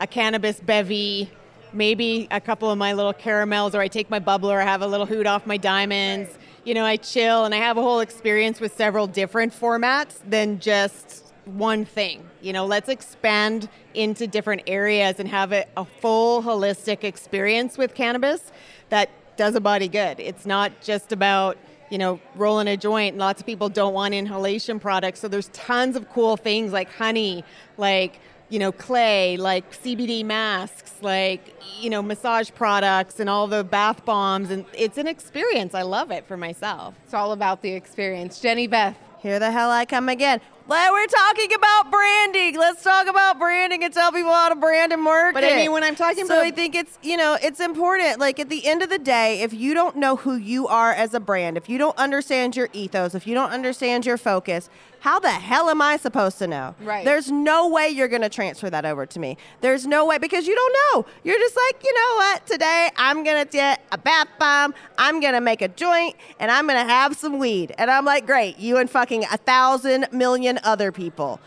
a 0.00 0.06
cannabis 0.06 0.58
bevy, 0.58 1.30
maybe 1.72 2.28
a 2.30 2.40
couple 2.40 2.70
of 2.70 2.78
my 2.78 2.92
little 2.92 3.12
caramels, 3.12 3.74
or 3.74 3.80
I 3.80 3.88
take 3.88 4.10
my 4.10 4.20
bubbler, 4.20 4.60
I 4.60 4.64
have 4.64 4.82
a 4.82 4.86
little 4.86 5.06
hoot 5.06 5.26
off 5.26 5.46
my 5.46 5.56
diamonds. 5.56 6.30
You 6.64 6.74
know, 6.74 6.84
I 6.84 6.96
chill 6.96 7.44
and 7.44 7.54
I 7.54 7.58
have 7.58 7.76
a 7.76 7.82
whole 7.82 8.00
experience 8.00 8.60
with 8.60 8.76
several 8.76 9.06
different 9.06 9.52
formats 9.52 10.18
than 10.28 10.58
just 10.58 11.32
one 11.44 11.84
thing. 11.84 12.28
You 12.42 12.52
know, 12.52 12.66
let's 12.66 12.88
expand 12.88 13.68
into 13.94 14.26
different 14.26 14.62
areas 14.66 15.20
and 15.20 15.28
have 15.28 15.52
a, 15.52 15.64
a 15.76 15.84
full 15.84 16.42
holistic 16.42 17.04
experience 17.04 17.78
with 17.78 17.94
cannabis 17.94 18.50
that 18.88 19.10
does 19.36 19.54
a 19.54 19.60
body 19.60 19.88
good. 19.88 20.18
It's 20.18 20.44
not 20.44 20.72
just 20.82 21.12
about, 21.12 21.56
you 21.90 21.98
know, 21.98 22.18
rolling 22.34 22.66
a 22.66 22.76
joint. 22.76 23.16
Lots 23.16 23.40
of 23.40 23.46
people 23.46 23.68
don't 23.68 23.94
want 23.94 24.12
inhalation 24.12 24.80
products. 24.80 25.20
So 25.20 25.28
there's 25.28 25.48
tons 25.48 25.94
of 25.94 26.10
cool 26.10 26.36
things 26.36 26.72
like 26.72 26.90
honey, 26.92 27.44
like, 27.76 28.18
you 28.48 28.58
know, 28.58 28.72
clay, 28.72 29.36
like 29.36 29.72
CBD 29.72 30.24
masks, 30.24 30.94
like, 31.02 31.54
you 31.80 31.90
know, 31.90 32.02
massage 32.02 32.50
products 32.54 33.20
and 33.20 33.28
all 33.28 33.46
the 33.46 33.64
bath 33.64 34.04
bombs. 34.04 34.50
And 34.50 34.64
it's 34.72 34.98
an 34.98 35.06
experience. 35.06 35.74
I 35.74 35.82
love 35.82 36.10
it 36.10 36.26
for 36.26 36.36
myself. 36.36 36.94
it's 37.04 37.14
all 37.14 37.32
about 37.32 37.62
the 37.62 37.72
experience. 37.72 38.40
Jenny 38.40 38.66
Beth. 38.66 38.96
Here 39.18 39.38
the 39.38 39.50
hell 39.50 39.70
I 39.70 39.86
come 39.86 40.08
again. 40.08 40.40
Well, 40.68 40.92
we're 40.92 41.06
talking 41.06 41.52
about 41.54 41.92
branding. 41.92 42.56
Let's 42.58 42.82
talk 42.82 43.06
about 43.06 43.38
branding 43.38 43.84
and 43.84 43.94
tell 43.94 44.10
people 44.10 44.32
how 44.32 44.48
to 44.48 44.56
brand 44.56 44.92
and 44.92 45.00
market. 45.00 45.34
But 45.34 45.44
I 45.44 45.54
mean, 45.54 45.70
when 45.70 45.84
I'm 45.84 45.94
talking 45.94 46.26
so 46.26 46.34
about- 46.34 46.44
I 46.44 46.50
think 46.50 46.74
it's 46.74 46.98
you 47.04 47.16
know 47.16 47.38
it's 47.40 47.60
important. 47.60 48.18
Like 48.18 48.40
at 48.40 48.48
the 48.48 48.66
end 48.66 48.82
of 48.82 48.90
the 48.90 48.98
day, 48.98 49.42
if 49.42 49.54
you 49.54 49.74
don't 49.74 49.94
know 49.96 50.16
who 50.16 50.34
you 50.34 50.66
are 50.66 50.92
as 50.92 51.14
a 51.14 51.20
brand, 51.20 51.56
if 51.56 51.68
you 51.68 51.78
don't 51.78 51.96
understand 51.96 52.56
your 52.56 52.68
ethos, 52.72 53.14
if 53.14 53.28
you 53.28 53.34
don't 53.34 53.50
understand 53.52 54.04
your 54.06 54.16
focus, 54.18 54.68
how 55.00 55.20
the 55.20 55.30
hell 55.30 55.70
am 55.70 55.80
I 55.80 55.98
supposed 55.98 56.38
to 56.38 56.48
know? 56.48 56.74
Right. 56.80 57.04
There's 57.04 57.30
no 57.30 57.68
way 57.68 57.90
you're 57.90 58.08
going 58.08 58.22
to 58.22 58.28
transfer 58.28 58.68
that 58.68 58.84
over 58.84 59.06
to 59.06 59.20
me. 59.20 59.36
There's 59.60 59.86
no 59.86 60.04
way 60.04 60.18
because 60.18 60.48
you 60.48 60.54
don't 60.56 60.76
know. 60.94 61.06
You're 61.22 61.38
just 61.38 61.54
like, 61.54 61.84
you 61.84 61.94
know 61.94 62.14
what? 62.16 62.46
Today 62.46 62.90
I'm 62.96 63.22
going 63.22 63.44
to 63.44 63.48
get 63.48 63.82
a 63.92 63.98
bath 63.98 64.26
bomb. 64.40 64.74
I'm 64.98 65.20
going 65.20 65.34
to 65.34 65.40
make 65.40 65.62
a 65.62 65.68
joint 65.68 66.16
and 66.40 66.50
I'm 66.50 66.66
going 66.66 66.84
to 66.84 66.92
have 66.92 67.14
some 67.16 67.38
weed. 67.38 67.72
And 67.78 67.88
I'm 67.88 68.04
like, 68.04 68.26
great. 68.26 68.58
You 68.58 68.78
and 68.78 68.90
fucking 68.90 69.24
a 69.30 69.36
thousand 69.36 70.08
million 70.10 70.55
other 70.62 70.92
people. 70.92 71.40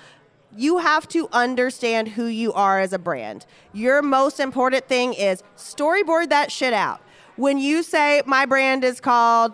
You 0.55 0.80
have 0.80 1.07
to 1.10 1.30
understand 1.32 2.10
who 2.10 2.26
you 2.26 2.51
are 2.53 2.80
as 2.80 2.93
a 2.93 2.99
brand. 2.99 3.45
Your 3.74 4.01
most 4.01 4.39
important 4.39 4.88
thing 4.88 5.14
is 5.14 5.43
storyboard 5.55 6.30
that 6.30 6.51
shit 6.51 6.74
out. 6.74 7.01
When 7.36 7.57
you 7.57 7.84
say 7.84 8.22
my 8.26 8.45
brand 8.45 8.84
is 8.84 8.99
called 8.99 9.53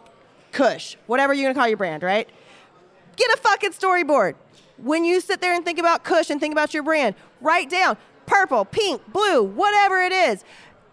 Kush, 0.52 0.96
whatever 1.06 1.34
you're 1.34 1.54
to 1.54 1.60
call 1.60 1.68
your 1.68 1.78
brand, 1.78 2.02
right? 2.02 2.30
Get 3.18 3.32
a 3.32 3.38
fucking 3.38 3.72
storyboard. 3.72 4.36
When 4.78 5.06
you 5.06 5.22
sit 5.22 5.42
there 5.42 5.54
and 5.54 5.64
think 5.64 5.80
about 5.80 6.04
Kush 6.04 6.30
and 6.30 6.40
think 6.40 6.54
about 6.54 6.74
your 6.74 6.84
brand, 6.84 7.16
write 7.42 7.70
down 7.70 7.98
purple, 8.26 8.66
pink, 8.66 9.02
blue, 9.12 9.44
whatever 9.44 10.00
it 10.00 10.12
is, 10.12 10.44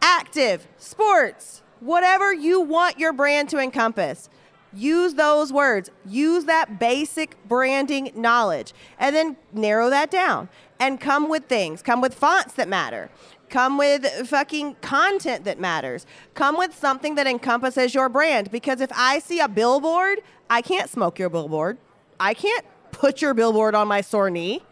active, 0.01 0.67
sports, 0.77 1.63
whatever 1.81 2.33
you 2.33 2.61
want 2.61 2.99
your 2.99 3.13
brand 3.13 3.49
to 3.51 3.59
encompass. 3.59 4.29
Use 4.75 5.15
those 5.15 5.53
words. 5.53 5.91
Use 6.07 6.45
that 6.45 6.79
basic 6.79 7.37
branding 7.47 8.11
knowledge 8.15 8.73
and 8.99 9.15
then 9.15 9.37
narrow 9.53 9.91
that 9.91 10.11
down 10.11 10.49
and 10.81 11.01
come 11.01 11.29
with 11.29 11.47
things. 11.47 11.83
Come 11.83 12.01
with 12.01 12.15
fonts 12.15 12.55
that 12.55 12.69
matter. 12.69 13.11
Come 13.51 13.77
with 13.77 14.07
fucking 14.29 14.77
content 14.81 15.45
that 15.45 15.61
matters. 15.61 16.07
Come 16.33 16.57
with 16.57 16.75
something 16.75 17.17
that 17.17 17.27
encompasses 17.27 17.95
your 17.95 18.09
brand. 18.09 18.51
Because 18.51 18.81
if 18.81 18.91
I 18.95 19.19
see 19.19 19.41
a 19.41 19.49
billboard, 19.49 20.23
I 20.49 20.63
can't 20.63 20.89
smoke 20.89 21.19
your 21.19 21.29
billboard. 21.29 21.77
I 22.19 22.33
can't 22.33 22.65
put 22.93 23.21
your 23.21 23.35
billboard 23.35 23.75
on 23.75 23.89
my 23.89 24.01
sore 24.01 24.31
knee. 24.31 24.63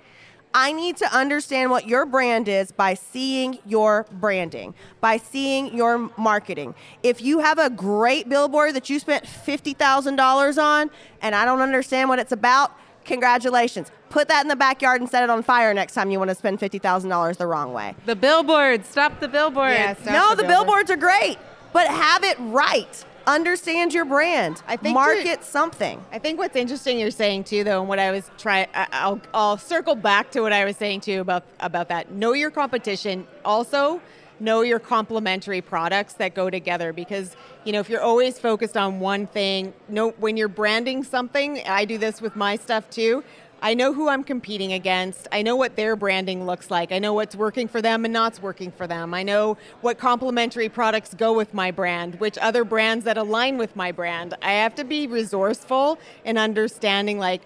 I 0.53 0.73
need 0.73 0.97
to 0.97 1.17
understand 1.17 1.71
what 1.71 1.87
your 1.87 2.05
brand 2.07 2.49
is 2.49 2.73
by 2.73 2.95
seeing 2.95 3.59
your 3.67 4.07
branding, 4.11 4.75
by 5.01 5.17
seeing 5.19 5.75
your 5.77 6.11
marketing. 6.17 6.75
If 7.03 7.23
you 7.23 7.39
have 7.39 7.59
a 7.59 7.71
great 7.71 8.29
billboard 8.29 8.75
that 8.75 8.91
you 8.91 8.99
spent 8.99 9.25
$50,000 9.25 10.63
on 10.63 10.91
and 11.23 11.35
I 11.35 11.45
don't 11.45 11.61
understand 11.61 12.09
what 12.09 12.19
it's 12.19 12.33
about, 12.33 12.73
congratulations. 13.05 13.93
Put 14.09 14.27
that 14.27 14.43
in 14.43 14.49
the 14.49 14.57
backyard 14.57 15.01
and 15.01 15.09
set 15.09 15.23
it 15.23 15.31
on 15.31 15.45
fire 15.45 15.73
next 15.73 15.95
time 15.95 16.11
you 16.11 16.19
want 16.19 16.31
to 16.31 16.35
spend 16.35 16.59
$50,000 16.59 17.37
the 17.37 17.47
wrong 17.47 17.73
way. 17.73 17.95
The 18.07 18.17
billboards. 18.17 18.89
Stop 18.89 19.21
the 19.21 19.29
billboards. 19.29 19.75
Yeah, 19.75 19.95
stop 19.95 20.07
no, 20.07 20.31
the 20.31 20.43
the, 20.43 20.49
billboard. 20.49 20.87
billboards 20.87 20.91
are 20.91 20.97
great, 20.97 21.39
but 21.73 21.87
have 21.87 22.25
it 22.25 22.37
right. 22.41 23.05
Understand 23.31 23.95
your 23.95 24.05
brand. 24.05 24.61
I 24.67 24.77
think 24.77 24.95
market 24.95 25.45
something. 25.45 26.05
I 26.11 26.19
think 26.19 26.37
what's 26.37 26.57
interesting 26.57 26.99
you're 26.99 27.13
saying 27.13 27.45
too, 27.45 27.63
though, 27.63 27.79
and 27.79 27.89
what 27.89 28.01
I 28.01 28.11
was 28.11 28.29
trying, 28.39 28.67
I'll, 28.75 29.21
I'll 29.33 29.57
circle 29.57 29.95
back 29.95 30.33
to 30.33 30.41
what 30.41 30.53
I 30.53 30.65
was 30.65 30.77
saying 30.77 31.03
too 31.03 31.21
about 31.21 31.45
about 31.61 31.89
that. 31.91 32.11
Know 32.11 32.33
your 32.33 32.51
competition. 32.51 33.29
Also, 33.45 34.01
know 34.41 34.63
your 34.63 34.81
complementary 34.81 35.61
products 35.61 36.15
that 36.15 36.35
go 36.35 36.51
together 36.51 36.93
because 36.93 37.37
you 37.65 37.73
know 37.73 37.79
if 37.79 37.89
you're 37.89 38.03
always 38.03 38.37
focused 38.37 38.77
on 38.77 38.99
one 38.99 39.29
thing, 39.29 39.75
no, 39.89 40.11
when 40.19 40.37
you're 40.37 40.49
branding 40.49 41.05
something, 41.05 41.63
I 41.69 41.85
do 41.85 41.99
this 41.99 42.21
with 42.21 42.35
my 42.35 42.57
stuff 42.57 42.91
too. 42.91 43.23
I 43.63 43.75
know 43.75 43.93
who 43.93 44.09
I'm 44.09 44.25
competing 44.25 44.73
against. 44.73 45.29
I 45.33 45.43
know 45.43 45.57
what 45.57 45.77
their 45.77 45.97
branding 45.97 46.47
looks 46.47 46.71
like. 46.71 46.93
I 46.93 46.99
know 46.99 47.13
what's 47.13 47.37
working 47.37 47.69
for 47.69 47.83
them 47.83 48.05
and 48.05 48.13
not's 48.13 48.41
working 48.41 48.71
for 48.71 48.87
them. 48.87 49.13
I 49.13 49.23
know 49.23 49.57
what 49.81 49.99
complementary 49.99 50.69
products 50.69 51.15
go 51.15 51.33
with 51.33 51.53
my 51.53 51.71
brand, 51.71 52.19
which 52.21 52.39
other 52.39 52.65
brands 52.65 53.05
that 53.05 53.19
align 53.19 53.59
with 53.59 53.77
my 53.77 53.93
brand. 53.93 54.35
I 54.43 54.53
have 54.53 54.75
to 54.77 54.85
be 54.85 55.07
resourceful 55.07 55.99
in 56.25 56.39
understanding 56.39 57.19
like 57.19 57.43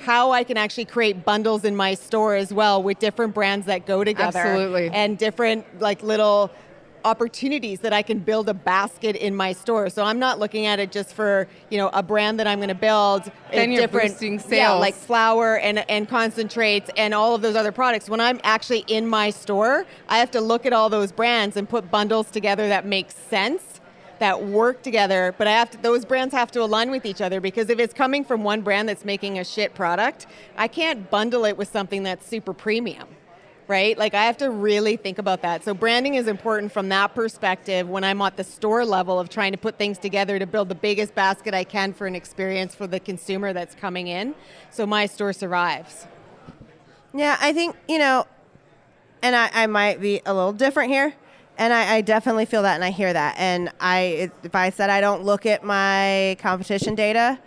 how 0.00 0.30
I 0.30 0.44
can 0.44 0.56
actually 0.56 0.84
create 0.84 1.24
bundles 1.24 1.64
in 1.64 1.74
my 1.74 1.94
store 1.94 2.36
as 2.36 2.52
well 2.52 2.82
with 2.82 3.00
different 3.00 3.34
brands 3.34 3.66
that 3.66 3.84
go 3.84 4.04
together. 4.04 4.38
Absolutely. 4.38 4.90
And 4.90 5.18
different 5.18 5.80
like 5.80 6.02
little 6.02 6.52
opportunities 7.04 7.80
that 7.80 7.92
I 7.92 8.02
can 8.02 8.18
build 8.18 8.48
a 8.48 8.54
basket 8.54 9.16
in 9.16 9.34
my 9.34 9.52
store. 9.52 9.90
So 9.90 10.04
I'm 10.04 10.18
not 10.18 10.38
looking 10.38 10.66
at 10.66 10.78
it 10.78 10.92
just 10.92 11.14
for, 11.14 11.48
you 11.70 11.78
know, 11.78 11.90
a 11.92 12.02
brand 12.02 12.38
that 12.40 12.46
I'm 12.46 12.58
going 12.58 12.68
to 12.68 12.74
build. 12.74 13.30
Then 13.52 13.72
you're 13.72 13.82
different, 13.82 14.12
boosting 14.12 14.40
Yeah, 14.50 14.72
like 14.72 14.94
flour 14.94 15.58
and, 15.58 15.78
and 15.90 16.08
concentrates 16.08 16.90
and 16.96 17.14
all 17.14 17.34
of 17.34 17.42
those 17.42 17.56
other 17.56 17.72
products. 17.72 18.08
When 18.08 18.20
I'm 18.20 18.40
actually 18.44 18.84
in 18.88 19.06
my 19.06 19.30
store, 19.30 19.86
I 20.08 20.18
have 20.18 20.30
to 20.32 20.40
look 20.40 20.66
at 20.66 20.72
all 20.72 20.88
those 20.88 21.12
brands 21.12 21.56
and 21.56 21.68
put 21.68 21.90
bundles 21.90 22.30
together 22.30 22.68
that 22.68 22.86
make 22.86 23.10
sense 23.10 23.80
that 24.18 24.46
work 24.46 24.82
together, 24.82 25.32
but 25.38 25.46
I 25.46 25.52
have 25.52 25.70
to, 25.70 25.78
those 25.78 26.04
brands 26.04 26.34
have 26.34 26.50
to 26.50 26.62
align 26.62 26.90
with 26.90 27.06
each 27.06 27.20
other 27.20 27.40
because 27.40 27.70
if 27.70 27.78
it's 27.78 27.94
coming 27.94 28.24
from 28.24 28.42
one 28.42 28.62
brand 28.62 28.88
that's 28.88 29.04
making 29.04 29.38
a 29.38 29.44
shit 29.44 29.74
product, 29.74 30.26
I 30.56 30.66
can't 30.66 31.08
bundle 31.08 31.44
it 31.44 31.56
with 31.56 31.68
something 31.68 32.02
that's 32.02 32.26
super 32.26 32.52
premium 32.52 33.08
right? 33.68 33.98
Like 33.98 34.14
I 34.14 34.24
have 34.24 34.38
to 34.38 34.50
really 34.50 34.96
think 34.96 35.18
about 35.18 35.42
that. 35.42 35.62
So 35.62 35.74
branding 35.74 36.14
is 36.14 36.26
important 36.26 36.72
from 36.72 36.88
that 36.88 37.14
perspective 37.14 37.88
when 37.88 38.02
I'm 38.02 38.20
at 38.22 38.36
the 38.36 38.44
store 38.44 38.84
level 38.84 39.20
of 39.20 39.28
trying 39.28 39.52
to 39.52 39.58
put 39.58 39.76
things 39.76 39.98
together 39.98 40.38
to 40.38 40.46
build 40.46 40.70
the 40.70 40.74
biggest 40.74 41.14
basket 41.14 41.52
I 41.52 41.64
can 41.64 41.92
for 41.92 42.06
an 42.06 42.16
experience 42.16 42.74
for 42.74 42.86
the 42.86 42.98
consumer 42.98 43.52
that's 43.52 43.74
coming 43.74 44.08
in. 44.08 44.34
So 44.70 44.86
my 44.86 45.04
store 45.04 45.34
survives. 45.34 46.06
Yeah, 47.12 47.36
I 47.40 47.52
think, 47.52 47.76
you 47.86 47.98
know, 47.98 48.26
and 49.22 49.36
I, 49.36 49.50
I 49.52 49.66
might 49.66 50.00
be 50.00 50.22
a 50.24 50.32
little 50.32 50.52
different 50.52 50.90
here. 50.90 51.14
And 51.58 51.72
I, 51.72 51.96
I 51.96 52.00
definitely 52.00 52.46
feel 52.46 52.62
that 52.62 52.76
and 52.76 52.84
I 52.84 52.90
hear 52.90 53.12
that. 53.12 53.34
And 53.36 53.70
I, 53.80 54.30
if 54.44 54.54
I 54.54 54.70
said 54.70 54.90
I 54.90 55.00
don't 55.00 55.24
look 55.24 55.44
at 55.44 55.64
my 55.64 56.36
competition 56.40 56.94
data, 56.94 57.38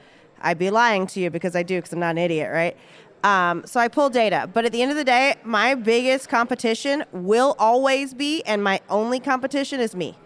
I'd 0.42 0.60
be 0.60 0.70
lying 0.70 1.08
to 1.08 1.20
you 1.20 1.30
because 1.30 1.56
I 1.56 1.64
do 1.64 1.78
because 1.78 1.94
I'm 1.94 2.00
not 2.00 2.12
an 2.12 2.18
idiot, 2.18 2.52
right? 2.52 2.76
Um, 3.24 3.64
so 3.66 3.80
I 3.80 3.88
pull 3.88 4.10
data. 4.10 4.50
But 4.52 4.66
at 4.66 4.72
the 4.72 4.82
end 4.82 4.92
of 4.92 4.98
the 4.98 5.04
day, 5.04 5.36
my 5.44 5.76
biggest 5.76 6.30
competition 6.30 7.04
will 7.12 7.56
always 7.60 8.14
be, 8.14 8.42
and 8.44 8.64
my 8.64 8.82
only 8.90 9.20
competition 9.20 9.80
is 9.80 9.96
me. 9.96 10.18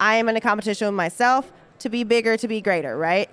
I 0.00 0.16
am 0.16 0.28
in 0.28 0.36
a 0.36 0.40
competition 0.40 0.86
with 0.88 0.94
myself 0.94 1.52
to 1.80 1.88
be 1.88 2.04
bigger, 2.04 2.36
to 2.36 2.48
be 2.48 2.60
greater, 2.60 2.96
right? 2.96 3.30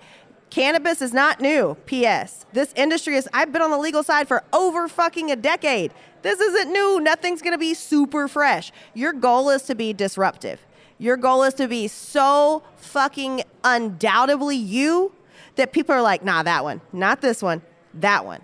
Cannabis 0.50 1.02
is 1.02 1.14
not 1.14 1.42
new. 1.42 1.76
P.S. 1.86 2.46
This 2.54 2.74
industry 2.76 3.16
is, 3.16 3.28
I've 3.34 3.52
been 3.52 3.62
on 3.62 3.72
the 3.72 3.78
legal 3.78 4.04
side 4.04 4.28
for 4.28 4.44
over 4.54 4.88
fucking 4.88 5.30
a 5.32 5.36
decade. 5.36 5.94
This 6.22 6.40
isn't 6.40 6.72
new. 6.72 7.00
Nothing's 7.00 7.42
to 7.42 7.58
be 7.58 7.74
super 7.74 8.28
fresh. 8.28 8.72
Your 8.94 9.14
goal 9.14 9.50
is 9.50 9.64
to 9.64 9.76
be 9.76 9.94
disruptive. 9.94 10.66
Your 11.00 11.18
goal 11.18 11.44
is 11.44 11.54
to 11.56 11.68
be 11.68 11.88
so 11.88 12.64
fucking 12.76 13.44
undoubtedly 13.64 14.56
you 14.56 15.14
that 15.56 15.72
people 15.72 15.94
are 15.94 16.02
like, 16.02 16.24
nah, 16.24 16.44
that 16.44 16.64
one, 16.64 16.82
not 16.92 17.22
this 17.22 17.42
one, 17.42 17.62
that 17.94 18.26
one. 18.26 18.42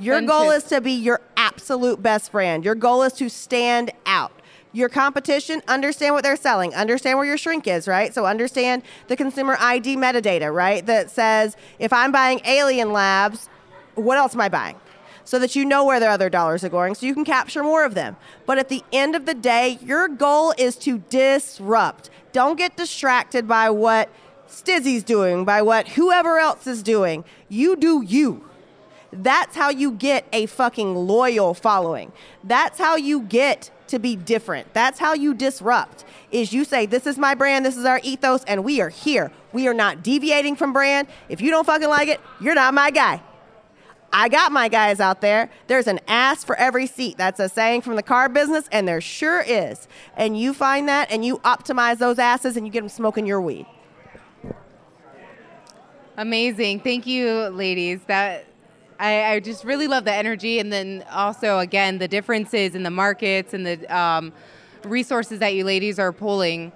Your 0.00 0.20
goal 0.20 0.50
is 0.50 0.64
to 0.64 0.80
be 0.80 0.92
your 0.92 1.20
absolute 1.36 2.02
best 2.02 2.32
brand. 2.32 2.64
Your 2.64 2.74
goal 2.74 3.02
is 3.02 3.12
to 3.14 3.28
stand 3.28 3.90
out. 4.06 4.32
Your 4.72 4.88
competition, 4.90 5.62
understand 5.66 6.14
what 6.14 6.22
they're 6.24 6.36
selling, 6.36 6.74
understand 6.74 7.16
where 7.18 7.26
your 7.26 7.38
shrink 7.38 7.66
is, 7.66 7.88
right? 7.88 8.12
So 8.12 8.26
understand 8.26 8.82
the 9.08 9.16
consumer 9.16 9.56
ID 9.58 9.96
metadata, 9.96 10.54
right? 10.54 10.84
That 10.84 11.10
says 11.10 11.56
if 11.78 11.92
I'm 11.92 12.12
buying 12.12 12.40
Alien 12.44 12.92
Labs, 12.92 13.48
what 13.94 14.18
else 14.18 14.34
am 14.34 14.42
I 14.42 14.48
buying? 14.50 14.76
So 15.24 15.38
that 15.38 15.56
you 15.56 15.64
know 15.64 15.84
where 15.84 16.00
their 16.00 16.10
other 16.10 16.30
dollars 16.30 16.64
are 16.64 16.68
going, 16.68 16.94
so 16.94 17.06
you 17.06 17.14
can 17.14 17.24
capture 17.24 17.62
more 17.62 17.84
of 17.84 17.94
them. 17.94 18.16
But 18.46 18.58
at 18.58 18.68
the 18.68 18.82
end 18.92 19.14
of 19.14 19.26
the 19.26 19.34
day, 19.34 19.78
your 19.82 20.08
goal 20.08 20.54
is 20.56 20.76
to 20.76 20.98
disrupt. 21.10 22.10
Don't 22.32 22.56
get 22.56 22.76
distracted 22.76 23.48
by 23.48 23.70
what 23.70 24.10
STIIIZY's 24.48 25.02
doing, 25.02 25.44
by 25.44 25.60
what 25.60 25.88
whoever 25.88 26.38
else 26.38 26.66
is 26.66 26.82
doing. 26.82 27.24
You 27.48 27.76
do 27.76 28.02
you. 28.02 28.47
That's 29.12 29.56
how 29.56 29.70
you 29.70 29.92
get 29.92 30.26
a 30.32 30.46
fucking 30.46 30.94
loyal 30.94 31.54
following. 31.54 32.12
That's 32.44 32.78
how 32.78 32.96
you 32.96 33.22
get 33.22 33.70
to 33.88 33.98
be 33.98 34.16
different. 34.16 34.72
That's 34.74 34.98
how 34.98 35.14
you 35.14 35.34
disrupt. 35.34 36.04
Is 36.30 36.52
you 36.52 36.64
say, 36.64 36.86
This 36.86 37.06
is 37.06 37.18
my 37.18 37.34
brand, 37.34 37.64
this 37.64 37.76
is 37.76 37.84
our 37.84 38.00
ethos, 38.02 38.44
and 38.44 38.64
we 38.64 38.80
are 38.80 38.90
here. 38.90 39.32
We 39.52 39.66
are 39.66 39.74
not 39.74 40.02
deviating 40.02 40.56
from 40.56 40.72
brand. 40.72 41.08
If 41.28 41.40
you 41.40 41.50
don't 41.50 41.64
fucking 41.64 41.88
like 41.88 42.08
it, 42.08 42.20
you're 42.40 42.54
not 42.54 42.74
my 42.74 42.90
guy. 42.90 43.22
I 44.12 44.28
got 44.28 44.52
my 44.52 44.68
guys 44.68 45.00
out 45.00 45.20
there. 45.20 45.50
There's 45.66 45.86
an 45.86 46.00
ass 46.08 46.42
for 46.42 46.56
every 46.56 46.86
seat. 46.86 47.18
That's 47.18 47.40
a 47.40 47.48
saying 47.48 47.82
from 47.82 47.96
the 47.96 48.02
car 48.02 48.28
business, 48.28 48.66
and 48.72 48.88
there 48.88 49.00
sure 49.00 49.42
is. 49.42 49.86
And 50.16 50.38
you 50.38 50.54
find 50.54 50.88
that 50.88 51.10
and 51.10 51.24
you 51.24 51.38
optimize 51.38 51.98
those 51.98 52.18
asses 52.18 52.56
and 52.56 52.66
you 52.66 52.72
get 52.72 52.80
them 52.80 52.88
smoking 52.88 53.26
your 53.26 53.40
weed. 53.40 53.66
Amazing. 56.16 56.80
Thank 56.80 57.06
you, 57.06 57.48
ladies. 57.48 58.00
That 58.06 58.47
I, 58.98 59.34
I 59.34 59.40
just 59.40 59.64
really 59.64 59.86
love 59.86 60.04
the 60.04 60.12
energy, 60.12 60.58
and 60.58 60.72
then 60.72 61.04
also 61.10 61.58
again 61.58 61.98
the 61.98 62.08
differences 62.08 62.74
in 62.74 62.82
the 62.82 62.90
markets 62.90 63.54
and 63.54 63.64
the 63.64 63.96
um, 63.96 64.32
resources 64.84 65.38
that 65.38 65.54
you 65.54 65.64
ladies 65.64 65.98
are 65.98 66.12
pulling. 66.12 66.72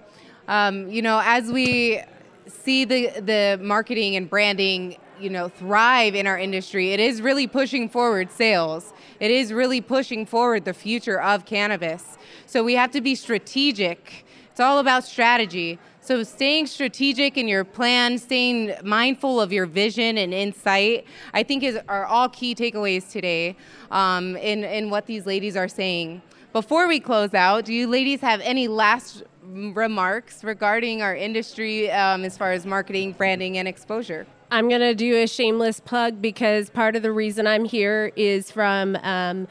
Um, 0.49 0.89
you 0.89 1.03
know, 1.03 1.21
as 1.25 1.51
we 1.51 2.01
see 2.47 2.85
the 2.85 3.09
the 3.21 3.59
marketing 3.61 4.17
and 4.17 4.31
branding, 4.31 4.97
you 5.21 5.31
know, 5.31 5.49
thrive 5.49 6.15
in 6.15 6.27
our 6.27 6.39
industry, 6.39 6.93
it 6.93 7.01
is 7.01 7.21
really 7.21 7.47
pushing 7.47 7.89
forward 7.89 8.31
sales. 8.31 8.93
It 9.19 9.31
is 9.31 9.53
really 9.53 9.81
pushing 9.81 10.27
forward 10.27 10.65
the 10.65 10.75
future 10.75 11.21
of 11.21 11.45
cannabis. 11.45 12.19
So 12.47 12.63
we 12.63 12.75
have 12.75 12.91
to 12.93 13.01
be 13.01 13.15
strategic. 13.15 14.25
It's 14.51 14.61
all 14.61 14.79
about 14.79 15.05
strategy. 15.05 15.79
So 16.05 16.25
staying 16.25 16.67
strategic 16.67 17.39
in 17.39 17.47
your 17.47 17.63
plan, 17.63 18.19
staying 18.19 18.75
mindful 18.83 19.41
of 19.41 19.53
your 19.53 19.67
vision 19.67 20.19
and 20.19 20.35
insight, 20.35 21.07
I 21.33 21.45
think 21.45 21.63
is 21.63 21.79
are 21.89 22.07
all 22.07 22.29
key 22.29 22.57
takeaways 22.57 23.09
today 23.09 23.57
um, 23.93 24.37
in 24.37 24.65
in 24.65 24.91
what 24.91 25.07
these 25.07 25.27
ladies 25.27 25.57
are 25.57 25.69
saying. 25.69 26.21
Before 26.53 26.89
we 26.89 26.99
close 26.99 27.35
out, 27.35 27.67
do 27.67 27.73
you 27.73 27.87
ladies 27.87 28.21
have 28.21 28.41
any 28.41 28.67
last 28.67 29.23
remarks 29.45 30.43
regarding 30.43 31.03
our 31.03 31.15
industry 31.15 31.89
um, 31.93 32.25
as 32.25 32.37
far 32.37 32.51
as 32.51 32.67
marketing, 32.67 33.13
branding, 33.13 33.59
and 33.59 33.69
exposure? 33.69 34.27
I'm 34.51 34.69
going 34.69 34.81
to 34.81 34.97
do 34.97 35.23
a 35.23 35.29
shameless 35.29 35.79
plug 35.79 36.21
because 36.21 36.69
part 36.69 36.97
of 36.97 37.03
the 37.03 37.13
reason 37.13 37.47
I'm 37.47 37.65
here 37.65 38.11
is 38.17 38.51
from 38.51 38.97
um, 38.97 39.47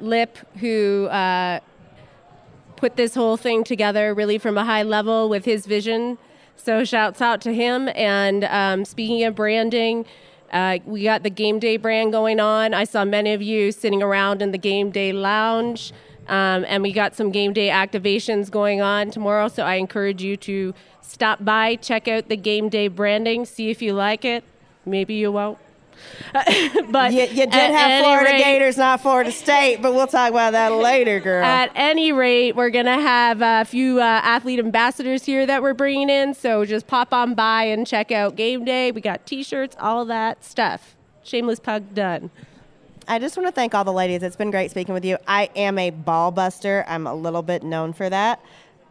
Lip, 0.00 0.38
who 0.58 1.06
uh, 1.06 1.58
put 2.82 2.96
this 2.96 3.14
whole 3.14 3.36
thing 3.36 3.62
together 3.62 4.12
really 4.12 4.38
from 4.38 4.58
a 4.58 4.64
high 4.64 4.82
level 4.82 5.28
with 5.28 5.44
his 5.44 5.66
vision. 5.66 6.18
So, 6.56 6.84
shouts 6.84 7.20
out 7.20 7.40
to 7.42 7.54
him. 7.54 7.88
And 7.94 8.42
um, 8.42 8.84
speaking 8.84 9.22
of 9.22 9.36
branding, 9.36 10.04
uh, 10.52 10.80
we 10.84 11.04
got 11.04 11.22
the 11.22 11.30
game 11.30 11.60
day 11.60 11.76
brand 11.76 12.10
going 12.10 12.40
on. 12.40 12.74
I 12.74 12.82
saw 12.82 13.04
many 13.04 13.34
of 13.34 13.40
you 13.40 13.70
sitting 13.70 14.02
around 14.02 14.42
in 14.42 14.50
the 14.50 14.58
game 14.58 14.90
day 14.90 15.12
lounge. 15.12 15.92
Um, 16.26 16.64
and 16.66 16.82
we 16.82 16.90
got 16.90 17.14
some 17.14 17.30
game 17.30 17.52
day 17.52 17.68
activations 17.68 18.50
going 18.50 18.80
on 18.80 19.12
tomorrow. 19.12 19.46
So 19.46 19.62
I 19.62 19.76
encourage 19.76 20.20
you 20.20 20.36
to 20.38 20.74
stop 21.02 21.44
by, 21.44 21.76
check 21.76 22.08
out 22.08 22.28
the 22.28 22.36
game 22.36 22.68
day 22.68 22.88
branding, 22.88 23.44
see 23.44 23.70
if 23.70 23.80
you 23.80 23.92
like 23.92 24.24
it. 24.24 24.42
Maybe 24.84 25.14
you 25.14 25.30
won't. 25.30 25.58
But 26.90 27.12
You, 27.12 27.22
you 27.22 27.46
did 27.46 27.52
have 27.52 28.02
Florida 28.04 28.30
rate- 28.32 28.42
Gators, 28.42 28.76
not 28.76 29.00
Florida 29.00 29.30
State, 29.32 29.82
but 29.82 29.92
we'll 29.94 30.06
talk 30.06 30.30
about 30.30 30.52
that 30.52 30.70
later, 30.72 31.20
girl. 31.20 31.44
At 31.44 31.70
any 31.74 32.12
rate, 32.12 32.56
we're 32.56 32.70
going 32.70 32.86
to 32.86 32.92
have 32.92 33.42
a 33.42 33.64
few 33.64 34.00
uh, 34.00 34.02
athlete 34.02 34.58
ambassadors 34.58 35.24
here 35.24 35.46
that 35.46 35.62
we're 35.62 35.74
bringing 35.74 36.10
in. 36.10 36.34
So 36.34 36.64
just 36.64 36.86
pop 36.86 37.12
on 37.12 37.34
by 37.34 37.64
and 37.64 37.86
check 37.86 38.10
out 38.12 38.36
game 38.36 38.64
day. 38.64 38.90
We 38.92 39.00
got 39.00 39.26
t 39.26 39.42
shirts, 39.42 39.76
all 39.80 40.04
that 40.06 40.44
stuff. 40.44 40.96
Shameless 41.24 41.60
pug 41.60 41.94
done. 41.94 42.30
I 43.08 43.18
just 43.18 43.36
want 43.36 43.48
to 43.48 43.52
thank 43.52 43.74
all 43.74 43.84
the 43.84 43.92
ladies. 43.92 44.22
It's 44.22 44.36
been 44.36 44.50
great 44.50 44.70
speaking 44.70 44.94
with 44.94 45.04
you. 45.04 45.18
I 45.26 45.50
am 45.56 45.78
a 45.78 45.90
ball 45.90 46.30
buster. 46.30 46.84
I'm 46.86 47.06
a 47.06 47.14
little 47.14 47.42
bit 47.42 47.62
known 47.62 47.92
for 47.92 48.08
that. 48.08 48.40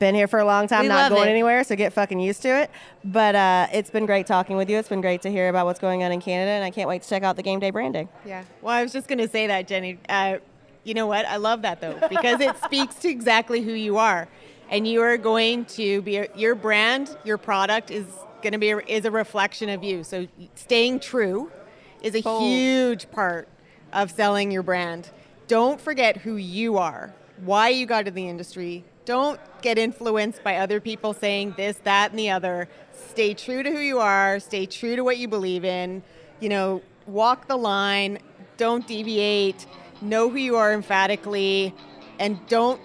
Been 0.01 0.15
here 0.15 0.27
for 0.27 0.39
a 0.39 0.45
long 0.45 0.67
time, 0.67 0.81
We 0.81 0.87
not 0.87 1.11
going 1.11 1.27
it. 1.27 1.31
anywhere, 1.31 1.63
so 1.63 1.75
get 1.75 1.93
fucking 1.93 2.19
used 2.19 2.41
to 2.41 2.47
it. 2.49 2.71
But 3.03 3.35
uh, 3.35 3.67
it's 3.71 3.91
been 3.91 4.07
great 4.07 4.25
talking 4.25 4.57
with 4.57 4.67
you. 4.67 4.79
It's 4.79 4.89
been 4.89 4.99
great 4.99 5.21
to 5.21 5.29
hear 5.29 5.47
about 5.47 5.67
what's 5.67 5.77
going 5.77 6.03
on 6.03 6.11
in 6.11 6.19
Canada, 6.19 6.49
and 6.49 6.63
I 6.63 6.71
can't 6.71 6.89
wait 6.89 7.03
to 7.03 7.07
check 7.07 7.21
out 7.21 7.35
the 7.35 7.43
game 7.43 7.59
day 7.59 7.69
branding. 7.69 8.09
Yeah. 8.25 8.43
Well, 8.63 8.73
I 8.73 8.81
was 8.81 8.93
just 8.93 9.07
going 9.07 9.19
to 9.19 9.27
say 9.27 9.45
that, 9.45 9.67
Jenny. 9.67 9.99
Uh, 10.09 10.37
you 10.83 10.95
know 10.95 11.05
what? 11.05 11.27
I 11.27 11.35
love 11.35 11.61
that 11.61 11.81
though 11.81 11.99
because 12.09 12.41
it 12.41 12.57
speaks 12.63 12.95
to 12.95 13.09
exactly 13.09 13.61
who 13.61 13.73
you 13.73 13.99
are, 13.99 14.27
and 14.71 14.87
you 14.87 15.03
are 15.03 15.17
going 15.17 15.65
to 15.65 16.01
be 16.01 16.27
your 16.33 16.55
brand, 16.55 17.15
your 17.23 17.37
product 17.37 17.91
is 17.91 18.07
going 18.41 18.53
to 18.53 18.57
be 18.57 18.71
a, 18.71 18.79
is 18.79 19.05
a 19.05 19.11
reflection 19.11 19.69
of 19.69 19.83
you. 19.83 20.03
So 20.03 20.27
staying 20.55 21.01
true 21.01 21.51
is 22.01 22.15
a 22.15 22.21
huge 22.21 23.11
part 23.11 23.47
of 23.93 24.09
selling 24.09 24.49
your 24.49 24.63
brand. 24.63 25.11
Don't 25.47 25.79
forget 25.79 26.17
who 26.17 26.37
you 26.37 26.79
are, 26.79 27.13
why 27.45 27.69
you 27.69 27.85
got 27.85 28.07
in 28.07 28.15
the 28.15 28.27
industry. 28.27 28.83
Don't 29.05 29.39
get 29.61 29.77
influenced 29.77 30.43
by 30.43 30.57
other 30.57 30.79
people 30.79 31.13
saying 31.13 31.55
this, 31.57 31.77
that, 31.83 32.11
and 32.11 32.19
the 32.19 32.29
other. 32.29 32.67
Stay 33.09 33.33
true 33.33 33.63
to 33.63 33.71
who 33.71 33.79
you 33.79 33.99
are. 33.99 34.39
Stay 34.39 34.65
true 34.65 34.95
to 34.95 35.03
what 35.03 35.17
you 35.17 35.27
believe 35.27 35.65
in. 35.65 36.03
You 36.39 36.49
know, 36.49 36.81
walk 37.07 37.47
the 37.47 37.57
line. 37.57 38.19
don't 38.57 38.87
deviate. 38.87 39.65
Know 40.01 40.29
who 40.29 40.37
you 40.37 40.55
are 40.55 40.73
emphatically, 40.73 41.73
and 42.19 42.39
don't 42.47 42.81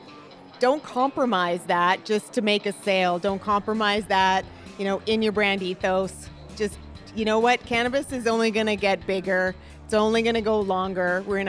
don't 0.58 0.82
compromise 0.82 1.60
that 1.66 2.04
just 2.04 2.32
to 2.34 2.42
make 2.42 2.64
a 2.66 2.72
sale. 2.72 3.18
Don't 3.18 3.40
compromise 3.40 4.06
that, 4.06 4.44
you 4.78 4.84
know, 4.84 5.02
in 5.06 5.20
your 5.22 5.32
brand 5.32 5.62
ethos. 5.62 6.30
Just 6.56 6.78
you 7.14 7.24
know 7.24 7.38
what? 7.38 7.64
Cannabis 7.64 8.12
is 8.12 8.26
only 8.26 8.50
going 8.50 8.66
to 8.66 8.76
get 8.76 9.06
bigger. 9.06 9.54
It's 9.84 9.94
only 9.94 10.22
going 10.22 10.34
to 10.34 10.42
go 10.42 10.60
longer. 10.60 11.22
We're 11.26 11.38
in 11.38 11.48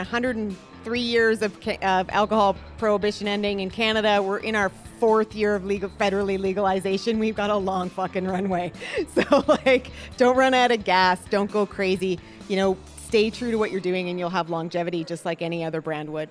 103 0.87 0.99
years 1.01 1.41
of, 1.41 1.83
of 1.83 2.09
alcohol 2.09 2.55
prohibition 2.77 3.27
ending 3.27 3.59
in 3.59 3.69
Canada. 3.69 4.23
We're 4.23 4.37
in 4.37 4.55
our 4.55 4.69
fourth 4.99 5.35
year 5.35 5.53
of 5.53 5.65
legal 5.65 5.89
federally 5.89 6.39
legalization. 6.39 7.19
We've 7.19 7.35
got 7.35 7.49
a 7.49 7.57
long 7.57 7.89
fucking 7.89 8.25
runway. 8.25 8.71
So 9.13 9.43
like, 9.65 9.91
don't 10.15 10.37
run 10.37 10.53
out 10.53 10.71
of 10.71 10.85
gas. 10.85 11.19
Don't 11.29 11.51
go 11.51 11.65
crazy. 11.65 12.19
You 12.47 12.55
know, 12.55 12.77
stay 13.05 13.29
true 13.29 13.51
to 13.51 13.57
what 13.57 13.71
you're 13.71 13.81
doing, 13.81 14.07
and 14.09 14.17
you'll 14.17 14.29
have 14.29 14.49
longevity 14.49 15.03
just 15.03 15.25
like 15.25 15.41
any 15.41 15.65
other 15.65 15.81
brand 15.81 16.09
would. 16.13 16.29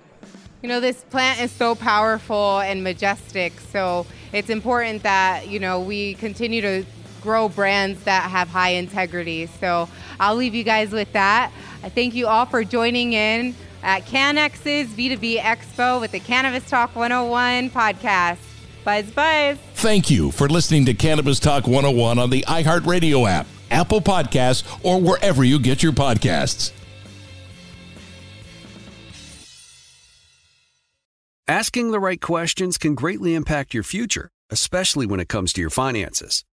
You 0.63 0.69
know, 0.69 0.79
this 0.79 1.03
plant 1.03 1.39
is 1.39 1.51
so 1.51 1.75
powerful 1.75 2.59
and 2.59 2.83
majestic. 2.83 3.53
So 3.71 4.07
it's 4.33 4.49
important 4.49 5.03
that, 5.03 5.47
you 5.47 5.59
know, 5.59 5.81
we 5.81 6.15
continue 6.15 6.61
to 6.61 6.83
grow 7.21 7.47
brands 7.47 8.03
that 8.05 8.23
have 8.31 8.47
high 8.47 8.71
integrity. 8.71 9.45
So 9.59 9.87
I'll 10.19 10.35
leave 10.35 10.55
you 10.55 10.63
guys 10.63 10.91
with 10.91 11.13
that. 11.13 11.51
I 11.83 11.89
thank 11.89 12.15
you 12.15 12.25
all 12.27 12.45
for 12.45 12.63
joining 12.63 13.13
in 13.13 13.55
at 13.83 14.05
CanX's 14.05 14.93
B2B 14.93 15.39
Expo 15.39 15.99
with 15.99 16.11
the 16.11 16.19
Cannabis 16.19 16.69
Talk 16.69 16.95
101 16.95 17.69
podcast. 17.69 18.37
Buzz, 18.83 19.11
buzz. 19.11 19.57
Thank 19.75 20.09
you 20.09 20.31
for 20.31 20.47
listening 20.47 20.85
to 20.85 20.93
Cannabis 20.93 21.39
Talk 21.39 21.67
101 21.67 22.19
on 22.19 22.29
the 22.29 22.43
iHeartRadio 22.47 23.29
app, 23.29 23.47
Apple 23.69 24.01
Podcasts, 24.01 24.63
or 24.83 25.01
wherever 25.01 25.43
you 25.43 25.59
get 25.59 25.83
your 25.83 25.91
podcasts. 25.91 26.71
Asking 31.49 31.91
the 31.91 31.99
right 31.99 32.19
questions 32.19 32.77
can 32.77 32.93
greatly 32.93 33.33
impact 33.33 33.73
your 33.73 33.83
future, 33.83 34.29
especially 34.49 35.05
when 35.05 35.21
it 35.21 35.29
comes 35.29 35.53
to 35.53 35.61
your 35.61 35.69
finances. 35.69 36.43